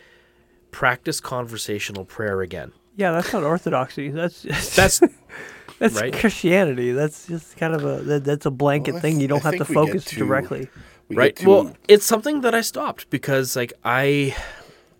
[0.70, 2.72] practice conversational prayer again.
[2.96, 4.10] Yeah, that's not orthodoxy.
[4.10, 4.42] That's
[4.74, 5.00] That's
[5.78, 6.12] that's right.
[6.12, 6.92] Christianity.
[6.92, 9.20] That's just kind of a that, that's a blanket Well, I thing.
[9.20, 10.68] You don't I have to think we get focus to- directly.
[11.08, 11.34] We right.
[11.34, 14.36] get to- Well, it's something that I stopped because like I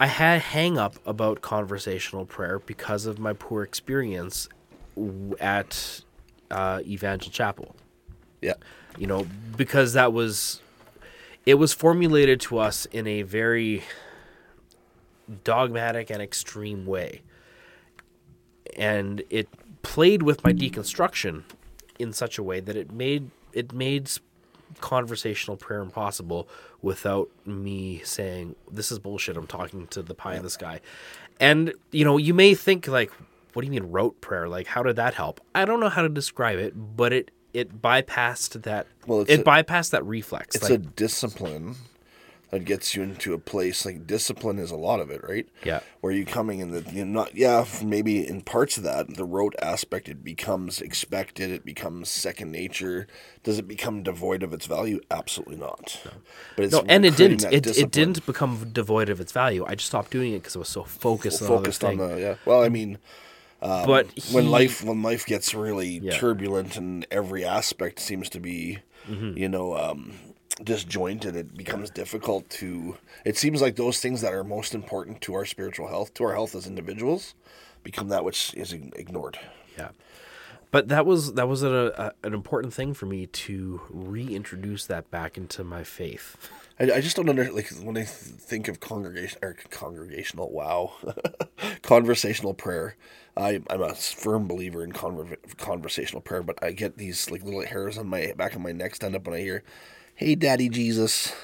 [0.00, 4.48] I had hang up about conversational prayer because of my poor experience
[5.40, 6.00] at
[6.50, 7.74] uh, Evangel Chapel.
[8.42, 8.54] yeah.
[8.98, 9.26] you know
[9.56, 10.60] because that was
[11.46, 13.82] it was formulated to us in a very
[15.44, 17.22] dogmatic and extreme way
[18.76, 19.48] and it
[19.82, 21.42] played with my deconstruction
[21.98, 24.10] in such a way that it made it made
[24.80, 26.48] conversational prayer impossible
[26.80, 30.80] without me saying this is bullshit i'm talking to the pie in the sky.
[31.40, 33.10] And you know you may think like
[33.52, 34.48] what do you mean rote prayer?
[34.48, 35.40] Like how did that help?
[35.54, 39.40] I don't know how to describe it but it it bypassed that Well, it's it
[39.40, 41.76] a- bypassed that reflex It's like, a discipline
[42.52, 45.48] that gets you into a place like discipline is a lot of it, right?
[45.64, 45.80] Yeah.
[46.02, 49.24] Where you coming in the you know, not yeah maybe in parts of that the
[49.24, 53.06] rote aspect it becomes expected it becomes second nature
[53.42, 56.00] does it become devoid of its value absolutely not
[56.56, 57.86] but it's no and it didn't it, discipline.
[57.86, 60.68] it didn't become devoid of its value i just stopped doing it because i was
[60.68, 62.98] so focused, focused on, on other the yeah well I mean
[63.60, 66.18] but when life when life gets really Yeah.
[66.18, 69.36] turbulent and every aspect seems to be Mm-hmm.
[69.36, 70.12] you know um
[70.56, 75.34] disjointed it becomes difficult to it seems like those things that are most important to
[75.34, 77.34] our spiritual health to our health as individuals
[77.82, 79.38] become that which is ignored
[79.78, 79.88] Yeah,
[80.70, 85.10] but that was that was a, a, an important thing for me to reintroduce that
[85.10, 86.36] back into my faith.
[86.80, 90.92] I, I just don't understand like when I think of congregation or congregational wow
[91.82, 92.96] conversational prayer
[93.36, 97.64] I, I'm a firm believer in conver- conversational prayer but I get these like little
[97.64, 99.62] hairs on my back of my neck stand up when I hear
[100.22, 101.34] hey daddy Jesus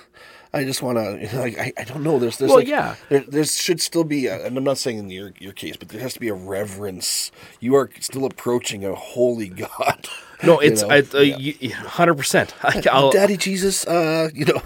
[0.59, 2.97] I just want to like I, I don't know there's there's Well, like yeah.
[3.09, 5.89] there there should still be a, and I'm not saying in your your case but
[5.89, 7.31] there has to be a reverence
[7.61, 10.09] you are still approaching a holy God
[10.43, 10.91] No, it's know?
[10.91, 11.75] I, uh, Yeah.
[11.75, 12.55] hundred percent.
[12.83, 14.63] Daddy Jesus uh you know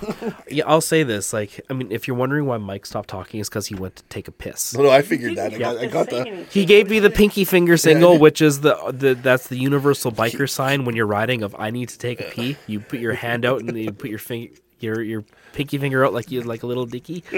[0.49, 1.33] yeah, I'll say this.
[1.33, 4.03] Like, I mean, if you're wondering why Mike stopped talking, it's because he went to
[4.05, 4.75] take a piss.
[4.75, 7.45] no no I figured that I got, I got the He gave me the pinky
[7.45, 11.55] finger signal, which is the, the that's the universal biker sign when you're riding of
[11.59, 12.57] I need to take a pee.
[12.67, 16.13] You put your hand out and you put your finger your your pinky finger out
[16.13, 17.23] like you like a little dicky.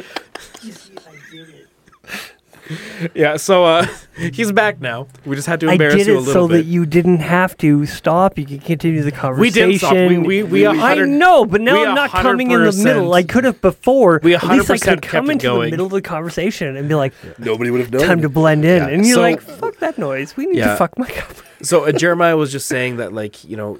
[3.15, 3.87] yeah, so uh
[4.17, 5.07] he's back now.
[5.27, 6.55] We just had to I embarrass did you a it little so bit.
[6.59, 8.39] that you didn't have to stop.
[8.39, 9.69] You could continue the conversation.
[9.69, 10.09] we conversation.
[10.09, 10.27] didn't stop.
[10.27, 12.85] We we, we, I 100 know, but now we I'm not coming in the 100%
[12.85, 13.13] middle.
[13.13, 14.19] I could have before.
[14.23, 15.71] We At least I 100% could kept come it into the going.
[15.73, 18.83] middle of the conversation and be like, nobody would have known "Time to blend in,"
[18.83, 18.89] Yeah.
[18.89, 20.35] and you're So- like, "Fuck that noise.
[20.37, 20.69] We need Yeah.
[20.73, 23.79] to fuck my up." So uh, Jeremiah was just saying that, like, you know,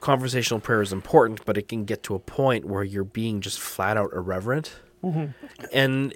[0.00, 3.60] conversational prayer is important, but it can get to a point where you're being just
[3.60, 5.32] flat out irreverent, mm-hmm.
[5.72, 6.14] and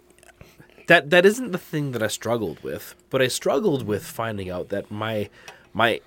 [0.87, 2.95] that that isn't the thing that I struggled with.
[3.11, 5.29] But I struggled with finding out that my
[5.73, 6.01] my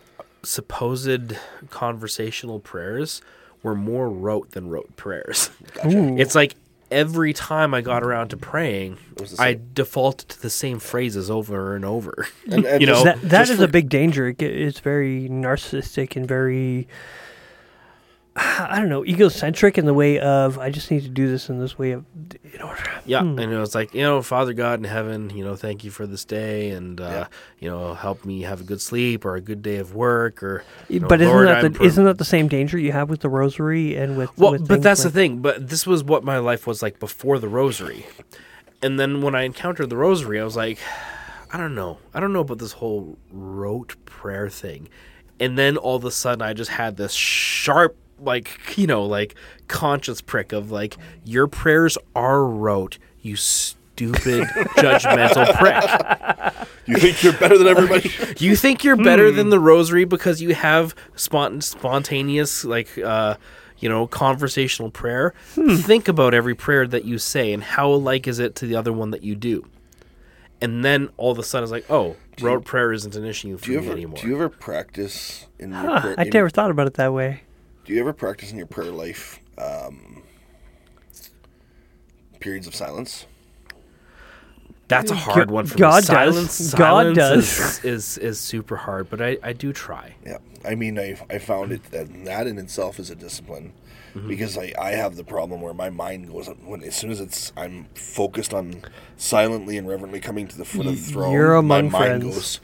[0.43, 1.35] supposed
[1.69, 3.21] conversational prayers
[3.63, 5.49] were more rote than rote prayers.
[5.83, 6.55] It's like
[6.91, 9.69] every time I got around to praying, I same.
[9.73, 12.27] defaulted to the same phrases over and over.
[12.49, 14.27] And- and you know, that that just is for- a big danger.
[14.27, 16.87] It, it's very narcissistic and very
[18.69, 21.59] I don't know, egocentric in the way of I just need to do this in
[21.59, 22.05] this way of
[22.53, 22.83] in order.
[23.05, 23.37] Yeah, Hmm.
[23.39, 26.07] and it was like, you know, Father God in heaven, you know, thank you for
[26.07, 27.27] this day, and uh, Yeah.
[27.59, 30.63] you know, help me have a good sleep or a good day of work, or.
[30.89, 32.91] you know, but isn't Lord, that I'm the, pro- isn't that the same danger you
[32.91, 35.39] have with the rosary and with Well, with but things that's the thing.
[35.39, 38.05] But this was what my life was like before the Rosary,
[38.81, 40.79] and then when I encountered the Rosary, I was like,
[41.51, 44.89] I don't know, I don't know about this whole rote prayer thing,
[45.39, 49.35] and then all of a sudden, I just had this sharp, like you know, like
[49.67, 54.43] conscious prick of like, your prayers are rote, you stupid
[54.77, 56.67] judgmental prick.
[56.85, 58.11] You think you're better than everybody?
[58.37, 59.35] You think you're better Hmm.
[59.37, 63.35] than the rosary because you have spont- spontaneous, like, uh,
[63.79, 65.33] you know, conversational prayer.
[65.55, 65.75] Hmm.
[65.77, 68.91] Think about every prayer that you say and how alike is it to the other
[68.93, 69.65] one that you do.
[70.61, 73.65] and then all of a sudden it's like, oh, rote prayer isn't an issue for
[73.65, 74.17] Do you me ever anymore.
[74.21, 77.41] do you ever practice in your prayer, I in- never thought about it that way.
[77.85, 80.23] Do you ever practice in your prayer life um,
[82.39, 83.25] periods of silence?
[84.87, 86.07] That's a hard one for God me.
[86.07, 86.07] does.
[86.07, 87.59] Silence, God silence does.
[87.59, 90.15] Is, is is super hard, but I, I do try.
[90.25, 93.73] Yeah, I mean, I I found it that that in itself is a discipline
[94.15, 94.29] Mm-hmm.
[94.29, 97.51] because I, I have the problem where my mind goes when as soon as it's
[97.57, 98.81] I'm focused on
[99.17, 101.33] silently and reverently coming to the foot of the throne.
[101.33, 102.23] You're my among mind friends.
[102.23, 102.59] goes,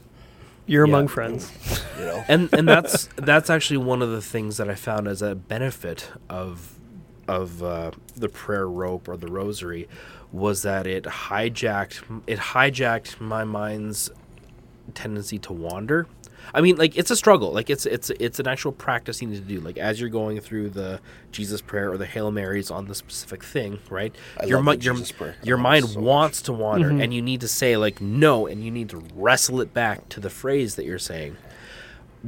[0.65, 0.93] You're Yeah.
[0.93, 1.51] among friends.
[1.99, 2.23] you know.
[2.27, 6.09] and and that's that's actually one of the things that I found as a benefit
[6.29, 6.73] of
[7.27, 9.87] of uh, the prayer rope or the rosary
[10.31, 14.09] was that it hijacked it hijacked my mind's
[14.93, 16.07] tendency to wander.
[16.53, 17.51] I mean, like it's a struggle.
[17.51, 19.59] Like it's it's it's an actual practice you need to do.
[19.59, 20.99] Like as you're going through the
[21.31, 24.13] Jesus prayer or the Hail Marys on the specific thing, right?
[24.39, 25.35] I your love the mi- your Jesus prayer.
[25.43, 26.03] Your mind so much.
[26.03, 27.01] wants to wander, mm-hmm.
[27.01, 30.19] and you need to say like no, and you need to wrestle it back to
[30.19, 31.37] the phrase that you're saying.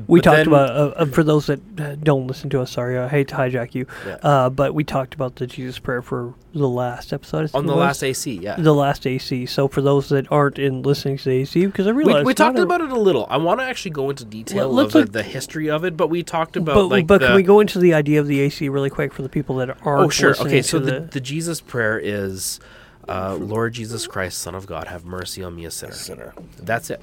[0.08, 2.72] We But talked then- about uh, uh, for those that uh, don't listen to us.
[2.72, 4.16] Sorry, I hate to hijack you, Yeah.
[4.24, 7.52] uh, but we talked about the Jesus prayer for the last episode.
[7.54, 7.80] On the was.
[7.80, 8.56] last AC, yeah.
[8.58, 9.46] the last AC.
[9.46, 12.26] So for those that aren't in listening to the AC, because I we, we it's
[12.26, 13.28] not talked a- about it a little.
[13.30, 16.08] I want to actually go into detail Let- of let's the, history of it, but
[16.08, 18.40] we talked about But, like but the, can we go into the idea of the
[18.40, 20.06] AC really quick for the people that aren't?
[20.06, 20.36] Oh, sure.
[20.40, 22.60] Okay, so to the, the Jesus prayer is,
[23.08, 25.94] uh, Lord Jesus Christ, Son of God, have mercy on me, a sinner.
[25.94, 26.34] Sinner.
[26.60, 27.00] That's it.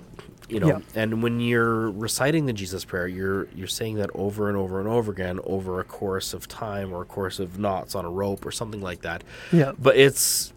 [0.51, 0.79] You know, Yeah.
[0.95, 4.89] and when you're reciting the Jesus prayer, you're you're saying that over and over and
[4.89, 8.45] over again over a course of time or a course of knots on a rope
[8.45, 9.23] or something like that.
[9.53, 10.53] yeah, But it's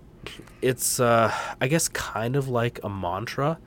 [0.61, 3.59] it's uh, I guess kind of like a mantra,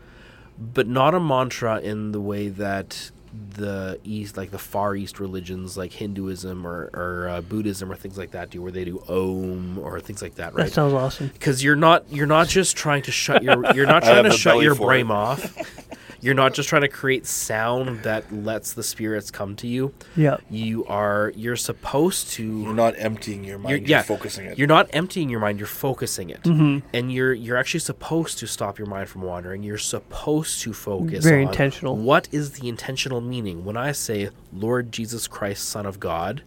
[0.58, 3.10] but not a mantra in the way that
[3.50, 8.16] the east like the far east religions like hinduism or, or uh, buddhism or things
[8.16, 11.28] like that do where they do om or things like that that right sounds awesome.
[11.28, 14.62] because you're not you're not just trying to shut your you're not trying to shut
[14.62, 15.12] your brain it.
[15.12, 15.54] off
[16.26, 20.36] you're not just trying to create sound that lets the spirits come to you Yeah,
[20.50, 23.70] you are you're supposed to You're not emptying your mind.
[23.86, 24.58] you're, You're, focusing it.
[24.58, 25.58] You're not emptying your mind.
[25.58, 26.86] You're focusing it, Mm-hmm.
[26.96, 29.62] and you're you're actually supposed to stop your mind from wandering.
[29.62, 31.24] You're supposed to focus.
[31.24, 31.96] Very on intentional.
[31.96, 36.42] What is the intentional meaning when I say Lord Jesus Christ, Son of God?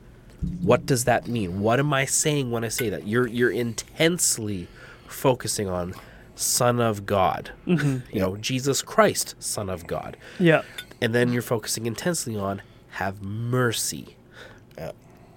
[0.61, 1.59] What does that mean?
[1.61, 3.07] What am I saying when I say that?
[3.07, 4.67] You're you're intensely
[5.07, 5.93] focusing on
[6.39, 7.51] Son of God.
[7.67, 8.15] Mm-hmm.
[8.15, 10.61] You know, Jesus Christ, Son of God, yeah,
[11.01, 12.61] and then you're focusing intensely on
[12.91, 14.15] have mercy
[14.77, 14.91] Yeah.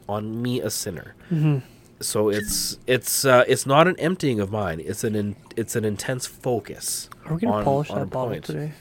[0.09, 1.15] on me a sinner.
[1.31, 1.59] Mm-hmm.
[2.01, 4.81] So it's it's uh, it's not an emptying of mind.
[4.81, 7.09] It's an in, it's an intense focus.
[7.27, 8.45] are we gonna on- polish on that a bottle point.
[8.45, 8.73] today?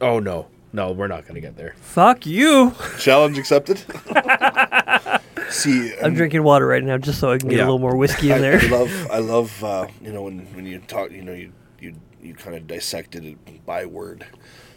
[0.00, 1.74] Oh no, no, we're not gonna get there.
[1.80, 2.72] Fuck you!
[2.98, 3.82] Challenge accepted.
[5.54, 7.64] See, I'm um, drinking water right now just so I can get Yeah.
[7.64, 8.60] a little more whiskey in I, there.
[8.60, 11.94] I love, I love, uh, you know, when, when you talk, you know, you you
[12.22, 14.26] you kind of dissected it by word.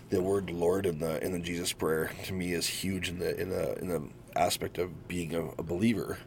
[0.10, 3.40] The word Lord in the in the Jesus prayer to me is huge in the
[3.40, 4.04] in the in the
[4.36, 6.20] aspect of being a, a believer.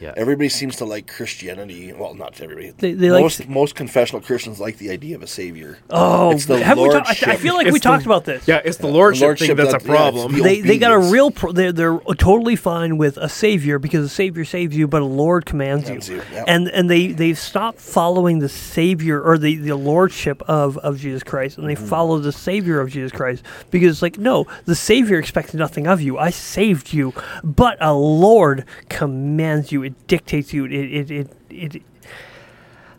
[0.00, 0.14] Yeah.
[0.16, 1.92] Everybody seems to like Christianity.
[1.92, 2.72] Well, not everybody.
[2.76, 5.78] They- they like- most most confessional Christians like the idea of a savior.
[5.90, 8.24] Oh, it's the have we talk- I, I feel like It's we the- talked about
[8.24, 8.46] this.
[8.48, 10.32] Yeah, it's the lordship, lordship thing that's that- a yeah, problem.
[10.34, 14.04] the- they they got a real pro- they're they're totally fine with a savior because
[14.04, 16.44] a savior saves you but a lord commands you, you, yeah.
[16.48, 21.22] and and they they've stopped following the savior or the the lordship of of jesus
[21.22, 21.86] christ and they Mm-hmm.
[21.86, 26.00] follow the savior of jesus christ because it's like no the savior expects nothing of
[26.00, 27.12] you i saved you
[27.42, 31.82] but a lord commands you it dictates you it it it, it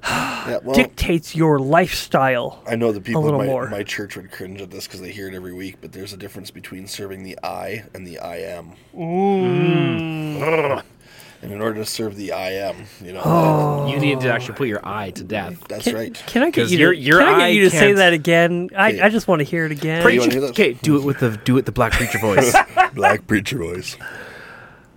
[0.03, 3.69] Yeah, well, dictates your lifestyle I know the people little in my, more.
[3.69, 6.17] my church would cringe at this because they hear it every week, but there's a
[6.17, 8.73] difference between serving the I and the I am.
[8.95, 10.83] Mm.
[11.41, 13.87] And in order to serve the I am, you know, Oh.
[13.91, 15.61] You need to actually put your eye to death.
[15.67, 16.23] that's Can, right.
[16.25, 16.77] can I get 'Cause you?
[16.79, 18.69] your- to, your can I get you to say can't- that again?
[18.77, 19.05] I, Yeah.
[19.05, 20.03] I just want to hear it again.
[20.03, 20.19] Preach.
[20.19, 20.55] Preach wanna hear it.
[20.55, 20.61] that?
[20.61, 22.55] Okay, do it with the do it the black preacher voice.
[22.93, 23.97] Black preacher voice.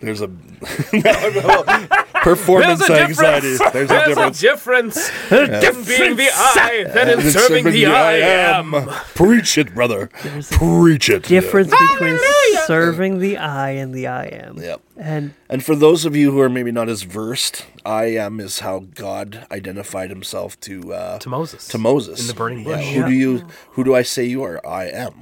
[0.00, 0.28] There's a
[2.22, 3.52] performance There's a anxiety.
[3.58, 3.72] difference.
[3.72, 4.40] There's a difference.
[4.40, 8.72] difference in being the I than in And serving the I am.
[9.14, 10.08] Preach it, brother.
[10.50, 11.22] Preach it.
[11.24, 12.18] difference between
[12.66, 14.58] serving the I and the I am.
[14.58, 14.80] Yep.
[14.98, 18.60] And And for those of you who are maybe not as versed, I am is
[18.60, 21.68] how God identified himself to uh, To Moses.
[21.68, 22.86] to Moses In the burning Yeah, bush.
[22.92, 23.46] who do you?
[23.72, 24.64] Who do I say you are?
[24.66, 25.20] I am.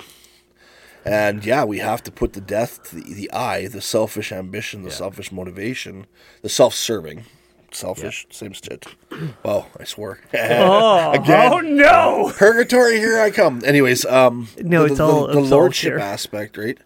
[1.05, 4.83] And yeah, we have to put the death to the, the I, the selfish ambition,
[4.85, 6.07] the selfish motivation,
[6.43, 7.25] the self-serving,
[7.73, 8.87] selfish, same shit.
[9.45, 10.19] Wow, I swore.
[10.35, 11.53] oh, Again.
[11.53, 12.33] oh no!
[12.37, 13.63] Purgatory, here I come.
[13.65, 15.99] Anyways, um, No, the, it's the, all- the it's lordship here.
[16.01, 16.79] aspect, right?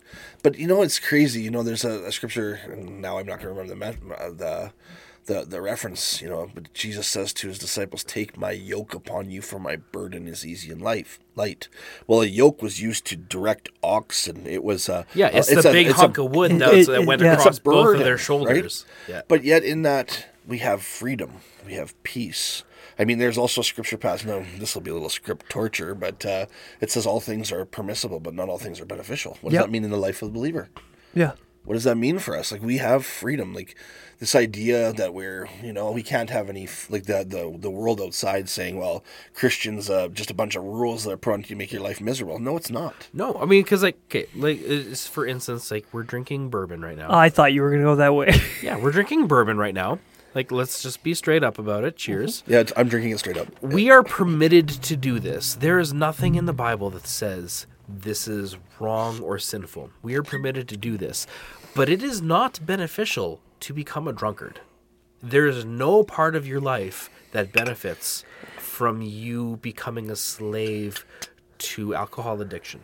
[0.42, 1.40] But you know, it's crazy.
[1.42, 3.74] You know, there's a, a scripture, and now I'm not going to remember
[4.04, 4.72] the, uh, the
[5.28, 9.30] the the reference, you know, but Jesus says to his disciples, "Take my yoke upon
[9.30, 11.68] you, for my burden is easy and life light."
[12.08, 14.46] Well, a yoke was used to direct oxen.
[14.46, 16.58] It was uh, Yeah, it's, uh, the a- big it's a- hunk of wood it-
[16.58, 17.34] that, it- that went yeah.
[17.34, 18.20] It's across a both of burden, their right?
[18.20, 18.84] shoulders.
[19.06, 19.22] Yeah.
[19.28, 21.30] But yet, in that, we have freedom,
[21.64, 22.64] we have peace.
[23.00, 24.26] I mean, there's also scripture passage.
[24.26, 26.46] No, this will be a little script torture, but uh,
[26.80, 29.38] it says all things are permissible, but not all things are beneficial.
[29.40, 29.66] What does Yep.
[29.66, 30.68] that mean in the life of the believer?
[31.14, 31.32] Yeah.
[31.68, 32.50] What does that mean for us?
[32.50, 33.52] Like we have freedom.
[33.52, 33.76] Like
[34.20, 38.00] this idea that we're, you know, we can't have any like the the the world
[38.00, 39.04] outside saying, well,
[39.34, 41.82] Christians uh, just a bunch of rules that are put on you to make your
[41.82, 42.38] life miserable.
[42.38, 43.08] No, it's not.
[43.12, 46.96] No, I mean, because like, okay, like, it's, for instance, like we're drinking bourbon right
[46.96, 47.12] now.
[47.14, 48.40] I thought you were gonna go that way.
[48.62, 49.98] yeah, we're drinking bourbon right now.
[50.34, 51.98] Like, let's just be straight up about it.
[51.98, 52.44] Cheers.
[52.46, 53.48] Yeah, I'm drinking it straight up.
[53.62, 55.54] We are permitted to do this.
[55.54, 59.90] There is nothing in the Bible that says this is wrong or sinful.
[60.02, 61.26] We are permitted to do this.
[61.78, 64.60] But it is not beneficial to become a drunkard.
[65.22, 68.24] There is no part of your life that benefits
[68.58, 71.04] from you becoming a slave
[71.58, 72.80] to alcohol addiction.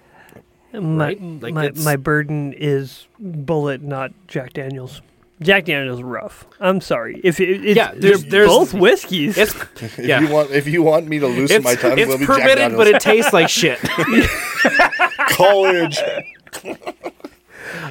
[0.73, 1.21] my Right?
[1.43, 5.03] Like, my, my burden is Bulleit, not Jack Daniels.
[5.43, 6.47] Jack Daniels is rough.
[6.61, 7.21] I'm sorry.
[7.25, 9.37] If it, it's, Yeah, there's- they're there's- both whiskeys.
[9.37, 10.21] It's If yeah.
[10.21, 12.41] you want, if you want me to loosen it's, my tongue, it's we'll be Jack
[12.43, 13.79] permitted, but it tastes like shit.
[15.31, 15.99] college.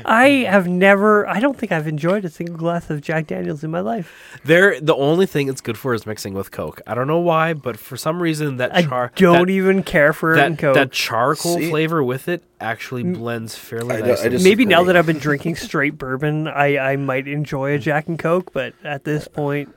[0.05, 1.27] I have never.
[1.27, 4.39] I don't think I've enjoyed a single glass of Jack Daniels in my life.
[4.43, 6.81] There, the only thing it's good for is mixing with Coke.
[6.87, 10.33] I don't know why, but for some reason that I don't that, even care for
[10.35, 10.75] it in that, Coke.
[10.75, 11.69] that charcoal See?
[11.69, 14.29] flavor with it actually blends fairly I don't- I nicely.
[14.31, 18.07] just- Maybe now that I've been drinking straight bourbon, I, I might enjoy a Jack
[18.07, 19.75] and Coke, but at this uh, point,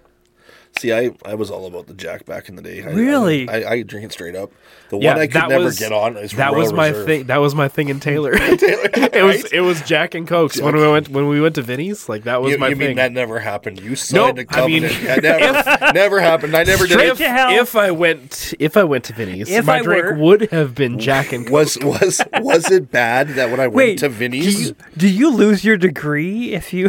[0.78, 2.82] See, I, I was all about the Jack back in the day.
[2.82, 3.48] I, Really?
[3.48, 4.52] I, I, I drink it straight up.
[4.90, 6.88] The yeah, one I could that never was, get on is that Royal was my
[6.88, 7.06] Reserve.
[7.06, 7.24] thing.
[7.24, 8.32] That was my thing in Taylor.
[8.36, 12.08] it was it was Jack and Cokes when we went when we went to Vinny's.
[12.08, 12.88] Like that was You, my you thing.
[12.88, 13.80] mean that never happened?
[13.80, 15.22] You signed Nope, a I mean- covenant.
[15.22, 16.54] that never, never happened.
[16.54, 17.16] I never did Straight it.
[17.16, 17.50] to hell.
[17.50, 20.74] if I went if I went to Vinny's, If my I drink were- would have
[20.74, 21.52] been Jack and Coke.
[21.52, 24.68] Was was was it bad that when I went wait, to do Vinny's?
[24.68, 26.88] you, do you lose your degree if you?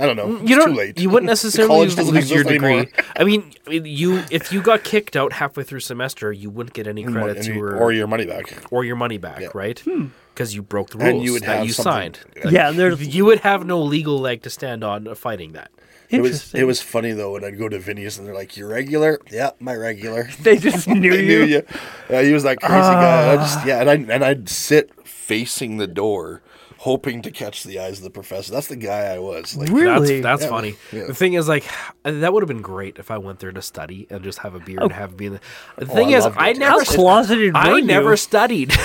[0.00, 0.28] I don't know.
[0.28, 0.68] Mm, you it's don't.
[0.74, 0.98] too late.
[0.98, 1.96] You wouldn't necessarily lose
[2.30, 2.88] your exist degree.
[3.16, 7.02] I mean, you if you got kicked out halfway through semester, you wouldn't get any
[7.04, 8.64] credits And to or, or your money back.
[8.70, 9.48] or your money back, Yeah.
[9.54, 9.78] right?
[9.80, 10.06] Hmm.
[10.34, 12.52] Because you broke the rules And you would that have you something- signed.
[12.52, 15.70] yeah, there's You would have no legal leg to stand on fighting that.
[16.10, 18.68] It was it was funny though when I'd go to Vinny's and they're like, "You're
[18.70, 20.30] regular." Yeah, my regular.
[20.42, 21.26] They just knew They you.
[21.26, 21.62] knew you.
[22.08, 23.32] Yeah, he was that crazy guy.
[23.32, 26.40] I just yeah, and I and I'd sit facing the door,
[26.78, 28.52] hoping to catch the eyes of the professor.
[28.52, 29.56] That's the guy I was.
[29.56, 30.20] Like, Really?
[30.20, 30.48] That's that's Yeah.
[30.48, 30.76] funny.
[30.92, 31.04] Yeah.
[31.06, 31.64] The thing is, like,
[32.04, 34.60] that would have been great if I went there to study and just have a
[34.60, 34.94] beer and oh.
[34.94, 35.28] have be.
[35.28, 35.40] The,
[35.76, 36.58] the oh, thing I is, loved I it.
[36.58, 38.16] never closeted I never you?
[38.16, 38.72] studied.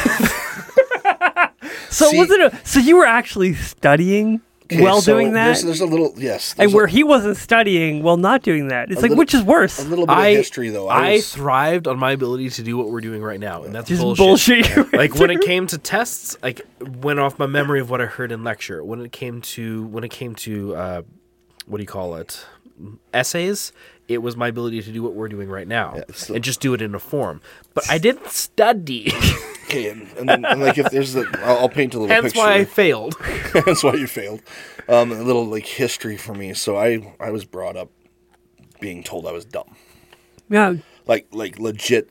[1.94, 2.41] So See- was it?
[2.41, 6.14] A, so you were actually studying okay, while so doing that, There's, there's a little
[6.18, 8.91] yes, and where a, he wasn't studying while not doing that.
[8.91, 9.80] It's like little- which is worse?
[9.80, 10.88] a little bit I of history though.
[10.88, 13.73] I, I was, thrived on my ability to do what we're doing right now, and
[13.73, 14.65] that's Just bullshit.
[14.73, 14.94] bullshit.
[14.98, 18.31] like when it came to tests, like went off my memory of what I heard
[18.31, 18.84] in lecture.
[18.84, 21.02] When it came to when it came to uh,
[21.65, 22.45] what do you call it?
[23.14, 23.72] Essays.
[24.08, 26.74] It was my ability to do what we're doing right now, so- and just do
[26.74, 27.42] it in a form.
[27.74, 29.12] But I didn't study,
[29.66, 32.34] okay, and, and, then, and like if there's the, I'll, I'll paint a little hence
[32.34, 32.40] picture.
[32.40, 33.16] why I failed.
[33.54, 34.42] That's why you failed.
[34.90, 36.54] Um, a little like history for me.
[36.54, 37.90] So I I was brought up
[38.82, 39.74] being told I was dumb,
[40.50, 40.74] yeah,
[41.08, 42.10] like like legit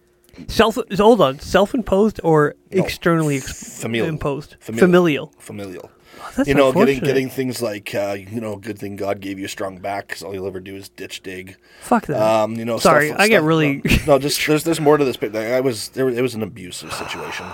[0.48, 0.78] self.
[0.96, 4.08] Hold on, self-imposed or externally ex- familial.
[4.08, 4.56] imposed?
[4.60, 4.86] Familial.
[4.86, 5.32] Familial.
[5.38, 5.90] familial.
[6.36, 9.44] That's you know, getting getting things like uh, you know, good thing God gave you
[9.44, 11.56] a strong back because all you'll ever do is ditch dig.
[11.82, 12.20] Fuck that.
[12.20, 15.04] Um, you know, Sorry, stuff- I get really- no, no, just there's there's more to
[15.04, 15.16] this.
[15.16, 16.08] But I was there.
[16.08, 17.46] It was an abusive situation.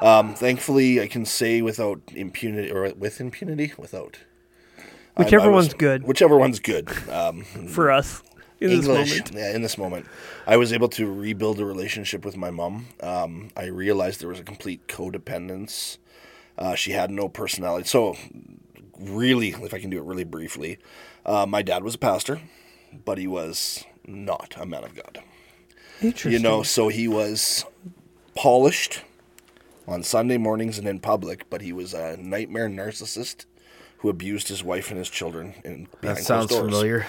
[0.00, 4.18] Um, thankfully, I can say without impunity or with impunity, without
[5.16, 6.90] Whichever I was- one's good Whichever one's good.
[7.08, 8.22] Um, for us
[8.60, 9.10] in this English.
[9.10, 9.30] moment.
[9.34, 10.06] Yeah, in this moment,
[10.46, 12.86] I was able to rebuild a relationship with my mom.
[13.00, 15.98] Um, I realized there was a complete codependence.
[16.56, 17.86] Uh, she had no personality.
[17.88, 18.16] So,
[18.98, 20.78] really, if I can do it really briefly,
[21.26, 22.40] uh, my dad was a pastor,
[23.04, 25.22] but he was not a man of God.
[26.00, 26.32] Interesting.
[26.32, 27.64] You know, so he was
[28.34, 29.02] polished
[29.86, 33.46] on Sunday mornings and in public, but he was a nightmare narcissist
[33.98, 35.54] who abused his wife and his children.
[35.64, 36.64] In That sounds doors.
[36.64, 37.06] familiar.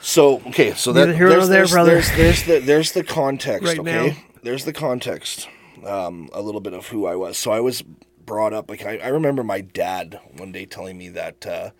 [0.00, 1.72] So okay, so that there's, there, there's.
[1.72, 3.66] There's, there's the there's the context.
[3.66, 4.16] Right okay, now.
[4.42, 5.48] there's the context.
[5.84, 7.36] Um, a little bit of who I was.
[7.38, 7.82] So I was
[8.26, 11.70] brought up like I, I remember my dad one day telling me that uh,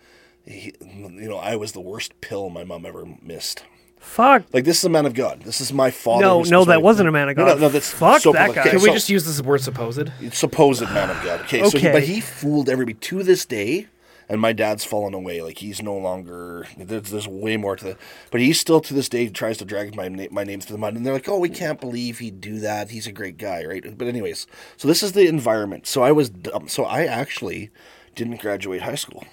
[0.45, 3.65] he, you know I was the worst pill my mom ever missed.
[3.99, 4.45] Fuck.
[4.53, 5.43] Like this is a man of God.
[5.43, 6.21] This is my father.
[6.21, 7.47] No, no, supposed that wasn't a man of God.
[7.47, 8.71] No, no, that's Fuck so that okay, guy.
[8.71, 10.11] Can we so- just use this word supposed?
[10.33, 11.41] supposed man of God.
[11.43, 11.93] Okay, so he, Okay.
[11.93, 13.89] but he fooled everybody to this day.
[14.29, 15.43] And my dad's fallen away.
[15.43, 16.67] Like he's no longer.
[16.77, 17.97] There's, there's way more to the,
[18.31, 20.81] but he's still to this day tries to drag my na- my name through the
[20.81, 20.95] mud.
[20.95, 22.91] And they're like, "Oh, we can't believe he'd do that.
[22.91, 24.47] He's a great guy, right?" But anyways,
[24.77, 25.87] so this is the environment.
[25.87, 26.69] So I was dumb.
[26.69, 27.71] So I actually
[28.15, 29.25] didn't graduate high school.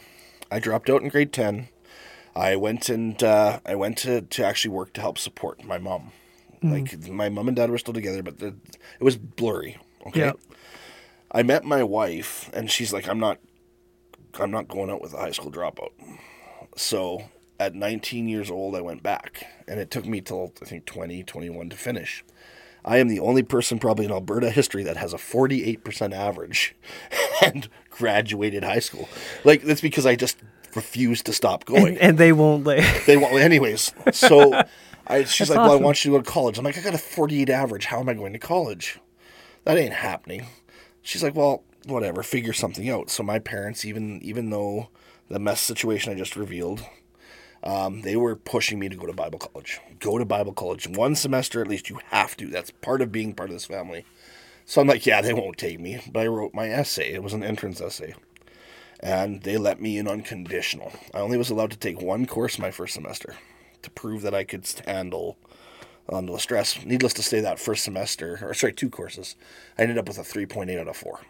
[0.49, 1.69] I dropped out in grade ten.
[2.35, 6.11] I went and uh, I went to, to actually work to help support my mom.
[6.63, 8.47] Like my mom and dad were still together, but the,
[8.99, 9.77] it was blurry.
[10.07, 10.19] Okay.
[10.19, 10.33] Yeah.
[11.31, 13.39] I met my wife, and she's like, "I'm not,
[14.39, 15.91] I'm not going out with a high school dropout."
[16.75, 17.23] So
[17.59, 21.23] at 19 years old, I went back, and it took me till I think 20,
[21.23, 22.23] 21 to finish.
[22.83, 26.75] I am the only person probably in Alberta history that has a 48% average
[27.43, 29.07] and graduated high school.
[29.43, 30.37] Like that's because I just
[30.75, 31.89] refused to stop going.
[31.89, 32.65] And, and they won't.
[33.05, 33.93] They want, anyways.
[34.13, 34.63] So
[35.07, 35.83] I, she's That's like, "Well, I awesome.
[35.83, 37.85] want you to go to college." I'm like, "I got a 48 average.
[37.85, 38.99] How am I going to college?
[39.65, 40.47] That ain't happening."
[41.03, 42.23] She's like, "Well, whatever.
[42.23, 44.89] Figure something out." So my parents, even even though
[45.29, 46.83] the mess situation I just revealed,
[47.63, 49.79] um, they were pushing me to go to Bible college.
[49.99, 50.87] Go to Bible college.
[50.87, 51.89] One semester at least.
[51.89, 52.47] You have to.
[52.47, 54.05] That's part of being part of this family.
[54.65, 56.01] So I'm like, yeah, they won't take me.
[56.11, 57.13] But I wrote my essay.
[57.13, 58.13] It was an entrance essay
[59.01, 60.93] and they let me in unconditional.
[61.13, 63.35] I only was allowed to take one course my first semester
[63.81, 65.37] to prove that I could handle
[66.07, 66.85] um, the stress.
[66.85, 69.35] Needless to say, that first semester, or sorry, two courses,
[69.77, 71.21] I ended up with a 3.8 out of 4.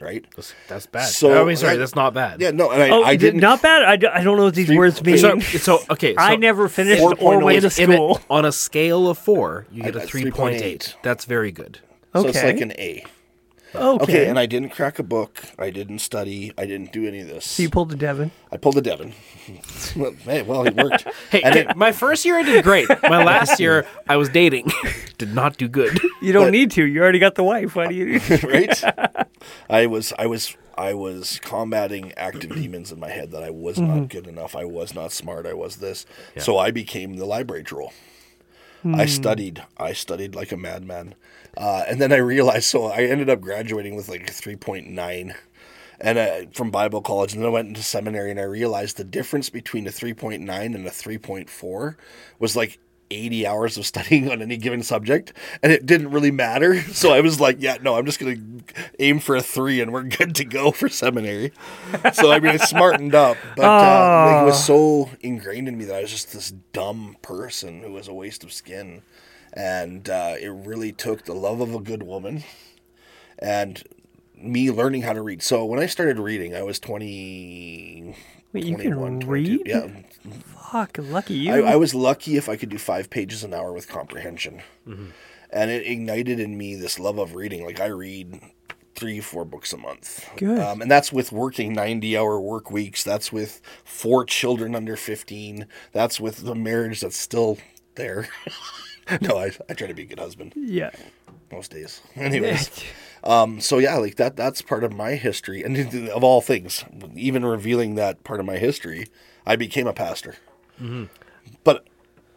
[0.00, 0.24] Right?
[0.36, 1.06] That's, that's bad.
[1.08, 2.40] So- I mean, sorry, I- that's not bad.
[2.40, 3.40] Yeah, no, and I, Oh, I didn't.
[3.40, 3.84] not bad.
[3.84, 5.18] I, d- I don't know what these words mean.
[5.18, 6.14] So, so okay.
[6.14, 8.20] So I never finished or went to in a- school.
[8.28, 10.60] on a scale of four, you get a three point eight.
[10.60, 10.62] three point 3.8.
[10.62, 10.96] eight.
[11.02, 11.80] That's very good.
[12.14, 13.04] Okay, so it's like an A.
[13.76, 14.02] Okay.
[14.04, 15.42] Okay, and I didn't crack a book.
[15.58, 16.52] I didn't study.
[16.56, 17.44] I didn't do any of this.
[17.46, 18.30] so you pulled the Devon.
[18.50, 19.12] I pulled the Devon.
[19.94, 21.06] Well, hey, well, it worked.
[21.30, 22.88] Hey, And okay, it- my first year I did great.
[23.04, 24.72] My last year I was dating,
[25.18, 25.98] did not do good.
[26.20, 26.84] You don't need to.
[26.84, 27.76] You already got the wife.
[27.76, 28.20] Why do you?
[28.42, 28.82] right?
[29.70, 33.78] I was I was I was combating active demons in my head that I was
[33.78, 34.04] not mm-hmm.
[34.06, 34.56] good enough.
[34.56, 35.46] I was not smart.
[35.46, 36.06] I was this.
[36.38, 37.92] So I became the library troll.
[38.84, 39.10] I hmm.
[39.10, 39.62] studied.
[39.76, 41.14] I studied like a madman,
[41.56, 42.64] uh, and then I realized.
[42.64, 45.34] So I ended up graduating with like a three point nine,
[46.00, 49.04] and uh, from Bible college, and then I went into seminary, and I realized the
[49.04, 51.96] difference between a three point nine and a three point four
[52.38, 52.78] was like
[53.10, 56.82] 80 hours of studying on any given subject and it didn't really matter.
[56.96, 58.36] So i was like yeah no i'm just gonna
[58.98, 61.52] aim for a three and we're good to go for seminary.
[62.14, 65.84] So i mean i smartened up but uh, like, it was so ingrained in me
[65.84, 69.02] that i was just this dumb person who was a waste of skin
[69.56, 72.44] and uh, it really took the love of a good woman
[73.38, 73.82] and
[74.36, 78.14] me learning how to read so when i started reading i was 20
[78.52, 79.26] Wait, you can 22.
[79.26, 79.62] read?
[79.66, 79.88] yeah
[80.70, 81.52] Fuck, lucky you.
[81.64, 84.62] I, I was lucky if I could do five pages an hour with comprehension.
[84.84, 87.64] And it ignited in me this love of reading.
[87.64, 88.40] Like I read
[88.96, 90.28] three, four books a month.
[90.36, 90.58] Good.
[90.58, 93.04] Um, and that's with working 90 hour work weeks.
[93.04, 95.68] That's with four children under 15.
[95.92, 97.58] That's with the marriage that's still
[97.94, 98.28] there.
[99.20, 100.90] no, I, I try to be a good husband yeah.
[101.52, 102.00] most days.
[102.16, 102.70] Anyways.
[103.24, 105.64] Um, so yeah, like that that's part of my history.
[105.64, 105.76] And
[106.10, 106.84] of all things,
[107.16, 109.08] even revealing that part of my history,
[109.44, 110.36] I became a pastor.
[111.64, 111.88] But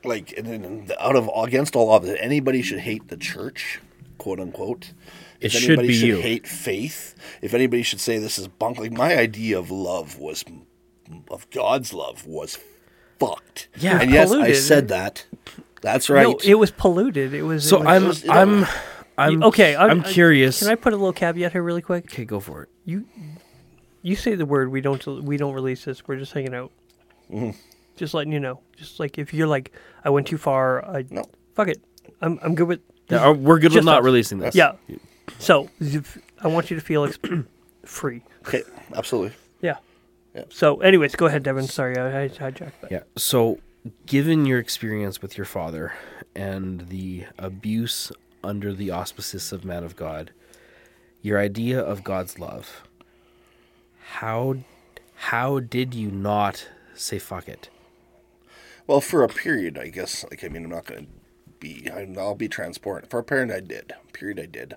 [0.03, 3.79] like and, and out of against all odds, anybody should hate the church,
[4.17, 4.93] quote unquote.
[5.39, 6.21] It If should anybody be should you.
[6.21, 7.13] hate faith,
[7.43, 10.43] if anybody should say this is bunk, like my idea of love was
[11.29, 12.57] of God's love was
[13.19, 13.67] fucked.
[13.77, 14.01] Yeah.
[14.01, 15.25] and yes, I said that.
[15.81, 16.23] That's right.
[16.27, 17.33] No, it was polluted.
[17.33, 17.67] It was.
[17.67, 18.65] So it I'm was, you know- I'm
[19.17, 19.75] I'm okay.
[19.75, 20.59] I'm, curious.
[20.59, 22.05] Can I put a little caveat here, really quick?
[22.05, 22.69] Okay, go for it.
[22.85, 23.05] You,
[24.01, 24.69] you say the word.
[24.71, 25.05] We don't.
[25.23, 26.07] We don't release this.
[26.07, 26.71] We're just hanging out.
[27.29, 27.51] Mm-hmm.
[27.97, 28.61] Just letting you know.
[28.77, 29.73] Just like if you're like,
[30.05, 30.85] I went too far.
[30.85, 31.23] I No.
[31.53, 31.83] fuck it.
[32.21, 32.79] I'm I'm good with.
[33.09, 34.05] Yeah, uh, we're good with not us.
[34.05, 34.55] releasing this.
[34.55, 34.73] Yeah.
[35.37, 35.67] So
[36.41, 37.19] I want you to feel ex-
[37.85, 38.23] free.
[38.47, 38.63] okay,
[38.95, 39.35] absolutely.
[39.61, 39.77] Yeah.
[40.35, 40.43] Yeah.
[40.49, 41.67] So, anyways, go ahead, Devin.
[41.67, 42.91] Sorry, I, I hijacked that.
[42.91, 42.99] Yeah.
[43.17, 43.57] So,
[44.05, 45.93] given your experience with your father
[46.35, 48.11] and the abuse
[48.43, 50.31] under the auspices of man of God,
[51.21, 52.83] your idea of God's love,
[54.13, 54.57] how
[55.15, 57.69] how did you not say fuck it?
[58.87, 60.23] Well, for a period, I guess.
[60.31, 61.11] Like, I mean, I'm not going to
[61.59, 61.89] be.
[62.17, 63.09] I'll be transparent.
[63.09, 63.93] For a period, I did.
[64.13, 64.75] Period, I did.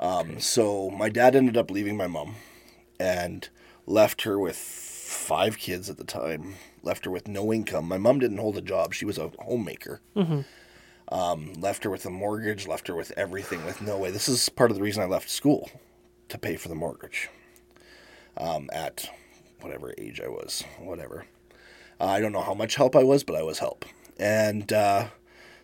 [0.00, 2.36] Um, So my dad ended up leaving my mom,
[2.98, 3.48] and
[3.86, 6.54] left her with five kids at the time.
[6.86, 7.86] Left her with no income.
[7.86, 8.94] My mom didn't hold a job.
[8.94, 10.00] She was a homemaker.
[11.08, 12.68] Um, left her with a mortgage.
[12.68, 13.64] Left her with everything.
[13.66, 14.12] With no way.
[14.12, 15.68] This is part of the reason I left school,
[16.28, 17.28] to pay for the mortgage.
[18.36, 19.10] Um, at
[19.60, 21.26] whatever age I was, whatever.
[22.00, 23.84] Uh, I don't know how much help I was, but I was help.
[24.18, 25.08] And uh,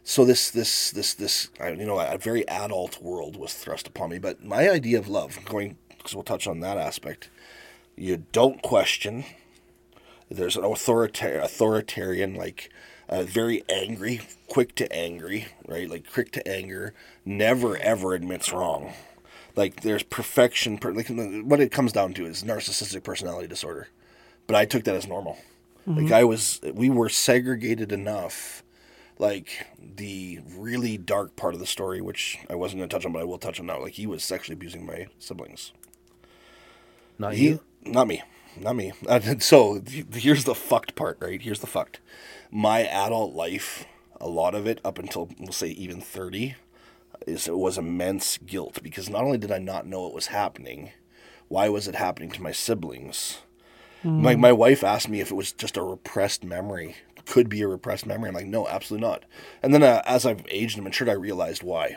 [0.03, 4.19] so this, this, this, this, you know, a very adult world was thrust upon me.
[4.19, 7.31] But my idea of love, going, because we'll touch on that aspect,
[7.97, 9.24] You don't question.
[10.37, 12.71] There's an authorita- authoritarian, like
[13.09, 15.89] uh, very angry, quick to angry, right?
[15.89, 16.95] Like quick to anger,
[17.25, 18.93] never ever admits wrong.
[19.55, 20.79] Like there's perfection.
[20.79, 23.89] Per- like what it comes down to is narcissistic personality disorder.
[24.47, 25.39] But I took that as normal.
[25.87, 28.63] Like I was, we were segregated enough.
[29.19, 33.13] Like the really dark part of the story, which I wasn't going to touch on,
[33.13, 33.81] but I will touch on now.
[33.81, 35.73] Like he was sexually abusing my siblings.
[37.19, 37.61] Not He, you.
[37.85, 38.23] not me,
[38.61, 38.93] not me.
[39.09, 41.41] Uh, so here's the fucked part, right?
[41.43, 42.01] Here's the fucked.
[42.51, 43.85] My adult life,
[44.20, 46.55] a lot of it up until we'll say even thirty,
[47.27, 50.91] is it was immense guilt because not only did I not know it was happening,
[51.49, 53.39] why was it happening to my siblings?
[54.05, 56.97] My my wife asked me if it was just a repressed memory.
[57.24, 58.29] Could be a repressed memory.
[58.29, 59.24] I'm like, no, absolutely not.
[59.62, 61.97] And then uh, as I've aged and matured, I realized why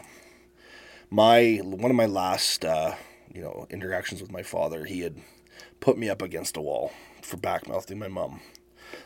[1.10, 2.94] my one of my last uh,
[3.34, 5.16] you know interactions with my father, he had
[5.80, 6.92] put me up against a wall
[7.22, 8.42] for backmouthing my mom,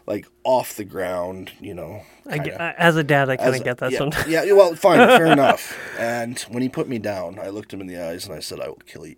[0.06, 2.04] like off the ground, you know.
[2.28, 4.28] I get, as a dad, I kind of get that yeah, sometimes.
[4.28, 5.78] Yeah, yeah, well, fine, fair enough.
[5.98, 8.60] And when he put me down, I looked him in the eyes and I said,
[8.60, 9.18] "I will kill you.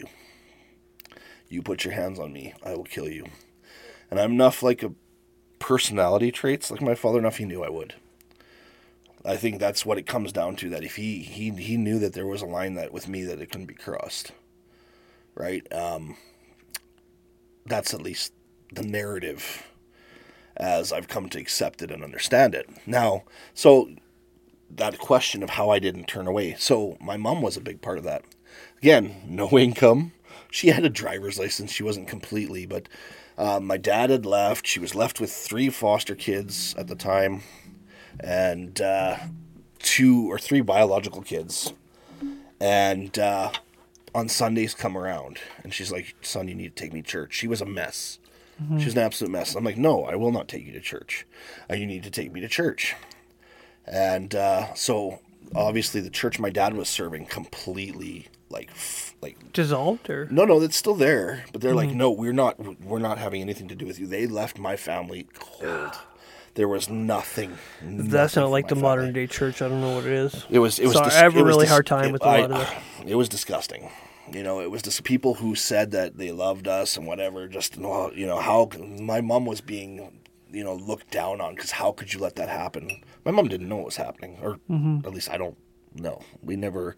[1.49, 3.25] You put your hands on me, I will kill you."
[4.09, 4.93] And I'm enough like a
[5.59, 7.93] personality traits like my father enough he knew I would.
[9.23, 10.69] I think that's what it comes down to.
[10.69, 13.39] That if he he he knew that there was a line that with me that
[13.39, 14.31] it couldn't be crossed,
[15.35, 15.65] right?
[15.71, 16.17] Um,
[17.65, 18.33] that's at least
[18.73, 19.67] the narrative
[20.57, 22.69] as I've come to accept it and understand it.
[22.85, 23.23] Now,
[23.53, 23.89] so
[24.69, 26.55] that question of how I didn't turn away.
[26.57, 28.23] So my mom was a big part of that.
[28.77, 30.13] Again, no income.
[30.49, 31.71] She had a driver's license.
[31.71, 32.87] She wasn't completely, but
[33.37, 34.67] uh, my dad had left.
[34.67, 37.41] She was left with three foster kids at the time,
[38.19, 39.17] and uh,
[39.79, 41.73] two or three biological kids.
[42.59, 43.51] And uh,
[44.13, 47.33] on Sundays, come around, and she's like, "Son, you need to take me to church."
[47.33, 48.19] She was a mess.
[48.77, 49.55] She was an absolute mess.
[49.55, 51.25] I'm like, "No, I will not take you to church.
[51.69, 52.95] Uh, you need to take me to church."
[53.87, 55.19] And uh, so
[55.55, 60.61] obviously the church my dad was serving completely like f- like Dissolved or no no
[60.61, 63.85] it's still there but they're like no we're not we're not having anything to do
[63.85, 65.91] with you they left my family cold
[66.55, 68.81] there was nothing that's nothing not like the family.
[68.89, 69.61] modern day church.
[69.61, 70.45] I don't know what it is.
[70.49, 70.79] It was.
[70.79, 70.93] It was.
[70.99, 73.07] Dis- I have a really dis- hard time it- with a I- lot of it.
[73.11, 73.89] It was disgusting.
[74.31, 77.47] You know, it was just people who said that they loved us and whatever.
[77.47, 80.21] Just you know how my mom was being,
[80.51, 83.01] you know, looked down on because how could you let that happen?
[83.25, 85.05] My mom didn't know what was happening, or Mm-hmm.
[85.05, 85.57] at least I don't
[85.95, 86.21] know.
[86.41, 86.95] We never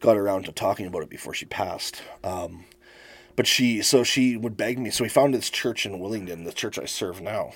[0.00, 2.02] got around to talking about it before she passed.
[2.24, 2.64] Um,
[3.36, 4.90] but she, so she would beg me.
[4.90, 7.52] So we found this church in Willingdon, the church I serve now.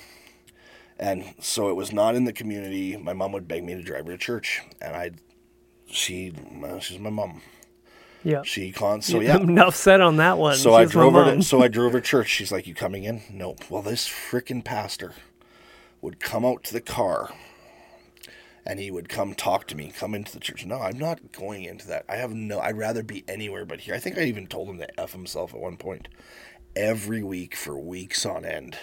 [1.03, 2.95] And so it was not in the community.
[2.95, 5.11] My mom would beg me to drive her to church, and I,
[5.85, 6.31] she,
[6.79, 7.41] she's my mom.
[8.23, 8.43] Yeah.
[8.43, 9.01] She con.
[9.01, 9.35] So yeah.
[9.35, 10.55] Enough said on that one.
[10.55, 11.25] So I She's drove her.
[11.25, 12.29] To, so I drove her to church.
[12.29, 13.69] She's like, "You coming in?" Nope.
[13.69, 15.13] Well, this freaking pastor
[15.99, 17.33] would come out to the car,
[18.65, 19.91] and he would come talk to me.
[19.93, 20.65] Come into the church.
[20.65, 22.05] No, I'm not going into that.
[22.07, 22.61] I have no.
[22.61, 23.93] I'd rather be anywhere but here.
[23.93, 26.07] I think I even told him to f himself at one point.
[26.77, 28.77] Every week for weeks on end,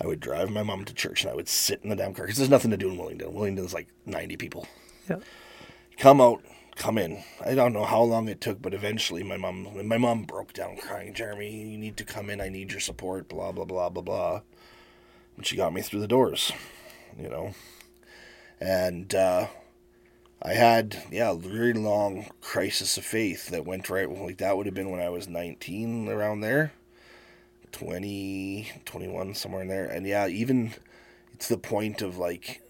[0.00, 2.24] I would drive my mom to church, and I would sit in the damn car
[2.24, 3.32] because there's nothing to do in Willingdon.
[3.32, 4.68] Willingdon's like 90 people
[5.08, 5.16] yeah.
[5.98, 6.42] come out,
[6.76, 7.22] come in.
[7.44, 10.76] I don't know how long it took, but eventually my mom, my mom broke down
[10.76, 11.14] crying.
[11.14, 12.40] Jeremy, you need to come in.
[12.40, 13.28] I need your support.
[13.28, 14.40] Blah blah blah blah blah.
[15.36, 16.52] And she got me through the doors,
[17.18, 17.54] you know.
[18.60, 19.48] And uh,
[20.42, 24.08] I had yeah, a really long crisis of faith that went right.
[24.08, 26.72] Like that would have been when I was 19, around there.
[27.78, 29.86] 20, 21, somewhere in there.
[29.86, 30.72] And yeah, even
[31.38, 32.60] to the point of like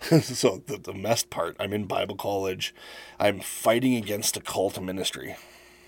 [0.20, 2.74] so the, the messed part i'm in bible college.
[3.20, 5.36] I'm fighting against a cult ministry.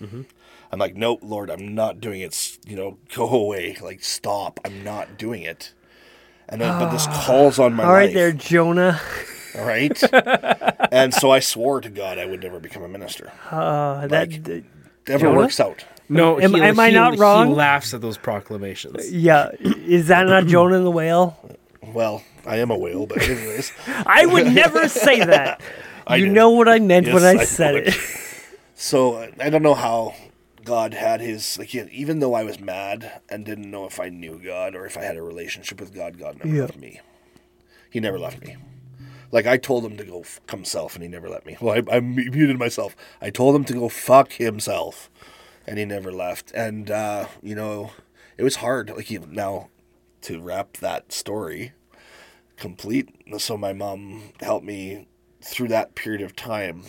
[0.01, 2.57] I'm like nope lord i'm not doing it.
[2.65, 3.75] You know go away.
[3.81, 4.59] Like stop.
[4.63, 5.73] I'm not doing it.
[6.49, 8.13] And then but this calls on my All right, life.
[8.13, 8.99] there, Jonah.
[9.57, 10.01] all right?
[10.91, 13.33] And so i swore to god i would never become a minister.
[13.51, 14.61] Uh, that Like- uh,
[15.09, 15.37] never Jonah?
[15.37, 17.47] works out No, Am- he, am I he- not wrong?
[17.49, 19.11] He laughs at those proclamations.
[19.11, 21.37] yeah, is that not Jonah and the whale?
[21.93, 23.71] well i am a whale but anyways
[24.05, 25.61] I would never say that.
[26.07, 26.33] I you did.
[26.33, 27.87] know what I meant when I, I said would.
[27.87, 27.95] it.
[28.79, 30.13] So I don't know how
[30.63, 34.09] God had his like he- even though I was mad and didn't know if I
[34.09, 36.61] knew God or if I had a relationship with God, God never Yeah.
[36.63, 36.99] left me.
[37.89, 38.55] He never left me.
[39.31, 41.57] Like I told him to go fuck himself, and he never let me.
[41.59, 42.95] Well, I, I muted myself.
[43.21, 45.09] I told him to go fuck himself,
[45.67, 46.51] and he never left.
[46.53, 47.91] And uh, you know,
[48.37, 48.89] it was hard.
[48.89, 49.69] Like he, now,
[50.21, 51.73] to wrap that story
[52.57, 53.09] complete.
[53.37, 55.07] So my mom helped me
[55.41, 56.83] through that period of time,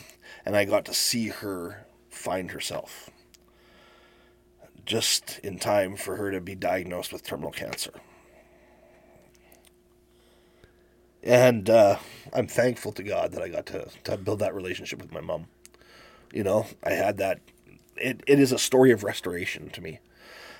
[0.44, 3.10] and I got to see her find herself
[4.84, 7.92] just in time for her to be diagnosed with terminal cancer.
[11.22, 11.98] And uh,
[12.32, 15.46] I'm thankful to God that I got to, to build that relationship with my mom.
[16.32, 17.40] You know, I had that.
[18.00, 20.00] It, it is a story of restoration to me.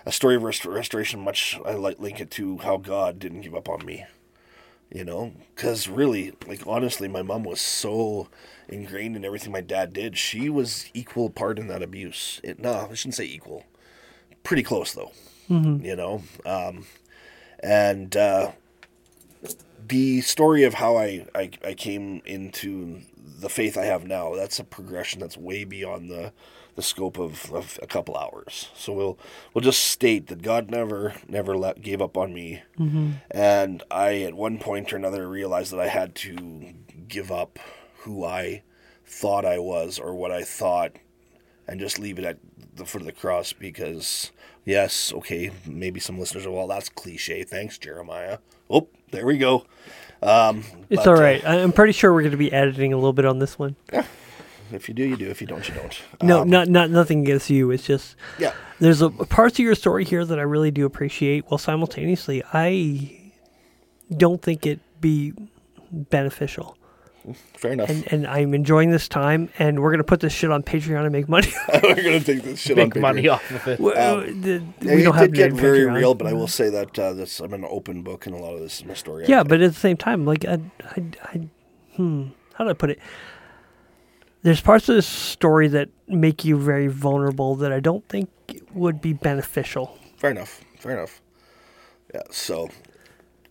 [0.07, 3.55] A story of rest- restoration, much I like link it to how God didn't give
[3.55, 4.07] up on me.
[4.91, 8.29] You know, because really, like honestly, my mom was so
[8.69, 10.17] ingrained in everything my dad did.
[10.17, 12.41] She was equal part in that abuse.
[12.43, 13.65] It, no, I shouldn't say equal.
[14.45, 15.13] Pretty close though.
[15.85, 16.87] You know, um,
[17.63, 18.53] and uh,
[19.87, 23.01] the story of how I, I I came into
[23.41, 24.35] the faith I have now.
[24.35, 26.33] That's a progression that's way beyond the
[26.79, 28.69] the scope of, of a couple hours.
[28.77, 29.19] So we'll
[29.53, 32.63] we'll just state that God never never let gave up on me,
[33.33, 36.73] and I at one point or another realized that I had to
[37.09, 37.59] give up
[38.05, 38.63] who I
[39.05, 40.93] thought I was or what I thought,
[41.67, 42.39] and just leave it at
[42.77, 44.31] the foot of the cross because
[44.65, 47.43] yes, okay, maybe some listeners are well that's cliche.
[47.43, 48.39] Thanks, Jeremiah.
[48.71, 49.67] Oh, there we go.
[50.23, 51.41] Um, It's but, all uh.
[51.45, 53.75] I- I'm pretty sure we're going to be editing a little bit on this one.
[54.73, 55.29] If you do, you do.
[55.29, 56.01] If you don't, you don't.
[56.23, 57.71] No, Um, not not nothing against you.
[57.71, 58.53] It's just Yeah.
[58.81, 61.45] there's a parts of your story here that I really do appreciate.
[61.49, 63.31] While simultaneously, I
[64.17, 65.33] don't think it be
[65.91, 66.77] beneficial.
[67.59, 67.91] Fair enough.
[67.91, 69.51] And and I'm enjoying this time.
[69.59, 71.53] And we're gonna put this shit on Patreon and make money.
[71.83, 73.33] We're gonna take this shit Make on money Patreon.
[73.33, 73.81] off of it.
[73.81, 75.95] we Um, the- Yeah, we it don't have get very Patreon.
[75.97, 78.55] real, but I will say that uh, this I'm an open book, and a lot
[78.55, 79.27] of this is my story.
[79.29, 80.59] Yeah, but at the same time, like I,
[80.97, 81.41] I, I
[81.97, 82.99] hmm, how do I put it?
[84.49, 88.31] There's parts of this story that make you very vulnerable that I don't think
[88.73, 89.99] would be beneficial.
[90.17, 90.65] fair enough.
[90.79, 91.21] Fair enough.
[92.15, 92.23] Yeah.
[92.31, 92.71] So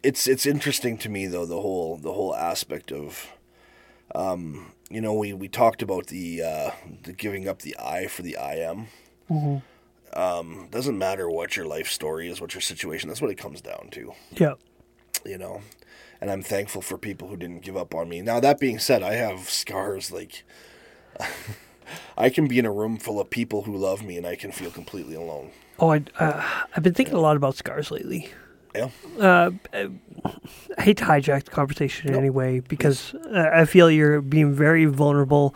[0.01, 3.27] it's it's interesting to me though the whole the whole aspect of,
[4.15, 6.71] um, you know, we we talked about the uh,
[7.03, 8.87] the giving up the I for the I am.
[10.13, 13.07] Um, doesn't matter what your life story is, what your situation.
[13.07, 14.13] That's what it comes down to.
[14.31, 14.55] Yeah.
[15.23, 15.61] you know
[16.21, 19.03] and i'm thankful for people who didn't give up on me now that being said
[19.03, 20.43] i have scars like
[22.17, 24.51] i can be in a room full of people who love me and i can
[24.51, 25.51] feel completely alone.
[25.79, 26.43] Oh, I, uh,
[26.75, 28.29] I've been thinking a lot about scars lately.
[28.73, 28.89] yeah?
[29.19, 29.51] Uh,
[30.77, 34.53] I hate to hijack the conversation in any way because uh, I feel you're being
[34.53, 35.53] very vulnerable.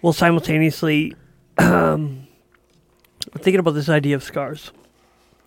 [0.00, 1.14] Well, simultaneously,
[1.58, 2.26] um,
[3.34, 4.72] I'm thinking about this idea of scars,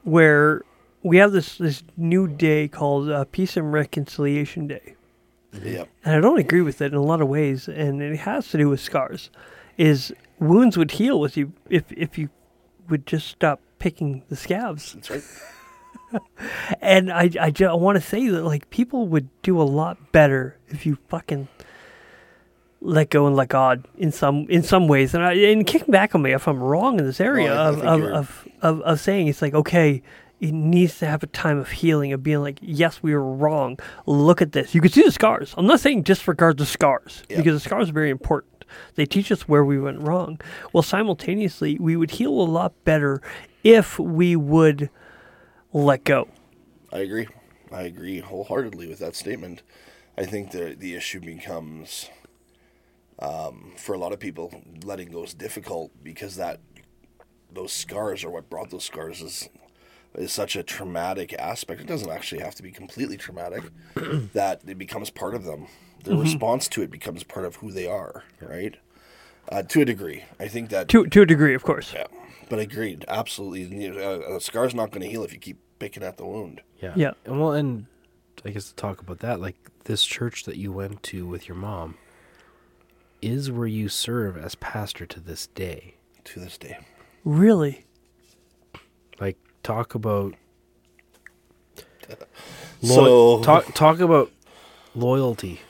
[0.03, 0.61] where
[1.01, 4.95] we have this this new day called uh, Peace and Reconciliation Day,
[5.63, 8.47] yeah and I don't agree with it in a lot of ways, and it has
[8.49, 9.29] to do with scars.
[9.77, 12.29] Is wounds would heal with you if if you
[12.89, 14.93] would just stop picking the scabs.
[14.93, 15.23] that's right
[16.81, 20.57] And I, I, I want to say that like people would do a lot better
[20.67, 21.47] if you fucking
[22.81, 25.13] let go and let God in some in some ways.
[25.13, 27.57] And I, and kick back on me if I'm wrong in this area No, I-
[27.65, 30.01] I of, think of, of, of of saying it's like okay,
[30.41, 33.79] it needs to have a time of healing of being like yes we were wrong.
[34.05, 34.75] Look at this.
[34.75, 35.53] You can see the scars.
[35.57, 37.37] I'm not saying disregard the scars Yeah.
[37.37, 38.65] because the scars are very important.
[38.95, 40.39] They teach us where we went wrong.
[40.73, 43.21] Well, simultaneously, we would heal a lot better
[43.63, 44.89] if we would
[45.73, 46.27] let go.
[46.91, 47.27] i agree
[47.71, 49.61] i agree wholeheartedly with that statement
[50.17, 52.09] i think the the issue becomes
[53.19, 54.51] um, for a lot of people
[54.83, 56.59] letting go is difficult because that
[57.53, 59.47] those scars are what brought those scars is
[60.15, 61.81] is such a traumatic aspect.
[61.81, 63.63] It doesn't actually have to be completely traumatic.
[64.33, 65.67] that it becomes part of them.
[66.03, 68.23] Their response to it becomes part of who they are.
[68.41, 68.75] Right.
[69.49, 70.87] Uh, to a degree, I think that.
[70.89, 71.93] To to a degree, of course.
[71.93, 72.07] yeah,
[72.49, 73.63] but agreed, absolutely.
[73.63, 76.61] You A, a scar's not going to heal if you keep picking at the wound.
[76.79, 76.93] Yeah.
[76.95, 77.11] Yeah.
[77.25, 77.85] And well, and
[78.45, 79.55] I guess to talk about that, like
[79.85, 81.95] this church that you went to with your mom
[83.21, 85.95] is where you serve as pastor to this day.
[86.25, 86.77] To this day,
[87.23, 87.85] Really?
[89.19, 90.33] Like talk about
[92.83, 94.31] So- talk talk about
[94.95, 95.61] loyalty.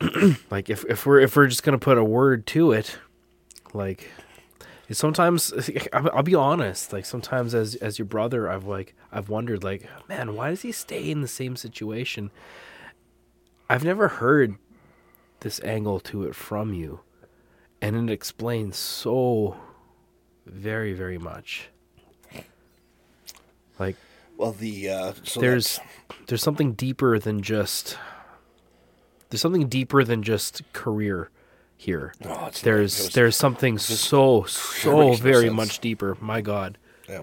[0.50, 2.98] like if if we're if we're just gonna put a word to it,
[3.74, 4.10] like
[4.90, 5.52] sometimes
[5.92, 6.92] I'll I'll be honest.
[6.92, 10.72] Like sometimes as as your brother, I've like I've wondered like, man, why does he
[10.72, 12.30] stay in the same situation?
[13.68, 14.54] I've never heard
[15.40, 17.00] this angle to it from you,
[17.82, 19.56] and it explains so
[20.46, 21.70] very very much.
[23.78, 23.96] Like
[24.36, 25.94] well, the uh, so there's that's-
[26.26, 27.98] there's something deeper than just
[29.30, 31.30] there's something deeper than just career
[31.76, 32.12] here.
[32.24, 36.16] Oh, it's- there's there's- there's something so so very much deeper.
[36.20, 36.78] My God.
[37.08, 37.22] Yeah.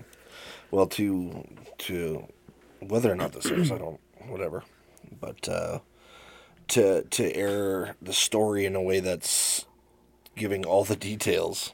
[0.72, 1.46] Well, to
[1.80, 2.28] to
[2.80, 4.64] whether or not this is, I don't whatever,
[5.20, 5.80] but uh,
[6.70, 9.66] to to air the story in a way that's
[10.36, 11.72] giving all the details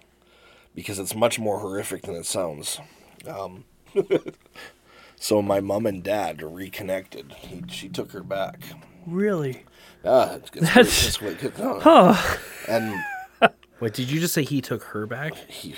[0.75, 2.79] because it's much more horrific than it sounds.
[3.27, 3.63] Um,
[5.15, 7.31] so my mom and dad reconnected.
[7.33, 8.61] He, she took her back.
[9.05, 9.63] Really?
[10.05, 11.79] Ah, it's, it's, That's- it's, it's, it's, no.
[11.79, 12.37] Huh.
[12.67, 13.01] And
[13.79, 15.35] Wait, did you just say he took her back?
[15.49, 15.75] he,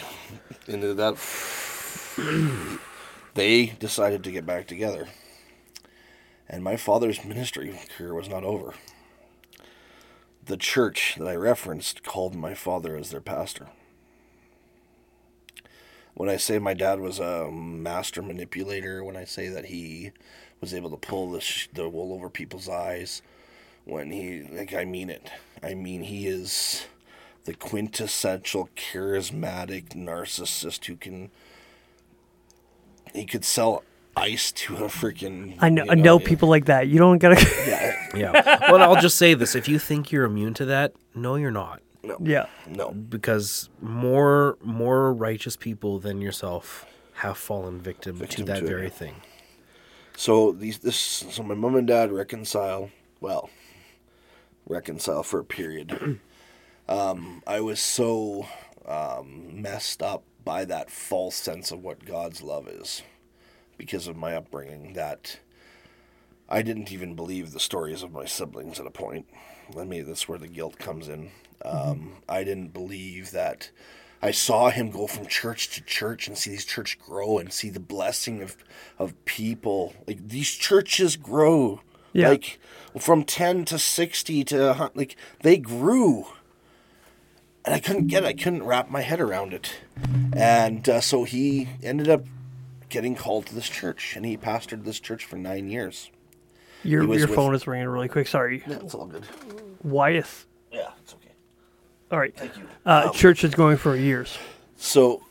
[0.67, 1.15] into that,
[3.33, 5.07] they decided to get back together.
[6.49, 8.73] And my father's ministry career was not over.
[10.45, 13.69] The church that I referenced called my father as their pastor.
[16.15, 20.11] When I say my dad was a master manipulator, when I say that he
[20.61, 23.21] was able to pull the, sh- the wool over people's eyes,
[23.85, 25.29] when he, like, I mean it.
[25.61, 26.85] I mean, he is
[27.45, 31.31] the quintessential charismatic narcissist who can,
[33.13, 33.83] he could sell
[34.15, 35.57] ice to a freaking.
[35.59, 36.27] I know, you I know yeah.
[36.27, 36.87] people like that.
[36.87, 37.43] You don't gotta.
[37.67, 38.71] Yeah, Yeah.
[38.71, 41.81] well, I'll just say this: if you think you're immune to that, no, you're not.
[42.21, 42.45] Yeah.
[42.67, 42.91] no.
[42.91, 48.83] Because more more righteous people than yourself have fallen victim, Victim to that to very
[48.83, 48.89] yeah.
[48.89, 49.15] thing.
[50.15, 52.89] So these this so my mom and dad reconcile.
[53.19, 53.49] Well,
[54.67, 56.19] reconcile for a period.
[56.89, 58.47] um, I was so
[58.85, 63.01] um, messed up by that false sense of what God's love is
[63.77, 65.39] because of my upbringing that
[66.49, 69.27] I didn't even believe the stories of my siblings at a point.
[69.73, 71.31] Let me that's where the guilt comes in.
[71.63, 73.71] Um, I didn't believe that
[74.21, 77.69] I saw him go from church to church and see these church grow and see
[77.69, 78.55] the blessing of
[78.97, 79.93] of people.
[80.07, 81.81] Like these churches grow.
[82.13, 82.29] Yeah.
[82.29, 82.59] Like
[82.97, 86.27] from 10 to 60 to like they grew.
[87.65, 88.27] And I couldn't get it.
[88.27, 89.75] I couldn't wrap my head around it.
[90.33, 92.25] And uh, so he ended up
[92.89, 96.11] getting called to this church and he pastored this church for 9 years.
[96.83, 98.27] Your your with- phone is ringing really quick.
[98.27, 98.63] Sorry.
[98.67, 99.25] Yeah, it's all good.
[99.83, 100.45] Wyeth.
[100.71, 101.31] Yeah, it's okay.
[102.11, 102.35] All right.
[102.35, 102.63] Thank you.
[102.85, 104.37] Uh, church is going for years.
[104.75, 105.21] So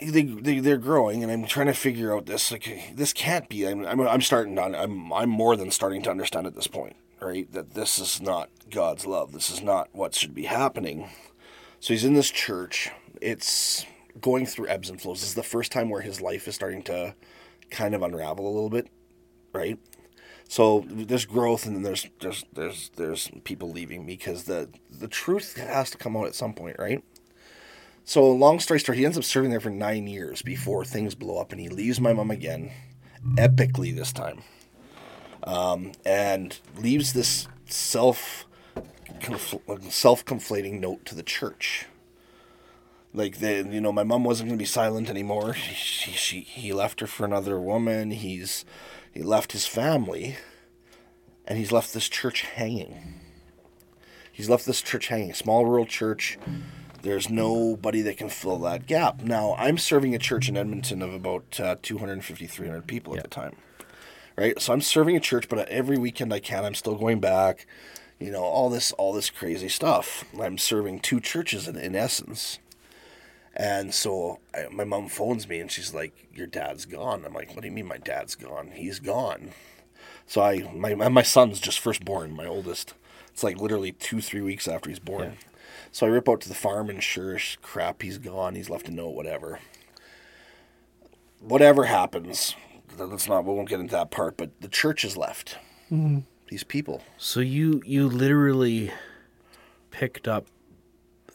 [0.00, 2.52] they, they they're growing, and I'm trying to figure out this.
[2.52, 3.66] Like this can't be.
[3.66, 4.62] I'm I'm, I'm starting to.
[4.62, 7.50] I'm I'm more than starting to understand at this point, right?
[7.52, 9.32] That this is not God's love.
[9.32, 11.08] This is not what should be happening.
[11.80, 12.90] So he's in this church.
[13.20, 13.84] It's
[14.20, 15.20] going through ebbs and flows.
[15.20, 17.14] This is the first time where his life is starting to
[17.70, 18.88] kind of unravel a little bit,
[19.52, 19.78] right?
[20.48, 25.56] So there's growth, and then there's there's there's there's people leaving because the the truth
[25.56, 27.02] has to come out at some point, right?
[28.04, 31.38] So long story short, he ends up serving there for nine years before things blow
[31.38, 32.70] up, and he leaves my mom again,
[33.34, 34.42] epically this time,
[35.42, 38.46] um, and leaves this self
[39.88, 41.86] self conflating note to the church.
[43.12, 45.54] Like the you know my mom wasn't going to be silent anymore.
[45.54, 48.12] She, she he left her for another woman.
[48.12, 48.64] He's
[49.16, 50.36] he left his family,
[51.46, 53.14] and he's left this church hanging.
[54.30, 56.38] He's left this church hanging, a small rural church.
[57.00, 59.22] There's nobody that can fill that gap.
[59.22, 63.30] Now, I'm serving a church in Edmonton of about uh, 250, 300 people at the
[63.30, 63.56] time.
[64.36, 64.60] Right?
[64.60, 67.66] So I'm serving a church, but every weekend I can, I'm still going back.
[68.18, 70.26] You know, all this, all this crazy stuff.
[70.38, 72.58] I'm serving two churches in, in essence.
[73.56, 77.54] And so I, my mom phones me and she's like, "Your dad's gone." I'm like,
[77.54, 78.72] "What do you mean my dad's gone?
[78.74, 79.52] He's gone."
[80.26, 82.92] So I my my son's just first born, my oldest.
[83.30, 85.38] It's like literally two three weeks after he's born.
[85.90, 88.54] So I rip out to the farm and sure as crap, he's gone.
[88.54, 89.60] He's left a note, whatever.
[91.40, 92.54] Whatever happens,
[92.98, 93.44] that's not.
[93.44, 94.36] We won't get into that part.
[94.36, 95.56] But the church is left.
[95.90, 96.20] Mm-hmm.
[96.48, 97.02] These people.
[97.16, 98.92] So you you literally
[99.90, 100.46] picked up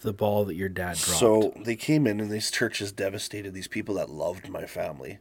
[0.01, 1.19] the ball that your dad dropped.
[1.19, 5.19] So they came in, and these churches devastated these people that loved my family.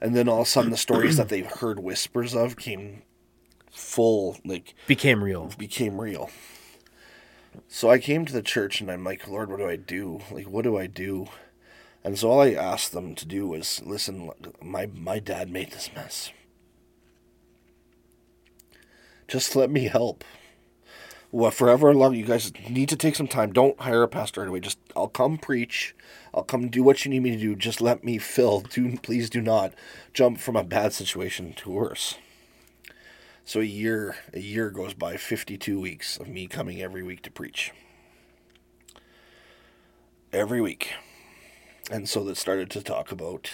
[0.00, 3.02] And then all of a sudden, the stories that they've heard whispers of came
[3.70, 5.52] full, like, became real.
[5.58, 6.30] became real.
[7.68, 10.20] So I came to the church and I'm like, Lord, what do I do?
[10.30, 11.28] Like, what do I do?
[12.04, 14.30] And so all I asked them to do was, listen,
[14.60, 16.32] my, my dad made this mess.
[19.28, 20.24] Just let me help.
[21.34, 23.54] Well, forever long, you guys need to take some time.
[23.54, 24.60] Don't hire a pastor anyway.
[24.60, 25.96] Just, I'll come preach.
[26.34, 27.56] I'll come do what you need me to do.
[27.56, 28.60] Just let me fill.
[28.60, 29.72] Do, please do not
[30.12, 32.16] jump from a bad situation to worse.
[33.46, 37.30] So a year a year goes by, 52 weeks of me coming every week to
[37.30, 37.72] preach.
[40.34, 40.92] Every week.
[41.90, 43.50] And so that started to talk about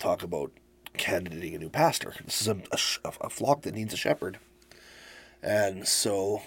[0.00, 0.50] talk about
[0.96, 2.14] candidating a new pastor.
[2.24, 2.58] This is a,
[3.04, 4.40] a, a flock that needs a shepherd.
[5.42, 6.42] And so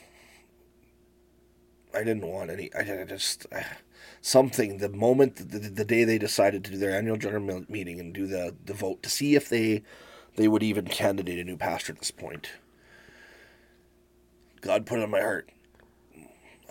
[1.93, 3.61] I didn't want any I, I just uh,
[4.21, 8.13] something the moment the, the, day they decided to do their annual general meeting and
[8.13, 9.83] do the, the vote to see if they
[10.35, 12.51] they would even candidate a new pastor at this point.
[14.61, 15.49] God put it on my heart.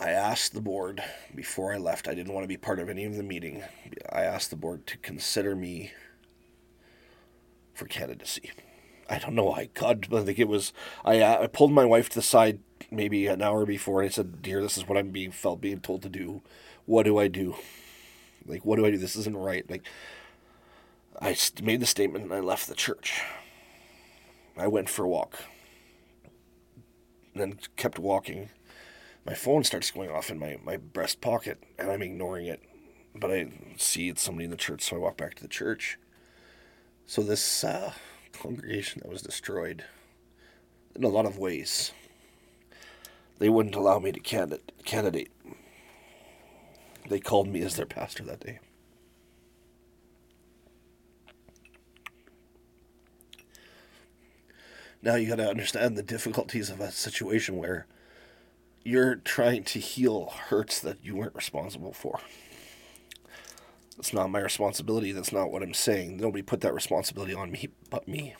[0.01, 1.03] I asked the board
[1.35, 2.07] before I left.
[2.07, 3.65] I didn't want to be part of any of the meeting.
[4.11, 5.93] I asked the board to consider me
[7.74, 8.53] for candidacy.
[9.09, 9.70] I don't know why.
[9.74, 10.72] God, I think it was.
[11.05, 12.60] I uh, I pulled my wife to the side
[12.90, 15.80] maybe an hour before, and I said, "Dear, this is what I'm being felt being
[15.80, 16.43] told to do.
[16.85, 17.56] What do I do?
[18.47, 18.98] Like, what do I do?
[18.98, 19.86] This isn't right." Like,
[21.20, 23.22] I made the statement and I left the church.
[24.56, 25.39] I went for a walk.
[27.35, 28.51] And then kept walking.
[29.24, 32.60] My phone starts going off in my, my breast pocket, and I'm ignoring it.
[33.14, 35.98] But I see it's somebody in the church, so I walk back to the church.
[37.06, 37.93] So this uh,
[38.40, 39.85] congregation that was destroyed,
[40.94, 41.93] in a lot of ways,
[43.39, 44.73] they wouldn't allow me to candidate.
[44.85, 45.31] candidate.
[47.09, 48.59] They called me as their pastor that day.
[55.01, 57.86] Now you got to understand the difficulties of a situation where
[58.85, 62.20] you're trying to heal hurts that you weren't responsible for.
[63.99, 65.12] It's not my responsibility.
[65.12, 66.19] That's not what I'm saying.
[66.19, 68.35] Nobody put that responsibility on me but me.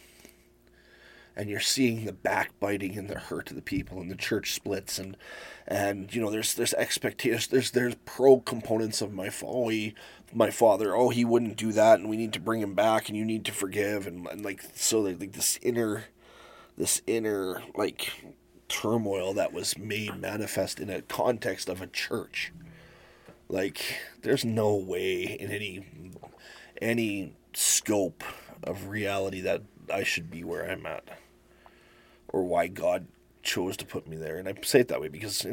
[1.37, 4.99] And you're seeing the backbiting and the hurt of the people, and the church splits,
[4.99, 5.17] and
[5.69, 9.95] and you know there's there's expectations, there's there's pro components of my oh he,
[10.35, 13.17] my father, oh he wouldn't do that, and we need to bring him back, and
[13.17, 16.07] you need to forgive, and, and like so like this inner
[16.77, 18.11] this inner like
[18.69, 22.53] turmoil that was made manifest in a context of a church.
[23.49, 25.87] Like there's no way in any
[26.81, 28.23] any scope
[28.63, 29.63] of reality that
[29.93, 31.05] I should be where I'm at
[32.29, 33.07] or why God
[33.43, 34.37] chose to put me there.
[34.37, 35.47] And I say it that way because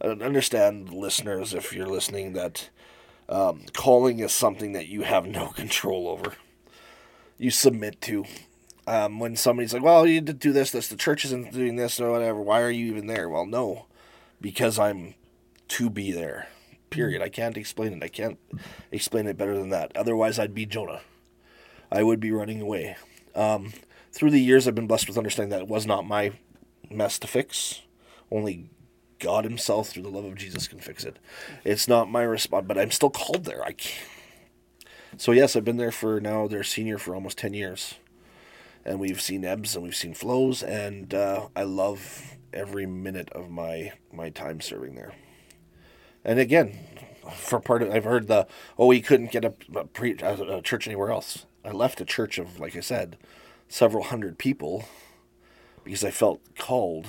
[0.00, 2.70] I understand listeners if you're listening that
[3.28, 6.34] um, calling is something that you have no control over.
[7.38, 8.24] You submit to
[8.86, 12.00] um, when somebody's like, well, you did do this, this, the church isn't doing this
[12.00, 12.40] or whatever.
[12.40, 13.28] Why are you even there?
[13.28, 13.86] Well, no,
[14.40, 15.14] because I'm
[15.68, 16.48] to be there.
[16.92, 17.22] Period.
[17.22, 18.02] I can't explain it.
[18.02, 18.38] I can't
[18.90, 19.96] explain it better than that.
[19.96, 21.00] Otherwise, I'd be Jonah.
[21.90, 22.96] I would be running away.
[23.34, 23.72] Um,
[24.12, 26.32] through the years, I've been blessed with understanding that it was not my
[26.90, 27.82] mess to fix.
[28.30, 28.70] Only
[29.18, 31.18] God Himself, through the love of Jesus, can fix it.
[31.64, 33.64] It's not my response, but I'm still called there.
[33.64, 34.08] I can't.
[35.18, 36.48] So yes, I've been there for now.
[36.48, 37.96] They're senior for almost ten years
[38.84, 43.50] and we've seen ebbs and we've seen flows, and uh, I love every minute of
[43.50, 45.12] my my time serving there.
[46.24, 46.78] And again,
[47.34, 48.46] for part of I've heard the
[48.78, 51.46] oh he couldn't get a, a, pre, a, a church anywhere else.
[51.64, 53.16] I left a church of like I said,
[53.68, 54.84] several hundred people
[55.84, 57.06] because I felt called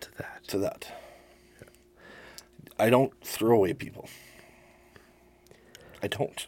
[0.00, 0.40] To that.
[0.48, 0.92] to that.
[2.78, 4.08] I don't throw away people.
[6.02, 6.46] I don't.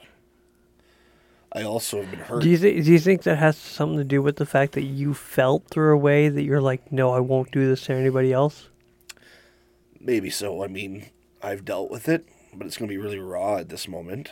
[1.50, 2.42] I also have been hurt.
[2.42, 2.84] Do you think?
[2.84, 5.94] Do you think that has something to do with the fact that you felt through
[5.94, 8.68] a way that you're like, no, I won't do this to anybody else?
[9.98, 10.62] Maybe so.
[10.62, 11.06] I mean,
[11.42, 14.30] I've dealt with it, but it's going to be really raw at this moment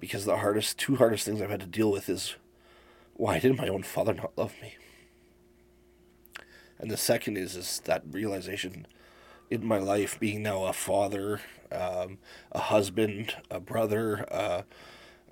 [0.00, 2.36] because the hardest, two hardest things I've had to deal with is
[3.14, 4.76] why did my own father not love me?
[6.78, 8.86] And the second is is that realization
[9.50, 11.40] in my life, being now a father,
[11.72, 12.18] um,
[12.52, 14.62] a husband, a brother, uh,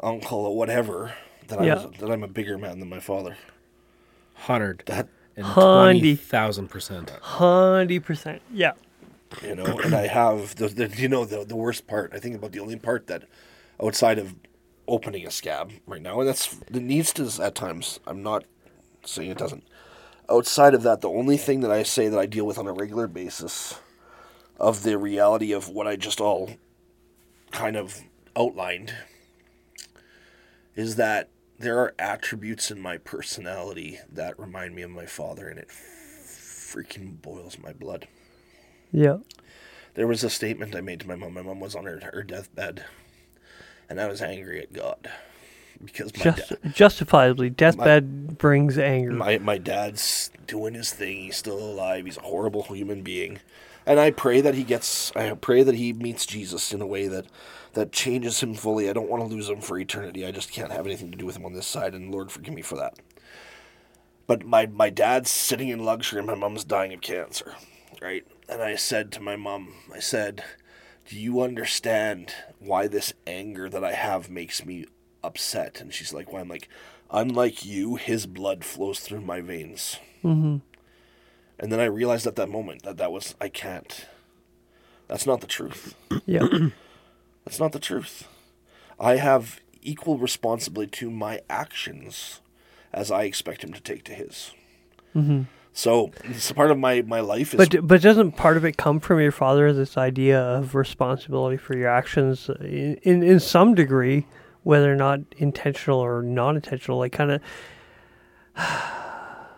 [0.01, 1.15] uncle, or whatever,
[1.49, 1.75] that Yeah.
[1.81, 3.37] I was, that I'm a bigger man than my father.
[4.35, 5.55] Hundred That and Hundy.
[5.55, 7.11] twenty thousand percent.
[7.11, 8.43] Hundred percent.
[8.53, 8.73] Yeah.
[9.43, 12.35] You know and i have the, the you know the, the worst part i think
[12.35, 13.25] about the only part that
[13.83, 14.35] outside of
[14.89, 18.45] opening a scab right now and that's it needs to at times i'm not
[19.05, 19.63] saying it doesn't.
[20.29, 22.73] Outside of that the only thing that i say that i deal with on a
[22.73, 23.79] regular basis
[24.59, 26.51] of the reality of what i just all
[27.53, 28.01] kind of
[28.37, 28.95] outlined
[30.75, 31.29] is that
[31.59, 37.21] there are attributes in my personality that remind me of my father and it freaking
[37.23, 38.07] boils my blood
[38.97, 39.19] Yeah.
[39.95, 41.35] there was a statement I made to my mom.
[41.35, 42.85] My mom was on her, her deathbed,
[43.91, 45.11] and I was angry at God
[45.85, 49.13] because my Just dad, justifiably, deathbed brings anger.
[49.13, 51.25] my my dad's doing his thing.
[51.25, 52.07] He's still alive.
[52.07, 53.41] He's a horrible human being,
[53.85, 55.13] and I pray that he gets.
[55.15, 57.27] I pray that he meets Jesus in a way that
[57.75, 58.89] that changes him fully.
[58.89, 60.25] I don't want to lose him for eternity.
[60.27, 62.55] I just can't have anything to do with him on this side, and Lord forgive
[62.55, 62.95] me for that.
[64.27, 67.55] But my my dad's sitting in luxury, and my mom's dying of cancer,
[68.01, 68.27] right?
[68.49, 70.45] And I said to my mom, I said,
[71.09, 74.87] "Do you understand why this anger that I have makes me
[75.23, 76.69] upset?" And she's like, "Why?" I'm like,
[77.11, 80.59] "Unlike you, his blood flows through my veins." hmm
[81.59, 84.07] And then I realized at that moment that that was I can't.
[85.09, 85.95] That's not the truth.
[86.27, 86.47] Yeah.
[87.45, 88.27] That's not the truth.
[88.99, 92.41] I have equal responsibility to my actions
[92.93, 94.53] as I expect him to take to his.
[95.13, 95.43] hmm
[95.77, 98.79] So it's a part of my my life is But but doesn't part of it
[98.79, 99.75] come from your father?
[99.75, 104.27] This idea of responsibility for your actions, uh, in in, in some degree,
[104.63, 107.43] whether or not intentional or non-intentional, like kind of.
[108.55, 109.49] How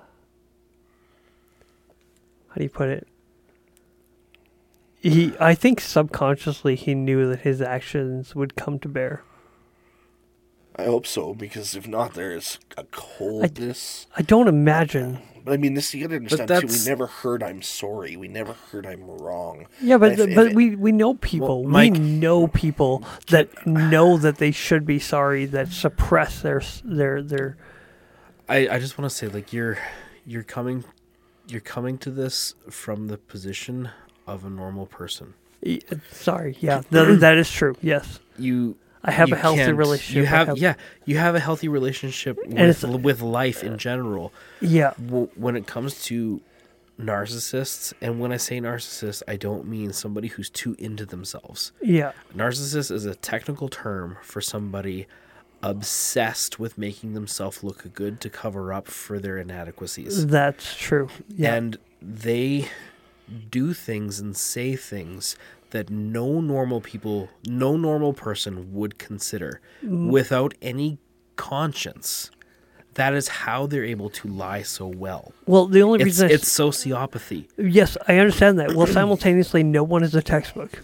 [2.57, 3.07] do you put it?
[5.01, 9.23] He, I think subconsciously he knew that his actions would come to bear.
[10.75, 14.09] I hope so because if not, there is a coldness.
[14.17, 15.21] I don't imagine.
[15.49, 16.67] But I mean, this you got to understand too.
[16.67, 18.17] We never heard I'm sorry.
[18.17, 19.67] We never heard I'm wrong.
[19.81, 21.63] Yeah, but If- if but it- we we know people.
[21.63, 26.63] Well, Mike- we know people that know that they should be sorry that suppress their
[26.85, 27.57] their their.
[28.49, 29.79] I, I just want to say like you're
[30.27, 30.85] you're coming
[31.49, 33.89] you're coming to this from the position
[34.27, 35.33] of a normal person.
[36.13, 37.75] Sorry, yeah, th- that is true.
[37.81, 38.77] Yes, You
[39.09, 40.17] I have you a healthy relationship.
[40.17, 40.75] You have, have- yeah,
[41.05, 44.33] you have a healthy relationship with with life in general.
[44.61, 46.41] yeah, When it comes to
[47.01, 51.73] narcissists, and when I say narcissist, I don't mean somebody who's too into themselves.
[51.81, 55.07] yeah, Narcissist is a technical term for somebody
[55.63, 60.27] obsessed with making themselves look good to cover up for their inadequacies.
[60.27, 61.09] that's true.
[61.29, 62.69] Yeah, And they
[63.51, 65.37] do things and say things
[65.71, 70.09] that no normal people, no normal person would consider Mm.
[70.11, 70.99] without any
[71.37, 72.31] conscience.
[72.95, 75.33] That is how they're able to lie so well.
[75.47, 77.45] well, the only It's, reason I s- it's sociopathy.
[77.57, 78.73] yes, I understand that.
[78.75, 80.83] Well, simultaneously, no one is a textbook.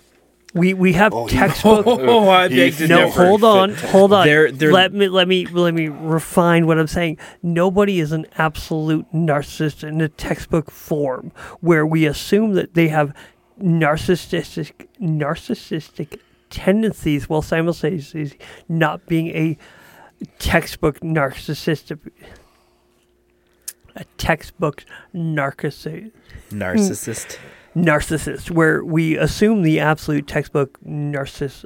[0.54, 1.84] We we have Oh, you- textbook.
[1.88, 3.26] Oh, I beg to no, differ.
[3.26, 4.24] hold on, hold on.
[4.24, 7.16] They're- they're- let me let me let me refine what I'm saying.
[7.42, 13.12] Nobody is an absolute narcissist in a textbook form where we assume that they have
[13.60, 16.18] narcissistic narcissistic
[16.50, 18.32] tendencies while simultaneously
[18.68, 19.56] not being a
[20.38, 21.98] textbook narcissist
[23.96, 26.10] a textbook narcissist
[26.50, 27.38] Narcissist.
[27.76, 31.64] narcissist, where we assume the absolute textbook narcissist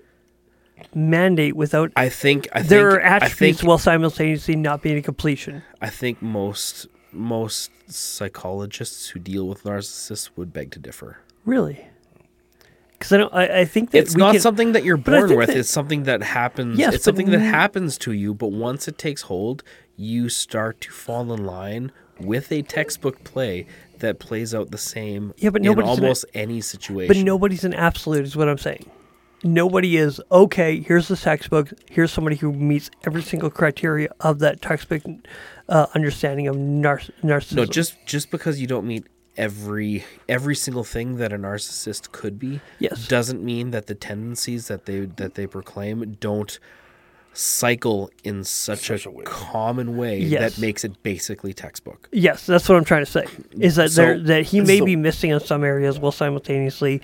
[0.94, 5.02] mandate without I think I there think, are attributes think, while simultaneously not being a
[5.02, 5.62] completion.
[5.80, 11.18] I think most most psychologists who deal with narcissists would beg to differ.
[11.44, 11.84] Really?
[12.98, 13.32] Because I don't.
[13.32, 15.48] I, I think that It's not can- something that you're born with.
[15.48, 16.78] that- it's something that happens.
[16.78, 18.34] Yes, it's something that happens to you.
[18.34, 19.62] But once it takes hold,
[19.96, 23.66] you start to fall in line with a textbook play
[24.00, 27.08] that plays out the same Yeah, but in nobody's almost any situation.
[27.08, 28.90] But nobody's an absolute, is what I'm saying.
[29.44, 30.80] Nobody is okay.
[30.80, 31.72] Here's the textbook.
[31.88, 35.02] Here's somebody who meets every single criteria of that textbook
[35.68, 37.54] uh, understanding of nar- narcissism.
[37.54, 39.06] no, just just because you don't meet
[39.38, 43.08] every every single thing that a narcissist could be, Yes.
[43.08, 46.58] doesn't mean that the tendencies that they that they proclaim don't
[47.32, 49.24] cycle in such, Such a, a way.
[49.24, 50.56] common way Yes.
[50.56, 52.08] that makes it basically textbook.
[52.10, 53.26] Yes, that's what I'm trying to say.
[53.52, 57.00] Is that So- there that he may so- be missing in some areas while simultaneously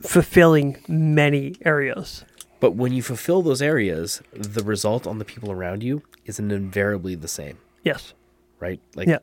[0.00, 2.24] fulfilling many areas.
[2.60, 7.14] But when you fulfill those areas, the result on the people around you is invariably
[7.16, 8.14] the same, Yes.
[8.60, 8.80] right?
[8.94, 9.18] Like Yeah.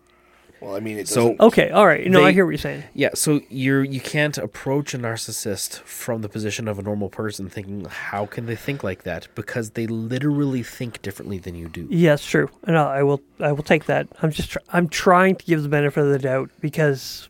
[0.64, 1.70] Well, I mean, it So- Okay.
[1.72, 2.08] All right.
[2.10, 2.84] No, I hear what you're saying.
[2.94, 7.50] Yeah, so you're you can't approach a narcissist from the position of a normal person
[7.50, 11.88] thinking how can they think like that because they literally think differently than you do.
[11.90, 12.50] Yes, true.
[12.64, 13.22] And I I will.
[13.42, 14.08] I will take that.
[14.22, 14.52] I'm just.
[14.52, 17.28] Tr- I'm trying to give the benefit of the doubt because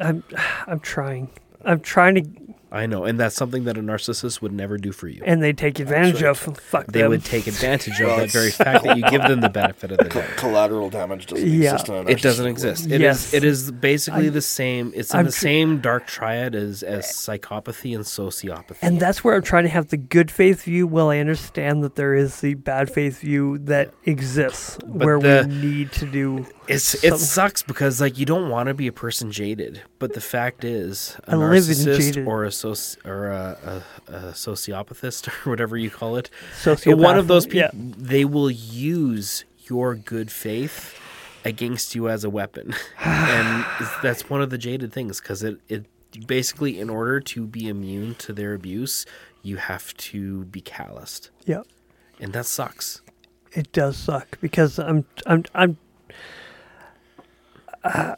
[0.00, 0.24] I'm.
[0.66, 1.28] I'm trying.
[1.64, 5.06] I'm trying to, I know, and that's something that a narcissist would never do for
[5.08, 5.22] you.
[5.24, 6.30] and they take advantage right.
[6.30, 6.38] of.
[6.38, 7.10] Fuck They them.
[7.10, 10.04] would take advantage of that very fact that you give them the benefit of the
[10.10, 10.36] Co- doubt.
[10.36, 11.72] collateral damage doesn't Yeah.
[11.74, 11.88] exist.
[11.88, 12.88] In a It doesn't exist.
[12.88, 12.96] way.
[12.96, 13.02] It is.
[13.02, 13.34] Yes.
[13.34, 14.92] It is basically I- the same.
[14.96, 18.78] It's in I'm the tr- same dark triad as as psychopathy and sociopathy.
[18.82, 20.86] And that's where I'm trying to have the good faith view.
[20.88, 25.54] Well, I understand that there is the bad faith view that exists, where the- we
[25.54, 26.46] need to do.
[26.68, 30.20] It's it sucks because like you don't want to be a person jaded, but the
[30.20, 35.76] fact is, a I narcissist or a soci- or a, a, a sociopathist or whatever
[35.76, 36.28] you call it,
[36.62, 36.98] Sociopath.
[36.98, 37.70] one of those Yeah.
[37.70, 40.98] people, they will use your good faith
[41.44, 42.74] against you as a weapon,
[43.04, 43.64] and
[44.02, 45.84] that's one of the jaded things because it it
[46.26, 49.06] basically in order to be immune to their abuse,
[49.42, 51.62] you have to be calloused, Yeah.
[52.18, 53.02] and that sucks.
[53.52, 55.76] It does suck because I'm I'm I'm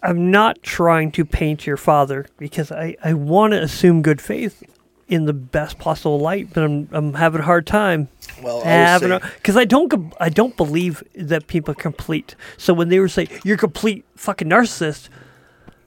[0.03, 4.63] I'm not trying to paint your father because I I want to assume good faith
[5.09, 8.09] in the best possible light, but I'm I'm having a hard time
[8.43, 12.35] Well, I having would because I don't I don't believe that people are complete.
[12.57, 15.09] So when they were saying you're complete fucking narcissist,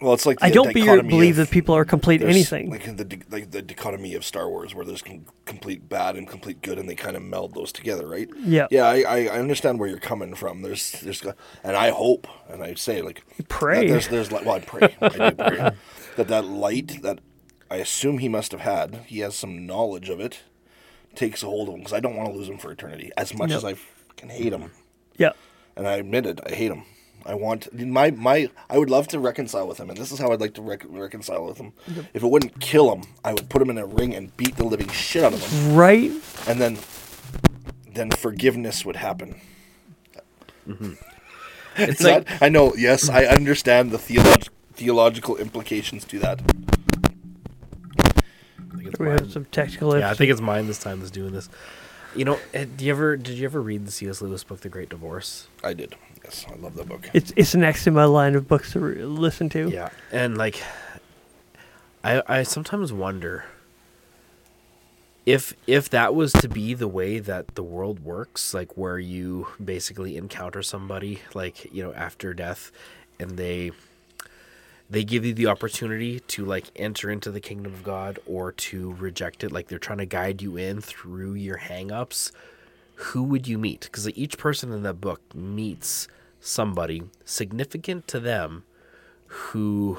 [0.02, 2.72] Well, it's like I don't be, believe of- that people are complete anything.
[2.72, 6.62] Like the like the dichotomy of Star Wars, where there's com- complete bad and complete
[6.62, 8.28] good, and they kind of meld those together, right?
[8.44, 8.68] Yeah.
[8.72, 10.64] Yeah, I, I, understand where you're coming from.
[10.64, 11.22] There's there's
[11.64, 13.82] and I hope and I say like pray.
[13.86, 15.58] that there's there's well I pray I pray
[16.16, 17.20] that that light that
[17.70, 20.42] I assume he must have had he has some knowledge of it
[21.14, 23.34] takes a hold of him because I don't want to lose him for eternity as
[23.38, 23.58] much Yep.
[23.58, 24.72] as I fucking hate him
[25.18, 25.32] yeah.
[25.76, 26.40] and I admit it.
[26.46, 26.84] I hate him.
[27.26, 28.50] I want my my.
[28.70, 30.86] I would love to reconcile with him, and this is how I'd like to rec-
[30.88, 31.74] reconcile with him.
[32.14, 34.64] If it wouldn't kill him, I would put him in a ring and beat the
[34.66, 36.12] living shit out of him, Right?
[36.48, 36.78] and then
[37.94, 39.40] then forgiveness would happen.
[40.68, 40.94] Mm-hmm.
[41.78, 42.74] It's like that- I know.
[42.76, 46.42] Yes, I understand the theolog- theological implications to that.
[48.00, 49.18] I think it's We mine.
[49.20, 51.50] have some technical Yeah, I think it's mine this time that's doing this.
[52.16, 54.22] You know, eh, do you ever did you ever read the C.S.
[54.22, 55.48] Lewis book, The Great Divorce?
[55.64, 55.96] I did.
[56.24, 57.10] Yes, I love that book.
[57.14, 59.70] It's it's next in my line of books to re- listen to.
[59.70, 60.62] Yeah, and like,
[62.04, 63.46] I I sometimes wonder
[65.26, 69.48] if if that was to be the way that the world works, like where you
[69.64, 72.72] basically encounter somebody, like you know, after death,
[73.20, 73.72] and they
[74.92, 78.92] they give you the opportunity to like enter into the kingdom of God or to
[78.92, 79.52] reject it.
[79.52, 82.32] Like they're trying to guide you in through your hangups.
[82.96, 83.82] Who would you meet?
[83.82, 86.10] Because like, each person in that book meets
[86.42, 88.66] somebody significant to them
[89.28, 89.98] who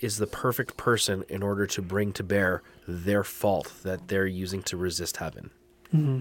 [0.00, 4.62] is the perfect person in order to bring to bear their fault that they're using
[4.62, 5.50] to resist heaven.
[5.92, 6.20] Mm-hmm.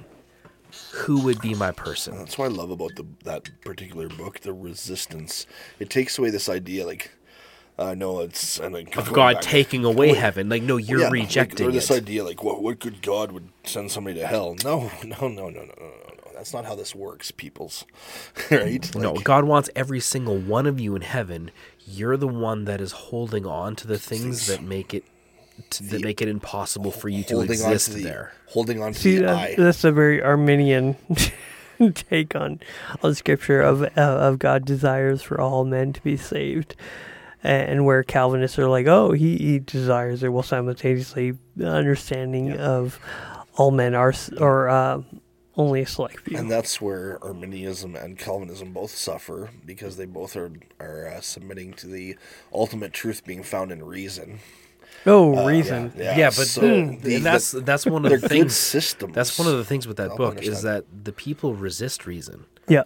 [0.94, 2.18] Who would be my person?
[2.18, 5.45] That's what I love about the that particular book, the resistance.
[5.80, 7.11] It takes away this idea, like
[7.80, 10.49] I know it's and like, Of God back- taking away going- heaven.
[10.49, 11.95] Like, no, you're Yeah, like, rejecting or this it.
[12.03, 14.56] idea, like, what what good God would send somebody to hell?
[14.64, 15.91] No, no, no, no, no, no, no, no.
[16.35, 17.85] That's not how this works, peoples.
[18.51, 18.93] right?
[18.95, 21.51] no, God wants every single one of you in heaven.
[21.85, 25.03] You're the one that is holding on to the things that make it
[25.72, 28.34] to, that make it impossible for you to exist to the there.
[28.47, 29.56] holding on to See, the that, eye.
[29.57, 30.95] that's a very Arminian
[31.93, 32.60] take on
[33.03, 36.76] on scripture of uh, of God desires for all men to be saved,
[37.44, 42.99] and where Calvinists are like, oh, he, he desires it, while simultaneously the understanding of
[43.56, 45.02] all men are s- or uh,
[45.56, 46.38] only a select few.
[46.38, 51.74] And that's where Arminianism and Calvinism both suffer because they both are are uh, submitting
[51.74, 52.18] to the
[52.53, 54.40] ultimate truth being found in reason.
[55.06, 55.94] oh, reason.
[55.98, 58.56] Yeah, Yeah, but so and the- that's the- that's one of the things.
[58.56, 59.14] systems.
[59.16, 62.45] That's one of the things with that Help book is that the people resist reason.
[62.68, 62.84] Yeah.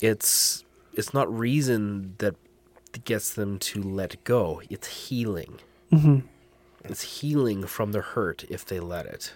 [0.00, 0.64] It's
[0.94, 2.34] it's not reason that
[3.04, 4.62] gets them to let go.
[4.70, 5.58] It's healing.
[5.92, 6.18] Mm-hmm.
[6.84, 9.34] It's healing from the hurt if they let it.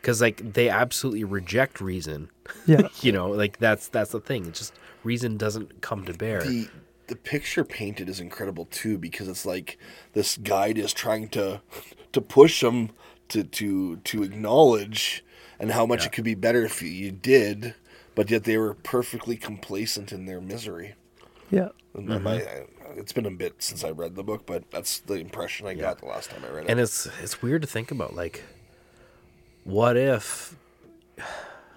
[0.00, 2.30] Because like they absolutely reject reason.
[2.66, 2.88] Yeah.
[3.02, 4.46] You know, like that's that's the thing.
[4.46, 4.74] It's just
[5.04, 6.42] reason doesn't come to bear.
[6.42, 6.68] the
[7.08, 9.78] the picture painted is incredible too because it's like
[10.12, 11.60] this guide is trying to
[12.12, 12.90] to push them
[13.28, 15.24] to to to acknowledge
[15.58, 17.74] and how much it could be better if you, you did
[18.14, 20.94] but yet they were perfectly complacent in their misery
[21.50, 21.68] Yeah.
[21.94, 22.22] And Mm-hmm.
[22.24, 22.64] my-
[22.96, 25.98] it's been a bit since I read the book, but that's the impression I got
[25.98, 26.70] the last time I read it.
[26.70, 28.44] and it's it's weird to think about like
[29.64, 30.56] what if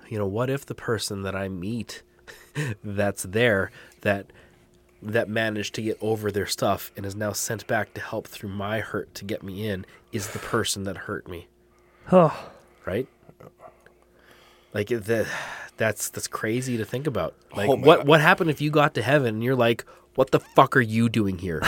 [0.09, 2.03] you know what if the person that i meet
[2.83, 3.71] that's there
[4.01, 4.27] that
[5.01, 8.49] that managed to get over their stuff and is now sent back to help through
[8.49, 11.47] my hurt to get me in is the person that hurt me.
[12.11, 12.49] Oh,
[12.85, 13.07] right?
[14.73, 15.27] Like that
[15.77, 17.33] that's that's crazy to think about.
[17.53, 19.85] Oh like Oh, what what happened if you got to heaven and you're like
[20.15, 21.61] what the fuck are you doing here?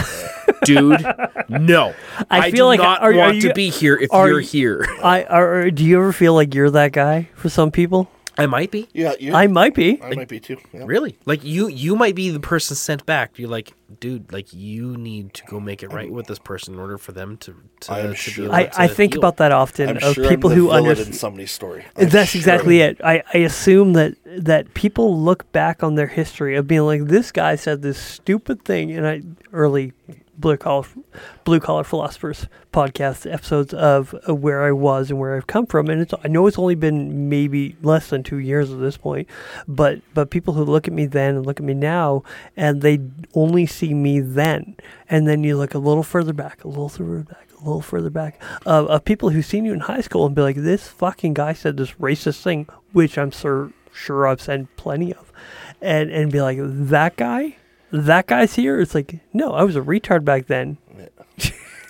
[0.65, 1.06] Dude
[1.49, 1.94] no.
[2.32, 4.28] I i, feel do like- not are- are want you- to be here if are
[4.30, 4.88] you're you- here.
[5.03, 8.10] I are, do you ever feel like you're that guy for some people?
[8.38, 10.02] I might be yeah, you, I might be.
[10.02, 10.58] I might be too.
[10.74, 10.84] Yeah.
[10.86, 14.98] really like you you might be the person sent back you're like dude like you
[14.98, 17.92] need to go make it right with this person in order for them to to,
[17.94, 18.44] I am to sure.
[18.44, 19.20] be able I, to I think heal.
[19.22, 21.08] about that often I'm of sure people I'm the who villain understand.
[21.10, 21.86] in somebody's story.
[21.96, 23.00] I'm That's sure exactly it.
[23.04, 27.32] I, I assume that that people look back on their history of being like, this
[27.32, 29.94] guy said this stupid thing, and I early
[30.38, 30.88] blue collar
[31.44, 36.02] blue collar philosophers podcast episodes of, where I was and where I've come from, and
[36.02, 39.28] it's I know it's only been maybe less than two years at this point,
[39.68, 42.24] but but people who look at me then and look at me now,
[42.58, 43.00] and they
[43.34, 44.76] only see me then,
[45.10, 48.10] and then you look a little further back, a little further back, a little further
[48.10, 51.34] back, of, of people who've seen you in high school and be like, this fucking
[51.34, 55.32] guy said this racist thing, which I'm sure sure I've said plenty of,
[55.82, 57.58] and and be like, that guy,
[57.94, 58.82] that guy's here.
[58.82, 60.78] It's like, no, I was a retard back then.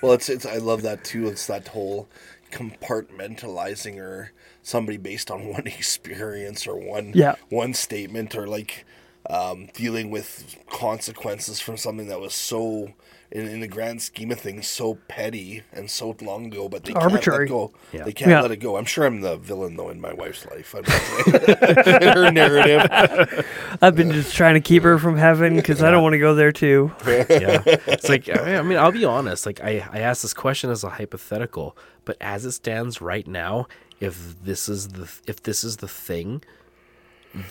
[0.02, 1.28] Well, it's it's I love that too.
[1.28, 2.08] It's that whole
[2.52, 4.32] compartmentalizing or
[4.62, 7.36] somebody based on one experience or one Yeah.
[7.50, 8.86] one statement or like
[9.30, 12.92] um, dealing with consequences from something that was so,
[13.34, 16.94] in, in the grand scheme of things, so petty and so long ago, but they
[16.94, 17.48] Arbitrary.
[17.48, 17.74] can't let go.
[17.92, 18.04] Yeah.
[18.06, 18.42] They can't Yeah.
[18.42, 18.78] let it go.
[18.78, 20.76] I'm sure I'm the villain though in my wife's life.
[20.76, 20.84] I'm
[22.02, 23.46] in her narrative.
[23.82, 26.36] I've been just trying to keep her from heaven because I don't want to go
[26.36, 26.92] there too.
[27.08, 27.64] yeah.
[27.66, 29.46] It's like I I mean, I'll be honest.
[29.48, 33.68] Like I, I asked this question as a hypothetical, but as it stands right now,
[34.00, 36.44] if this is the if this is the thing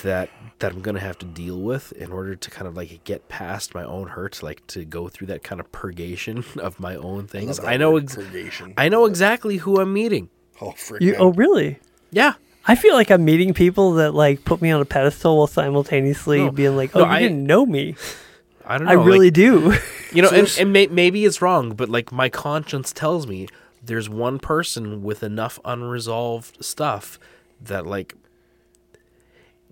[0.02, 0.30] that
[0.60, 3.74] that I'm gonna have to deal with in order to kind of like get past
[3.74, 7.59] my own hurts, like to go through that kind of purgation of my own things.
[7.59, 8.74] Love I know ex- purgation.
[8.76, 10.28] I know exactly who I'm meeting.
[10.60, 11.78] Oh, frick, You, oh, really?
[12.12, 12.34] Yeah.
[12.68, 16.38] I feel like I'm meeting people that like put me on a pedestal while simultaneously
[16.44, 16.52] No.
[16.52, 17.96] being like, "Oh, No, you I- didn't know me."
[18.64, 18.92] I don't know.
[18.92, 19.74] I like- really do.
[20.12, 23.48] You know, So and, and may, maybe it's wrong, but like my conscience tells me
[23.82, 27.18] there's one person with enough unresolved stuff
[27.62, 28.14] that like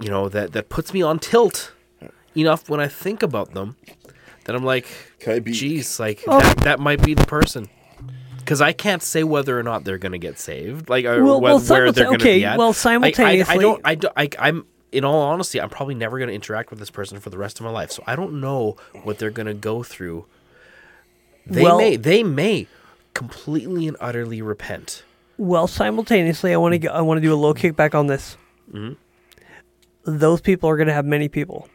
[0.00, 1.72] you know that that puts me on tilt
[2.36, 3.76] enough when I think about them
[4.44, 4.86] that I'm like,
[5.18, 6.38] Can I be- geez, like Oh.
[6.40, 7.68] that, that might be the person.
[8.38, 11.38] Because I can't say whether or not they're going to get saved, like or Well-
[11.40, 12.58] whe- well, where they're simulta- going to okay, be at.
[12.58, 13.80] well, Like, I- I, simultaneously- don't.
[13.84, 14.14] I don't.
[14.16, 14.66] I, I'm.
[14.92, 17.60] In all honesty, I'm probably never going to interact with this person for the rest
[17.60, 20.26] of my life, so I don't know what they're going to go through.
[21.46, 21.94] They Well- may.
[21.96, 22.66] They may
[23.14, 25.04] completely and utterly repent.
[25.36, 28.36] Well, simultaneously, I want to I want to do a low kickback on this.
[28.72, 28.94] Mm-hmm.
[30.04, 31.68] Those people are going to have many people.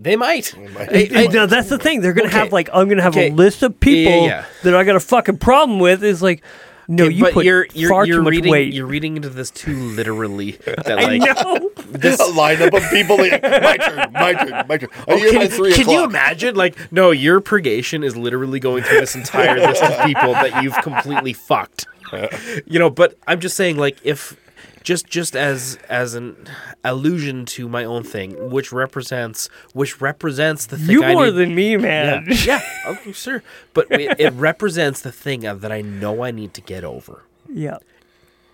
[0.00, 0.54] They might.
[0.74, 0.92] might.
[0.92, 2.00] I- I- no, that's the thing.
[2.00, 2.44] They're going to Okay.
[2.44, 3.28] have like I'm going to have Okay.
[3.30, 4.44] a list of Yeah, yeah, people yeah.
[4.64, 6.02] that I got a fucking problem with.
[6.02, 6.42] Is like,
[6.88, 8.74] no, Okay, you but put you're you're, far you're too much reading weight.
[8.74, 10.52] you're reading into this too literally.
[10.64, 11.70] That I know.
[11.86, 12.18] this.
[12.20, 13.16] a lineup of people.
[13.16, 14.12] Like, my turn.
[14.12, 14.66] My turn.
[14.68, 14.88] My turn.
[15.06, 16.56] Are you can, three can you imagine?
[16.56, 20.76] Like, no, your purgation is literally going through this entire list of people that you've
[20.82, 21.86] completely fucked.
[22.66, 24.36] You know, but I'm just saying, like, if
[24.82, 26.36] just just as as an
[26.84, 31.30] allusion to my own thing, which represents which represents the thing You I more need,
[31.36, 32.26] than me, man.
[32.44, 33.42] yeah, okay, sure,
[33.74, 37.78] but it, it represents the thing that I know I need to get over Yeah.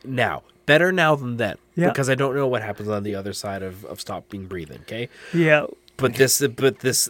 [0.05, 0.43] now.
[0.67, 1.89] Better now than then, Yeah.
[1.89, 4.81] because I don't know what happens on the other side of, of stopping breathing.
[4.83, 5.67] Okay, Yeah.
[5.97, 7.09] but this but this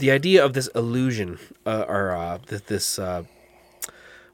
[0.00, 3.22] the idea of this illusion uh, or uh, this uh,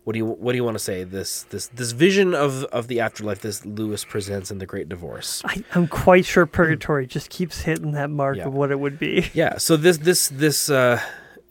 [0.05, 2.89] what do you what do you want to say this this this vision of of
[2.89, 5.43] the afterlife this Lewis presents in the Great Divorce.
[5.45, 8.47] I, I'm quite sure purgatory just keeps hitting that mark Yeah.
[8.47, 9.31] of what it would be.
[9.35, 11.01] Yeah, so this this this uh,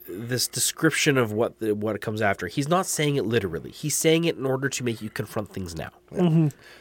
[0.08, 2.46] this description of what the, what comes after.
[2.46, 3.70] He's not saying it literally.
[3.70, 5.90] He's saying it in order to make you confront things now.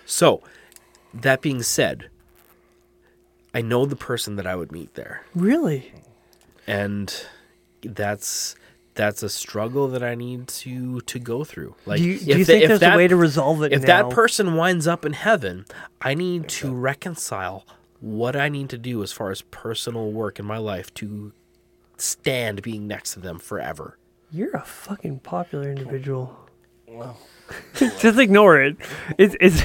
[0.06, 0.44] So,
[1.14, 2.10] that being said,
[3.54, 5.26] I know the person that I would meet there.
[5.34, 5.92] Really?
[6.68, 7.26] and
[7.82, 8.56] that's
[8.96, 11.76] that's a struggle that I need to to go through.
[11.86, 13.64] Like, do you, do if you the- think if there's that, a way to resolve
[13.64, 13.88] it if now?
[13.88, 15.66] that person winds up in heaven,
[16.02, 17.66] I need to reconcile
[18.00, 21.32] what I need to do as far as personal work in my life to
[21.98, 23.98] stand being next to them forever.
[24.32, 26.38] You're a fucking popular individual.
[27.76, 28.78] just ignore it.
[29.18, 29.62] It's it's.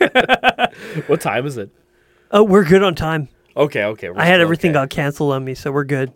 [1.08, 1.70] What time is it?
[2.30, 3.28] Oh, we're good on time.
[3.56, 4.10] Okay, okay.
[4.16, 4.80] I had everything okay.
[4.80, 6.12] got canceled on me, so we're good.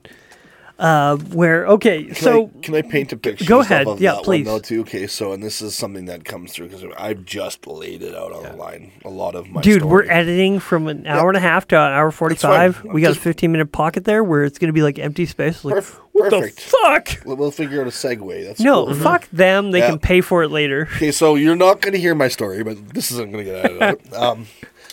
[0.79, 3.45] Uh, where okay, Can so I, can I paint a picture?
[3.47, 3.89] Go ahead.
[3.89, 4.47] Of Yeah, that please.
[4.47, 4.81] One, though, too.
[4.83, 8.31] Okay, so and this is something that comes through because I've just laid it out
[8.33, 8.93] on the line.
[9.05, 11.93] A lot of my dude, we're editing from an hour and a half to an
[11.93, 12.85] hour forty-five.
[12.85, 15.65] We got Just- a fifteen minute pocket there where it's gonna be like empty space.
[15.65, 16.57] Like, Perf- what perfect.
[16.57, 17.27] the fuck?
[17.27, 18.47] We'll, we'll figure out a segue.
[18.47, 18.95] That's No, cool.
[18.95, 19.73] fuck them.
[19.73, 19.91] They Yeah.
[19.91, 20.89] can pay for it later.
[20.97, 23.65] Okay, so you're not going to hear my story, but this isn't going to get
[23.65, 23.83] edited
[24.15, 24.23] out.
[24.23, 24.47] Um,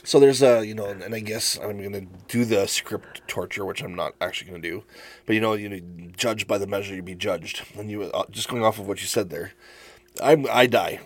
[0.06, 3.65] so there's a, you know, and I guess I'm going to do the script torture,
[3.65, 4.84] which I'm not actually going to do.
[5.26, 5.82] But you know, you
[6.15, 7.64] judge by the measure you be judged.
[7.77, 9.53] And you, uh, just going off of what you said there,
[10.22, 10.99] I'm, I die.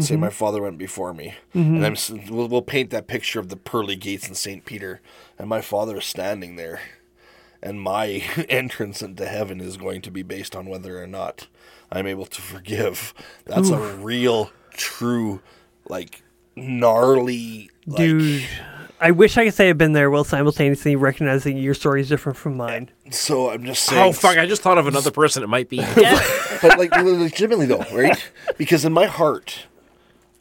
[0.00, 1.96] Say my father went before me, and I'm.
[2.28, 5.00] We'll, we'll paint that picture of the pearly gates in Saint Peter,
[5.38, 6.80] and my father is standing there,
[7.62, 11.46] and my entrance into heaven is going to be based on whether or not
[11.92, 13.14] I'm able to forgive.
[13.44, 15.42] That's a real, true,
[15.88, 16.24] like
[16.56, 18.46] gnarly, like, Dude,
[19.00, 22.38] I wish I could say I've been there while simultaneously recognizing your story is different
[22.38, 22.90] from mine.
[23.10, 24.08] So I'm just oh, saying.
[24.08, 24.38] Oh fuck!
[24.38, 25.42] I just thought of another person.
[25.42, 25.78] It might be.
[26.62, 28.30] but like legitimately though, right?
[28.56, 29.66] Because in my heart,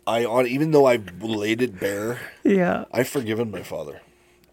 [0.07, 2.85] I on even though I've laid it bare, Yeah.
[2.91, 4.01] I've forgiven my father,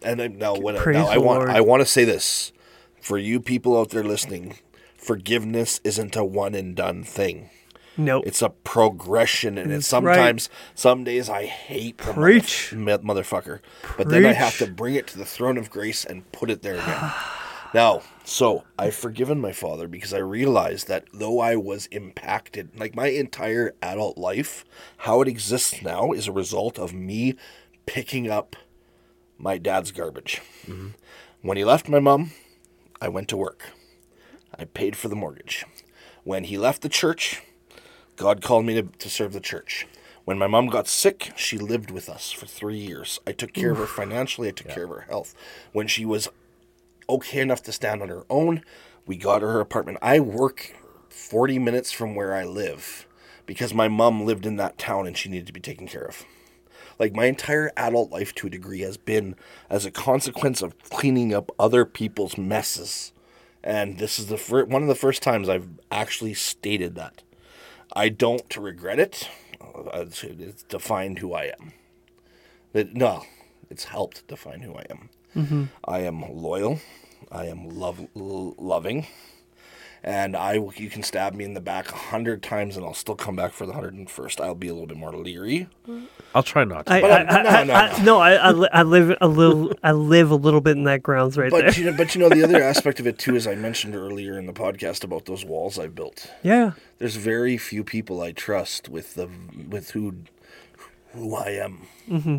[0.02, 1.50] and I'm now when I, now I want Lord.
[1.50, 2.52] I want to say this
[3.00, 4.56] for you people out there listening:
[4.96, 7.50] forgiveness isn't a one and done thing.
[7.96, 8.24] Nope.
[8.26, 10.14] It's a progression, and it's mm, right.
[10.16, 12.72] sometimes some days I hate the Preach.
[12.72, 13.60] mother- mo- motherfucker,
[13.96, 16.62] but then I have to bring it to the throne of grace and put it
[16.62, 17.12] there again.
[17.74, 22.94] now, so I've forgiven my father because I realized that though I was impacted, like
[22.94, 24.64] my entire adult life,
[24.98, 27.34] how it exists now is a result of me
[27.86, 28.56] picking up
[29.36, 30.40] my dad's garbage.
[30.66, 30.88] Mm-hmm.
[31.42, 32.32] When he left my mom,
[33.00, 33.70] I went to work.
[34.56, 35.64] I paid for the mortgage.
[36.22, 37.42] When he left the church,
[38.20, 39.86] God called me to, to serve the church.
[40.26, 43.18] When my mom got sick, she lived with us for three years.
[43.26, 45.34] I took care of her financially, I took care of her health.
[45.72, 46.28] When she was
[47.09, 48.62] okay enough to stand on her own,
[49.06, 49.97] we got her her apartment.
[50.02, 50.76] I work
[51.09, 53.06] 40 minutes from where I live
[53.47, 56.26] because my mom lived in that town and she needed to be taken care of.
[56.98, 59.34] Like my entire adult life to a degree has been
[59.70, 63.14] as a consequence of cleaning up other people's messes.
[63.64, 67.22] And this is the fir- one of the first times I've actually stated that.
[67.94, 69.28] I don't regret it.
[69.60, 71.72] Uh, It's, defined who I am.
[72.72, 73.24] It, no,
[73.68, 75.10] it's helped define who I am.
[75.84, 76.80] I am loyal.
[77.30, 79.06] I am love loving,
[80.02, 82.94] and I will- you can stab me in the back a hundred times, and I'll
[82.94, 84.40] still come back for the hundred and first.
[84.40, 85.68] I'll be a little bit more leery.
[86.35, 86.93] I'll try not to.
[86.93, 89.28] I, But, I, uh, no, I, no, I, no, I, I, li- I live a
[89.28, 89.72] little.
[89.82, 91.62] I live a little bit in that grounds right there.
[91.64, 93.94] But you know, but you know, the other aspect of it too, as I mentioned
[93.94, 96.31] earlier in the podcast about those walls I built.
[96.43, 99.28] Yeah, There's very few people I trust with the
[99.68, 100.14] with who
[101.12, 101.86] who I am.
[102.09, 102.39] Mm-hmm.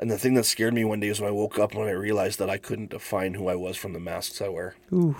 [0.00, 1.90] And the thing that scared me one day is when I woke up and I
[1.90, 4.76] realized that I couldn't define who I was from the masks I wear.
[4.92, 5.16] Ooh.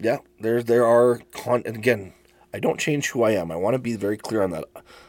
[0.00, 1.62] Yeah, there there are con.
[1.66, 2.14] And again,
[2.54, 3.50] I don't change who I am.
[3.50, 4.64] I want to be very clear on that.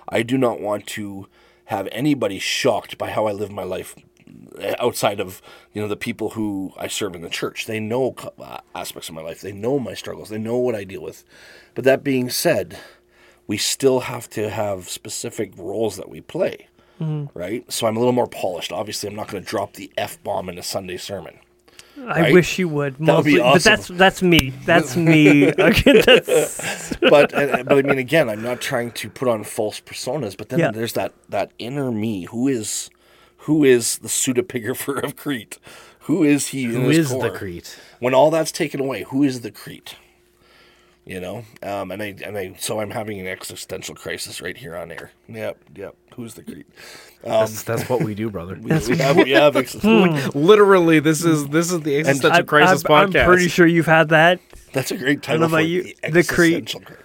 [0.10, 1.28] I do not want to
[1.66, 3.96] have anybody shocked by how I live my life
[4.62, 5.42] uh, outside of
[5.74, 7.66] you know the people who I serve in the church.
[7.66, 9.42] They know uh, aspects of my life.
[9.42, 10.30] They know my struggles.
[10.30, 11.24] They know what I deal with.
[11.74, 12.78] But that being said,
[13.48, 16.68] we still have to have specific roles that we play,
[17.34, 17.70] right?
[17.72, 18.72] So I'm a little more polished.
[18.74, 21.40] Obviously, I'm not going to drop the f bomb in a Sunday sermon.
[22.00, 22.34] I Right?
[22.34, 22.98] wish you would.
[23.06, 24.54] That would be Mostly, but that's that's me.
[24.66, 25.52] That's me.
[25.60, 30.38] Okay, that's, but but I mean, again, I'm not trying to put on false personas.
[30.38, 30.72] But then Yeah.
[30.72, 32.90] there's that that inner me who is
[33.40, 35.58] who is the pseudepigrapher of Crete.
[36.06, 36.66] Who is he?
[36.66, 37.30] in Who his is the?
[37.32, 37.78] Crete?
[38.00, 39.96] When all that's taken away, who is the Crete?
[41.06, 44.76] You know, um, and I and I so I'm having an existential crisis right here
[44.76, 45.12] on air.
[45.28, 45.96] Yep, yep.
[46.16, 46.68] Who's the Crete?
[47.24, 48.56] That's, that's what we do, brother.
[48.62, 49.84] We, we have we have exist-
[50.36, 53.20] Literally, this is this is the existential I, crisis I'm, podcast.
[53.22, 54.40] I'm pretty sure you've had that.
[54.74, 55.84] That's a great don't title about for you.
[56.10, 56.56] The Crete.
[56.70, 56.96] existential cri-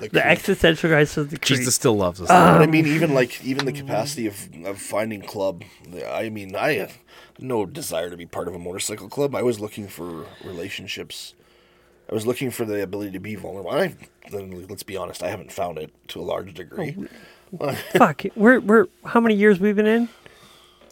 [0.00, 1.58] The The existential crisis of the Crete.
[1.58, 2.28] Jesus still loves us.
[2.28, 5.62] But I Um, mean, even like even the capacity of, of finding club.
[6.08, 6.98] I mean, I have
[7.38, 9.34] no desire to be part of a motorcycle club.
[9.34, 11.34] I was looking for relationships.
[12.10, 13.70] I was looking for the ability to be vulnerable.
[13.70, 13.94] I,
[14.32, 16.96] let's be honest, I haven't found it to a large degree.
[17.92, 18.22] Fuck.
[18.36, 20.08] We're we're how many years we've been in?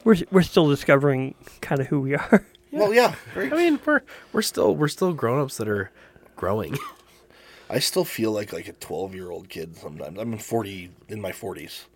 [0.05, 2.47] We're we're still discovering kind of who we are.
[2.73, 3.15] Well, yeah.
[3.35, 4.03] I mean, we're
[4.33, 5.91] we're still we're still grown ups that are
[6.37, 6.77] growing.
[7.71, 10.19] I still feel like like a twelve year old kid sometimes.
[10.19, 11.87] I'm in forty in my forties.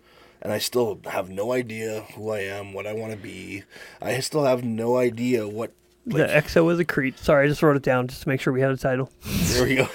[0.43, 3.61] And I still have no idea who I am, what I want to be.
[4.01, 5.71] I still have no idea what.
[6.07, 7.19] the XO is a creed.
[7.19, 9.11] Sorry, I just wrote it down just to make sure we had a title.
[9.23, 9.87] There we go.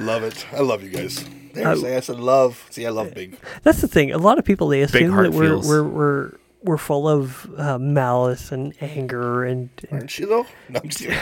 [0.00, 0.46] love it.
[0.52, 1.24] I love you guys.
[1.54, 2.66] There, say I said love.
[2.70, 3.38] See, I love big.
[3.62, 4.12] That's the thing.
[4.12, 5.68] A lot of people they assume that we're feels.
[5.68, 6.32] we're we're
[6.62, 10.46] we're full of uh, malice and anger and, and Aren't you though?
[10.68, 11.18] No, I'm just kidding.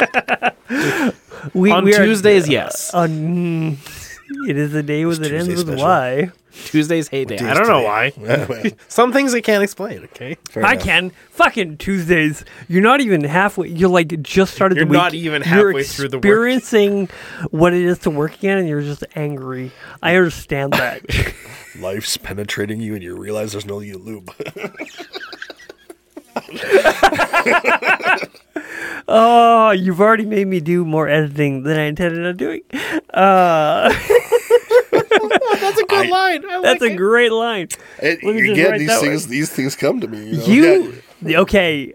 [1.54, 2.92] we On we are- Tuesdays, yes.
[2.94, 3.76] Uh, mm,
[4.48, 5.84] it is a day with It's it ends with special.
[5.84, 6.30] Y.
[6.52, 7.36] Tuesday's hate day.
[7.36, 8.12] day I don't know why.
[8.88, 10.04] Some things I can't explain.
[10.04, 10.36] Okay.
[10.50, 10.84] fair I enough.
[10.84, 12.44] can fucking Tuesdays.
[12.68, 13.68] You're not even halfway.
[13.68, 14.98] You're like just started You're the week.
[14.98, 16.24] not even You're halfway through the work.
[16.24, 17.08] Experiencing
[17.50, 19.70] what it is to work again, and you're just angry.
[20.02, 21.02] I understand that.
[21.78, 24.30] Life's penetrating you, and you realize there's no you lube.
[29.08, 32.62] oh, you've already made me do more editing than I intended on doing.
[33.12, 33.92] Uh,
[35.60, 36.44] That's a good I- line.
[36.50, 36.96] I that's like a it.
[36.96, 37.68] great line.
[38.02, 39.30] And Let me just again, write these that things one.
[39.30, 40.30] these things come to me.
[40.44, 40.72] You, know?
[40.74, 41.40] You Yeah.
[41.40, 41.92] okay?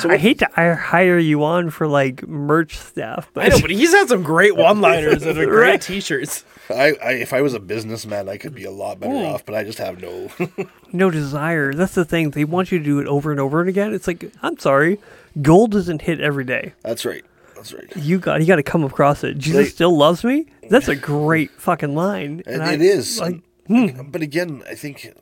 [0.00, 3.70] So I hate to hire you on for like merch stuff, but I know, but
[3.70, 5.80] he's had some great one-liners and great Right.
[5.80, 6.44] T-shirts.
[6.70, 9.54] I, I, if I was a businessman, I could be a lot better off, but
[9.54, 10.30] I just have no.
[10.92, 11.72] no desire.
[11.72, 12.30] That's the thing.
[12.32, 13.94] They want you to do it over and over and again.
[13.94, 14.98] It's like I'm sorry,
[15.40, 16.74] gold doesn't hit every day.
[16.82, 17.24] That's right.
[17.58, 17.96] That's right.
[17.96, 19.36] You got you got to come across it.
[19.36, 20.46] Jesus They- still loves me.
[20.70, 22.42] That's a great fucking line.
[22.46, 23.20] And I- it is.
[23.20, 23.74] like hmm.
[23.74, 25.12] And- But again, I think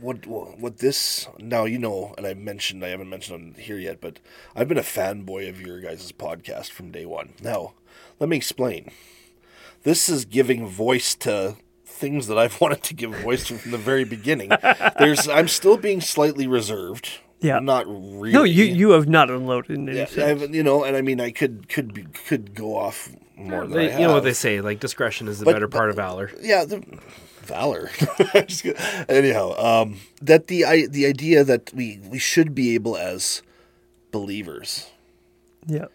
[0.00, 4.00] what what this now you know, and I mentioned I haven't mentioned on here yet,
[4.00, 4.18] but
[4.56, 7.34] I've been a fanboy of your guys' podcast from day one.
[7.42, 7.74] Now,
[8.18, 8.90] let me explain.
[9.82, 13.78] This is giving voice to things that I've wanted to give voice to from the
[13.78, 14.50] very beginning.
[14.98, 17.18] There's I'm still being slightly reserved.
[17.44, 17.58] Yeah.
[17.60, 18.32] Not really.
[18.32, 20.24] No, you you have not unloaded in any Yeah.
[20.24, 23.72] I you know, and I mean, I could could be, could go off more than
[23.72, 24.00] I They, have.
[24.00, 26.30] you know what they say, like discretion is the But- better but- part of valor.
[26.40, 26.82] yeah, the
[27.42, 27.90] valor.
[28.46, 28.64] Just.
[29.08, 33.42] Anyhow, um, that the I, the idea that we we should be able as
[34.10, 34.90] believers
[35.66, 35.86] yeah.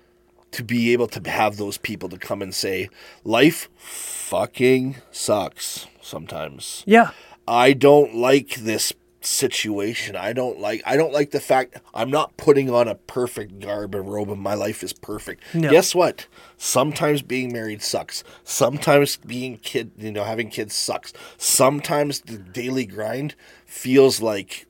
[0.51, 2.89] to be able to have those people to come and say,
[3.23, 6.83] life fucking sucks sometimes.
[6.85, 7.11] Yeah.
[7.47, 10.15] I don't like this situation.
[10.15, 13.95] I don't like I don't like the fact I'm not putting on a perfect garb
[13.95, 15.43] and robe and my life is perfect.
[15.53, 15.69] No.
[15.69, 16.27] Guess what?
[16.57, 18.23] Sometimes being married sucks.
[18.43, 21.13] Sometimes being kid, you know, having kids sucks.
[21.37, 23.35] Sometimes the daily grind
[23.65, 24.67] feels like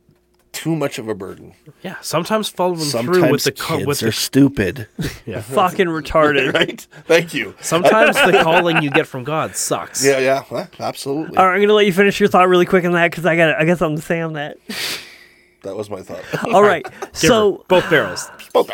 [0.51, 1.53] too much of a burden.
[1.83, 4.87] Yeah, sometimes following through with the co- kids with are the stupid.
[5.25, 5.41] yeah.
[5.41, 6.53] Fucking retarded.
[6.53, 6.85] right?
[7.07, 7.55] Thank you.
[7.61, 10.03] Sometimes the calling you get from God sucks.
[10.05, 10.65] Yeah, yeah, huh?
[10.79, 11.37] absolutely.
[11.37, 13.35] All right, I'm gonna let you finish your thought really quick on that because I
[13.35, 14.57] got I got something to say on that.
[15.63, 16.23] That was my thought.
[16.53, 18.29] All right, so both barrels.
[18.53, 18.71] Both.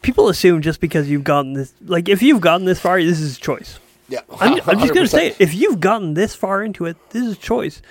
[0.00, 3.36] people assume just because you've gotten this, like if you've gotten this far, this is
[3.36, 3.78] a choice.
[4.08, 4.20] yeah.
[4.40, 5.36] I'm, I'm just gonna say it.
[5.38, 7.82] If you've gotten this far into it, this is a choice.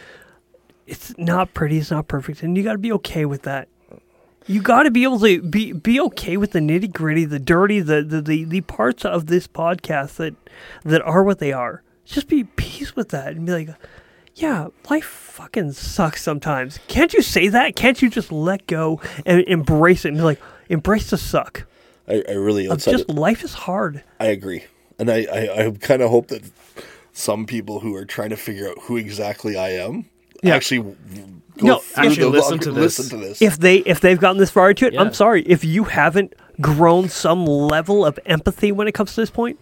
[0.88, 1.78] It's not pretty.
[1.78, 3.68] It's not perfect, and you got to be okay with that.
[4.48, 7.80] You got to be able to be be okay with the nitty gritty, the dirty,
[7.80, 10.36] the, the the the parts of this podcast that
[10.84, 11.84] that are what they are.
[12.06, 13.70] Just be peace with that and be like,
[14.36, 16.80] yeah, life fucking sucks sometimes.
[16.88, 17.76] Can't you say that?
[17.76, 21.68] Can't you just let go and embrace it and be like, embrace the suck?
[22.08, 24.04] I, I really just life is hard.
[24.20, 24.66] I agree,
[24.98, 26.44] and I, I, I kind of hope that
[27.14, 30.10] some people who are trying to figure out who exactly I am
[30.42, 30.56] Yeah.
[30.56, 30.96] actually go
[31.68, 33.00] No, through actually the listen log- to this.
[33.00, 33.42] Listen to this.
[33.42, 35.02] if they if they've gotten this far into it, Yeah.
[35.02, 35.44] I'm sorry.
[35.44, 39.60] If you haven't grown some level of empathy when it comes to this point,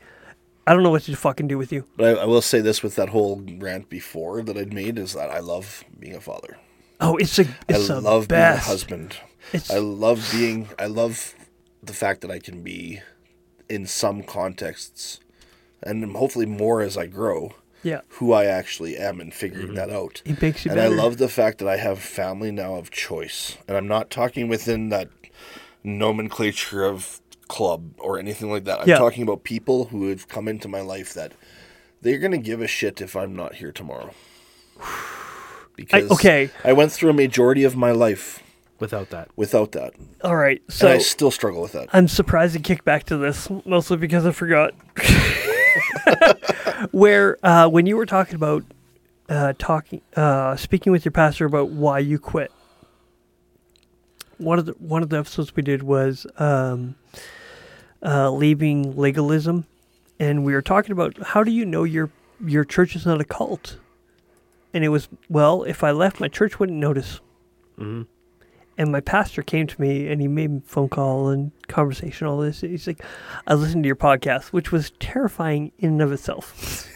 [0.67, 1.85] I don't know what to fucking do with you.
[1.97, 5.13] but I, I will say this with that whole rant before that I'd made is
[5.13, 6.57] that I love being a father.
[7.01, 8.65] Oh, it's a it's I a love best.
[8.65, 9.15] being a husband.
[9.53, 10.67] It's- I love being.
[10.77, 11.33] I love
[11.81, 13.01] the fact that I can be
[13.69, 15.19] in some contexts,
[15.81, 17.53] and hopefully more as I grow.
[17.83, 19.75] Yeah, Who I actually am and figuring mm-hmm.
[19.75, 20.21] that out.
[20.25, 20.93] it makes you and better.
[20.93, 23.57] I love the fact that I have family now of choice.
[23.67, 25.09] And I'm not talking within that
[25.83, 28.81] nomenclature of club or anything like that.
[28.81, 28.97] I'm Yeah.
[28.97, 31.31] talking about people who have come into my life that
[32.01, 34.13] they're going to give a shit if I'm not here tomorrow.
[35.75, 36.49] Because okay.
[36.65, 38.43] I went through a majority of my life
[38.79, 39.93] Without that, without that.
[40.23, 41.89] All right, and so I still struggle with that.
[41.91, 44.73] I'm surprised to kick back to this, mostly because I forgot.
[46.91, 48.63] Where uh, when you were talking about
[49.29, 52.51] uh, talking, uh, speaking with your pastor about why you quit.
[54.37, 56.95] One of the one of the episodes we did was um,
[58.01, 59.65] uh, leaving legalism,
[60.19, 62.09] and we were talking about how do you know your
[62.43, 63.77] your church is not a cult,
[64.73, 67.19] and it was well if I left my church wouldn't notice.
[67.77, 68.03] hmm
[68.79, 72.37] And my pastor came to me and he made a phone call and conversation, all
[72.39, 72.61] this.
[72.61, 73.03] He's like,
[73.45, 76.87] I listened to your podcast, which was terrifying in and of itself.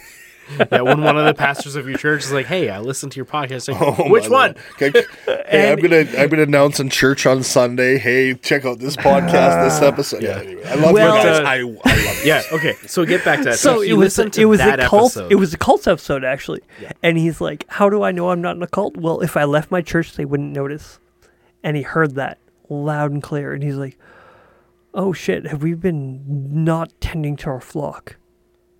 [0.71, 0.79] yeah.
[0.81, 3.25] When one of the pastors of your church is like, "Hey, I listened to your
[3.25, 4.55] podcast," like, Oh, which my one?
[4.77, 4.91] Lord.
[4.91, 5.05] Okay,
[5.47, 7.97] hey, I'm gonna I'm gonna announce in church on Sunday.
[7.97, 10.21] Hey, check out this podcast, this episode.
[10.23, 11.39] Yeah, anyway, I love Well- you guys.
[11.39, 12.21] Uh, I, I love you.
[12.25, 12.41] Yeah.
[12.51, 12.73] Okay.
[12.87, 13.59] So get back to that.
[13.59, 15.11] so he it was listened to it was that a cult.
[15.17, 15.31] episode.
[15.31, 16.91] It was a cult episode actually, Yeah.
[17.01, 19.45] and he's like, "How do I know I'm not in a cult?" Well, if I
[19.45, 20.99] left my church, they wouldn't notice.
[21.63, 22.37] And he heard that
[22.69, 23.97] loud and clear, and he's like,
[24.93, 28.17] "Oh shit, have we been not tending to our flock?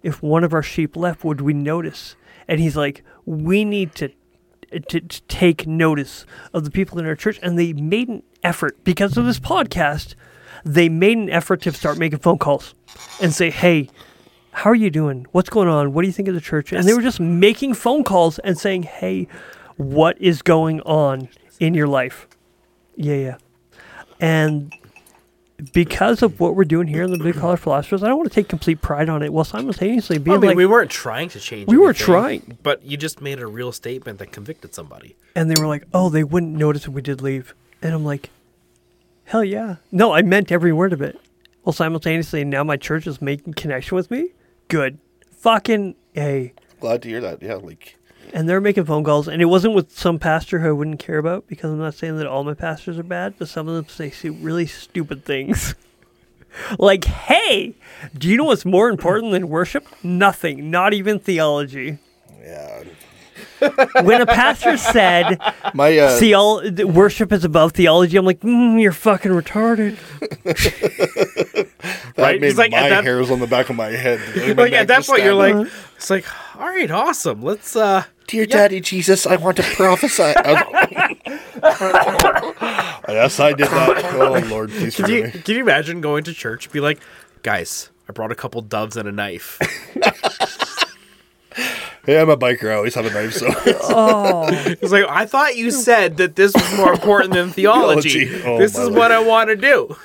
[0.01, 2.15] If one of our sheep left, would we notice?"
[2.47, 4.09] And he's like, "We need to."
[4.89, 8.83] To, to take notice of the people in our church, and they made an effort
[8.83, 10.15] because of this podcast.
[10.65, 12.73] They made an effort to start making phone calls
[13.21, 13.89] and say, "Hey,
[14.53, 15.25] how are you doing?
[15.31, 15.93] What's going on?
[15.93, 16.71] What do you think of the church?
[16.71, 19.27] And they were just making phone calls and saying, hey,
[19.77, 21.27] what is going on
[21.59, 22.27] in your life?
[22.95, 23.37] Yeah, yeah.
[24.19, 24.73] And
[25.71, 28.35] because of what we're doing here in the Blue Collar Philosophers, I don't want to
[28.35, 31.39] take complete pride on it while simultaneously being I mean, like, we weren't trying to
[31.39, 31.67] change.
[31.67, 32.57] We were trying.
[32.63, 35.15] but you just made a real statement that convicted somebody.
[35.35, 37.53] and they were like, oh, they wouldn't notice if we did leave.
[37.81, 38.29] And I'm like,
[39.25, 39.77] hell yeah.
[39.91, 41.19] No, I meant every word of it.
[41.63, 44.29] Well, simultaneously, now my church is making connection with me.
[44.67, 44.97] Good.
[45.37, 46.53] Fucking A.
[46.79, 47.41] Glad to hear that.
[47.41, 47.97] Yeah, like
[48.33, 51.17] and they're making phone calls, and it wasn't with some pastor who I wouldn't care
[51.19, 53.87] about because I'm not saying that all my pastors are bad, but some of them
[53.87, 55.75] say stu- really stupid things.
[56.79, 57.75] like, hey,
[58.17, 59.85] do you know what's more important than worship?
[60.03, 61.99] Nothing, not even theology.
[62.41, 62.83] yeah.
[64.01, 65.37] When a pastor said
[65.73, 69.97] My uh, theol- worship is above theology, I'm like, mm, you're fucking retarded.
[70.43, 72.41] that right?
[72.41, 74.19] made It's like at my that- hairs on the back of my head.
[74.57, 75.55] Like at that point, you're like.
[75.55, 76.25] like, it's like,
[76.57, 77.41] all right, awesome.
[77.41, 80.23] Let's uh, Dear Daddy Jesus, I want to prophesy.
[80.35, 81.13] I
[81.61, 84.03] was- yes, I did that.
[84.15, 85.31] Oh Lord, please Can forgive you me.
[85.43, 86.71] can you imagine going to church?
[86.71, 86.99] Be like,
[87.43, 89.59] guys, I brought a couple doves and a knife.
[92.05, 92.69] Hey, I'm a biker.
[92.69, 93.31] I always have a knife.
[93.35, 98.25] So It's like I thought you said that this was more important than theology.
[98.25, 98.43] Theology.
[98.45, 98.95] Oh, this is Lord.
[98.97, 99.95] what I want to do.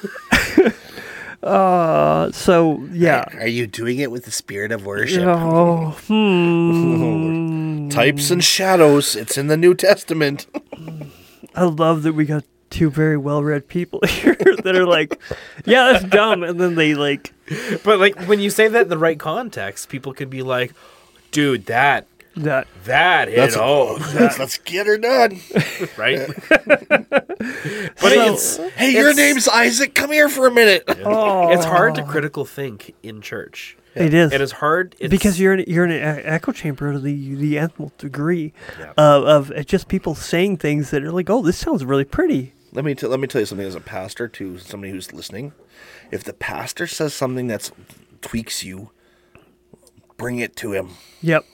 [1.42, 3.24] Uh, so yeah.
[3.40, 5.24] Are you doing it with the spirit of worship?
[5.26, 7.67] Oh, hmm.
[7.90, 9.16] Types and shadows.
[9.16, 10.46] It's in the New Testament.
[11.54, 15.18] I love that we got two very well-read people here that are like,
[15.64, 17.32] "Yeah, that's dumb," and then they like,
[17.82, 20.74] But like when you say that in the right context, people could be like,
[21.30, 22.06] "Dude, that
[22.36, 25.40] "That that hit That's home, let's, let's get her done.
[25.96, 29.94] right?" but it's Hey, your name's Isaac.
[29.94, 30.84] Come here for a minute.
[30.86, 33.77] it's hard to critical think in church.
[33.94, 36.98] It is." It is hard it's, because you're in you're in an echo chamber to
[36.98, 38.92] the the nth degree Yeah.
[38.96, 42.52] of, of uh, just people saying things that are like, "Oh, this sounds really pretty."
[42.72, 45.52] Let me t- let me tell you something as a pastor to somebody who's listening.
[46.10, 47.70] If the pastor says something that
[48.20, 48.90] tweaks you,
[50.16, 50.90] bring it to him.
[51.22, 51.44] Yep.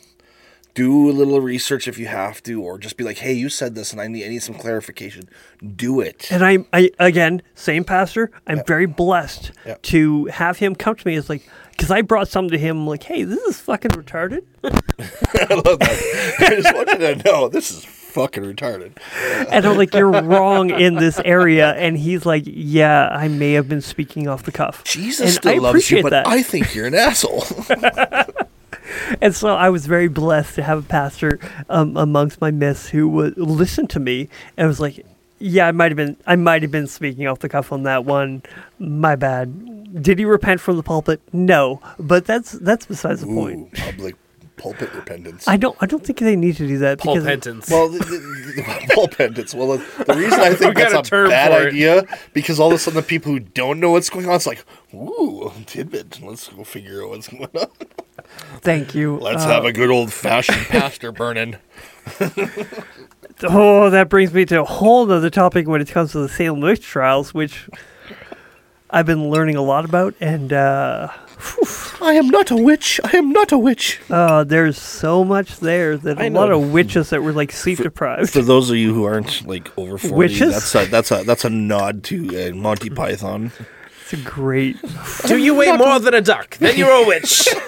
[0.75, 3.77] Do a little research if you have to, or just be like, "Hey, you said
[3.77, 5.29] this, and I need I need some clarification."
[5.77, 6.27] Do it.
[6.33, 8.33] And I, I again, same pastor.
[8.49, 9.83] I'm very blessed Yep.
[9.83, 13.03] to have him come to me as like, because I brought something to him like,
[13.03, 16.37] "Hey, this is fucking retarded." I love that.
[16.41, 18.93] I just want you to know this is fucking retarded.
[19.51, 23.69] And I'm like, "You're wrong in this area," and he's like, "Yeah, I may have
[23.69, 26.27] been speaking off the cuff." Jesus And still I loves you, but that.
[26.27, 27.45] I think you're an asshole.
[29.21, 33.09] And so I was very blessed to have a pastor um, amongst my midst who
[33.09, 35.05] would listen to me and was like,
[35.45, 38.05] "Yeah, I might have been, I might have been speaking off the cuff on that
[38.05, 38.43] one.
[38.79, 41.21] My bad." Did he repent from the pulpit?
[41.33, 43.73] No, but that's that's besides the point.
[43.75, 44.17] Public
[44.57, 45.47] pulpit repentance.
[45.47, 48.05] I don't, I don't think they need to do that Paul because Well, the, the,
[48.57, 49.55] the, Paul Pentance.
[49.55, 52.79] Well, the, the reason I think that's a a, bad idea because all of a
[52.79, 54.65] sudden the people who don't know what's going on, it's like,
[54.95, 56.21] ooh, tidbit.
[56.23, 57.69] Let's go figure out what's going on.
[58.61, 59.19] thank you.
[59.19, 61.57] Let's Uh, have a good old fashioned pastor burning.
[63.43, 66.61] Oh, that brings me to a whole other topic when it comes to the Salem
[66.61, 67.69] witch trials, which
[68.91, 71.09] I've been learning a lot about, and uh,
[72.01, 73.01] I am not a witch.
[73.03, 74.01] I am not a witch.
[74.09, 77.79] uh, there's so much there that I a lot of witches that were like sleep
[77.79, 78.31] deprived.
[78.31, 80.53] For those of you who aren't like over forty, Witches?
[80.53, 83.51] that's a that's a that's a nod to uh, Monty Python.
[84.03, 84.77] It's a great.
[85.27, 86.57] Do you weigh more than a duck?
[86.59, 87.49] Then you're a witch.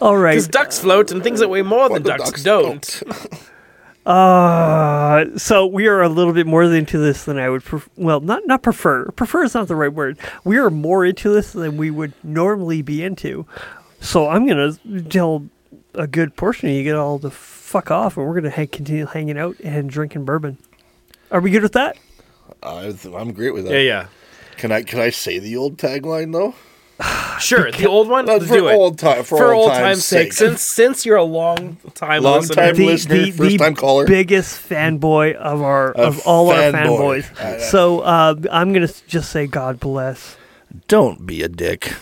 [0.00, 0.32] All right.
[0.32, 3.02] Because ducks float and things that weigh more than the ducks, ducks don't.
[4.04, 7.62] Uh, so we are a little bit more into this than I would.
[7.62, 9.10] Pref- well, not not prefer.
[9.12, 10.18] Prefer is not the right word.
[10.44, 13.46] We are more into this than we would normally be into.
[14.00, 14.72] So I'm gonna
[15.08, 15.46] tell
[15.94, 19.06] a good portion of you get all the fuck off, and we're gonna ha- continue
[19.06, 20.58] hanging out and drinking bourbon.
[21.30, 21.96] Are we good with that?
[22.62, 23.72] I, I'm great with that.
[23.72, 24.06] Yeah, yeah.
[24.56, 26.54] Can I can I say the old tagline though?
[27.40, 28.26] Sure, the old one.
[28.26, 28.74] Let's for do it.
[28.74, 32.42] old time for, For old old time's sake, since since you're a long time Long
[32.42, 34.06] listener, time listener, first time caller.
[34.06, 37.60] biggest fanboy of our A of all our fanboys.
[37.62, 40.36] So uh, I'm gonna just say God bless.
[40.86, 41.92] Don't be a dick.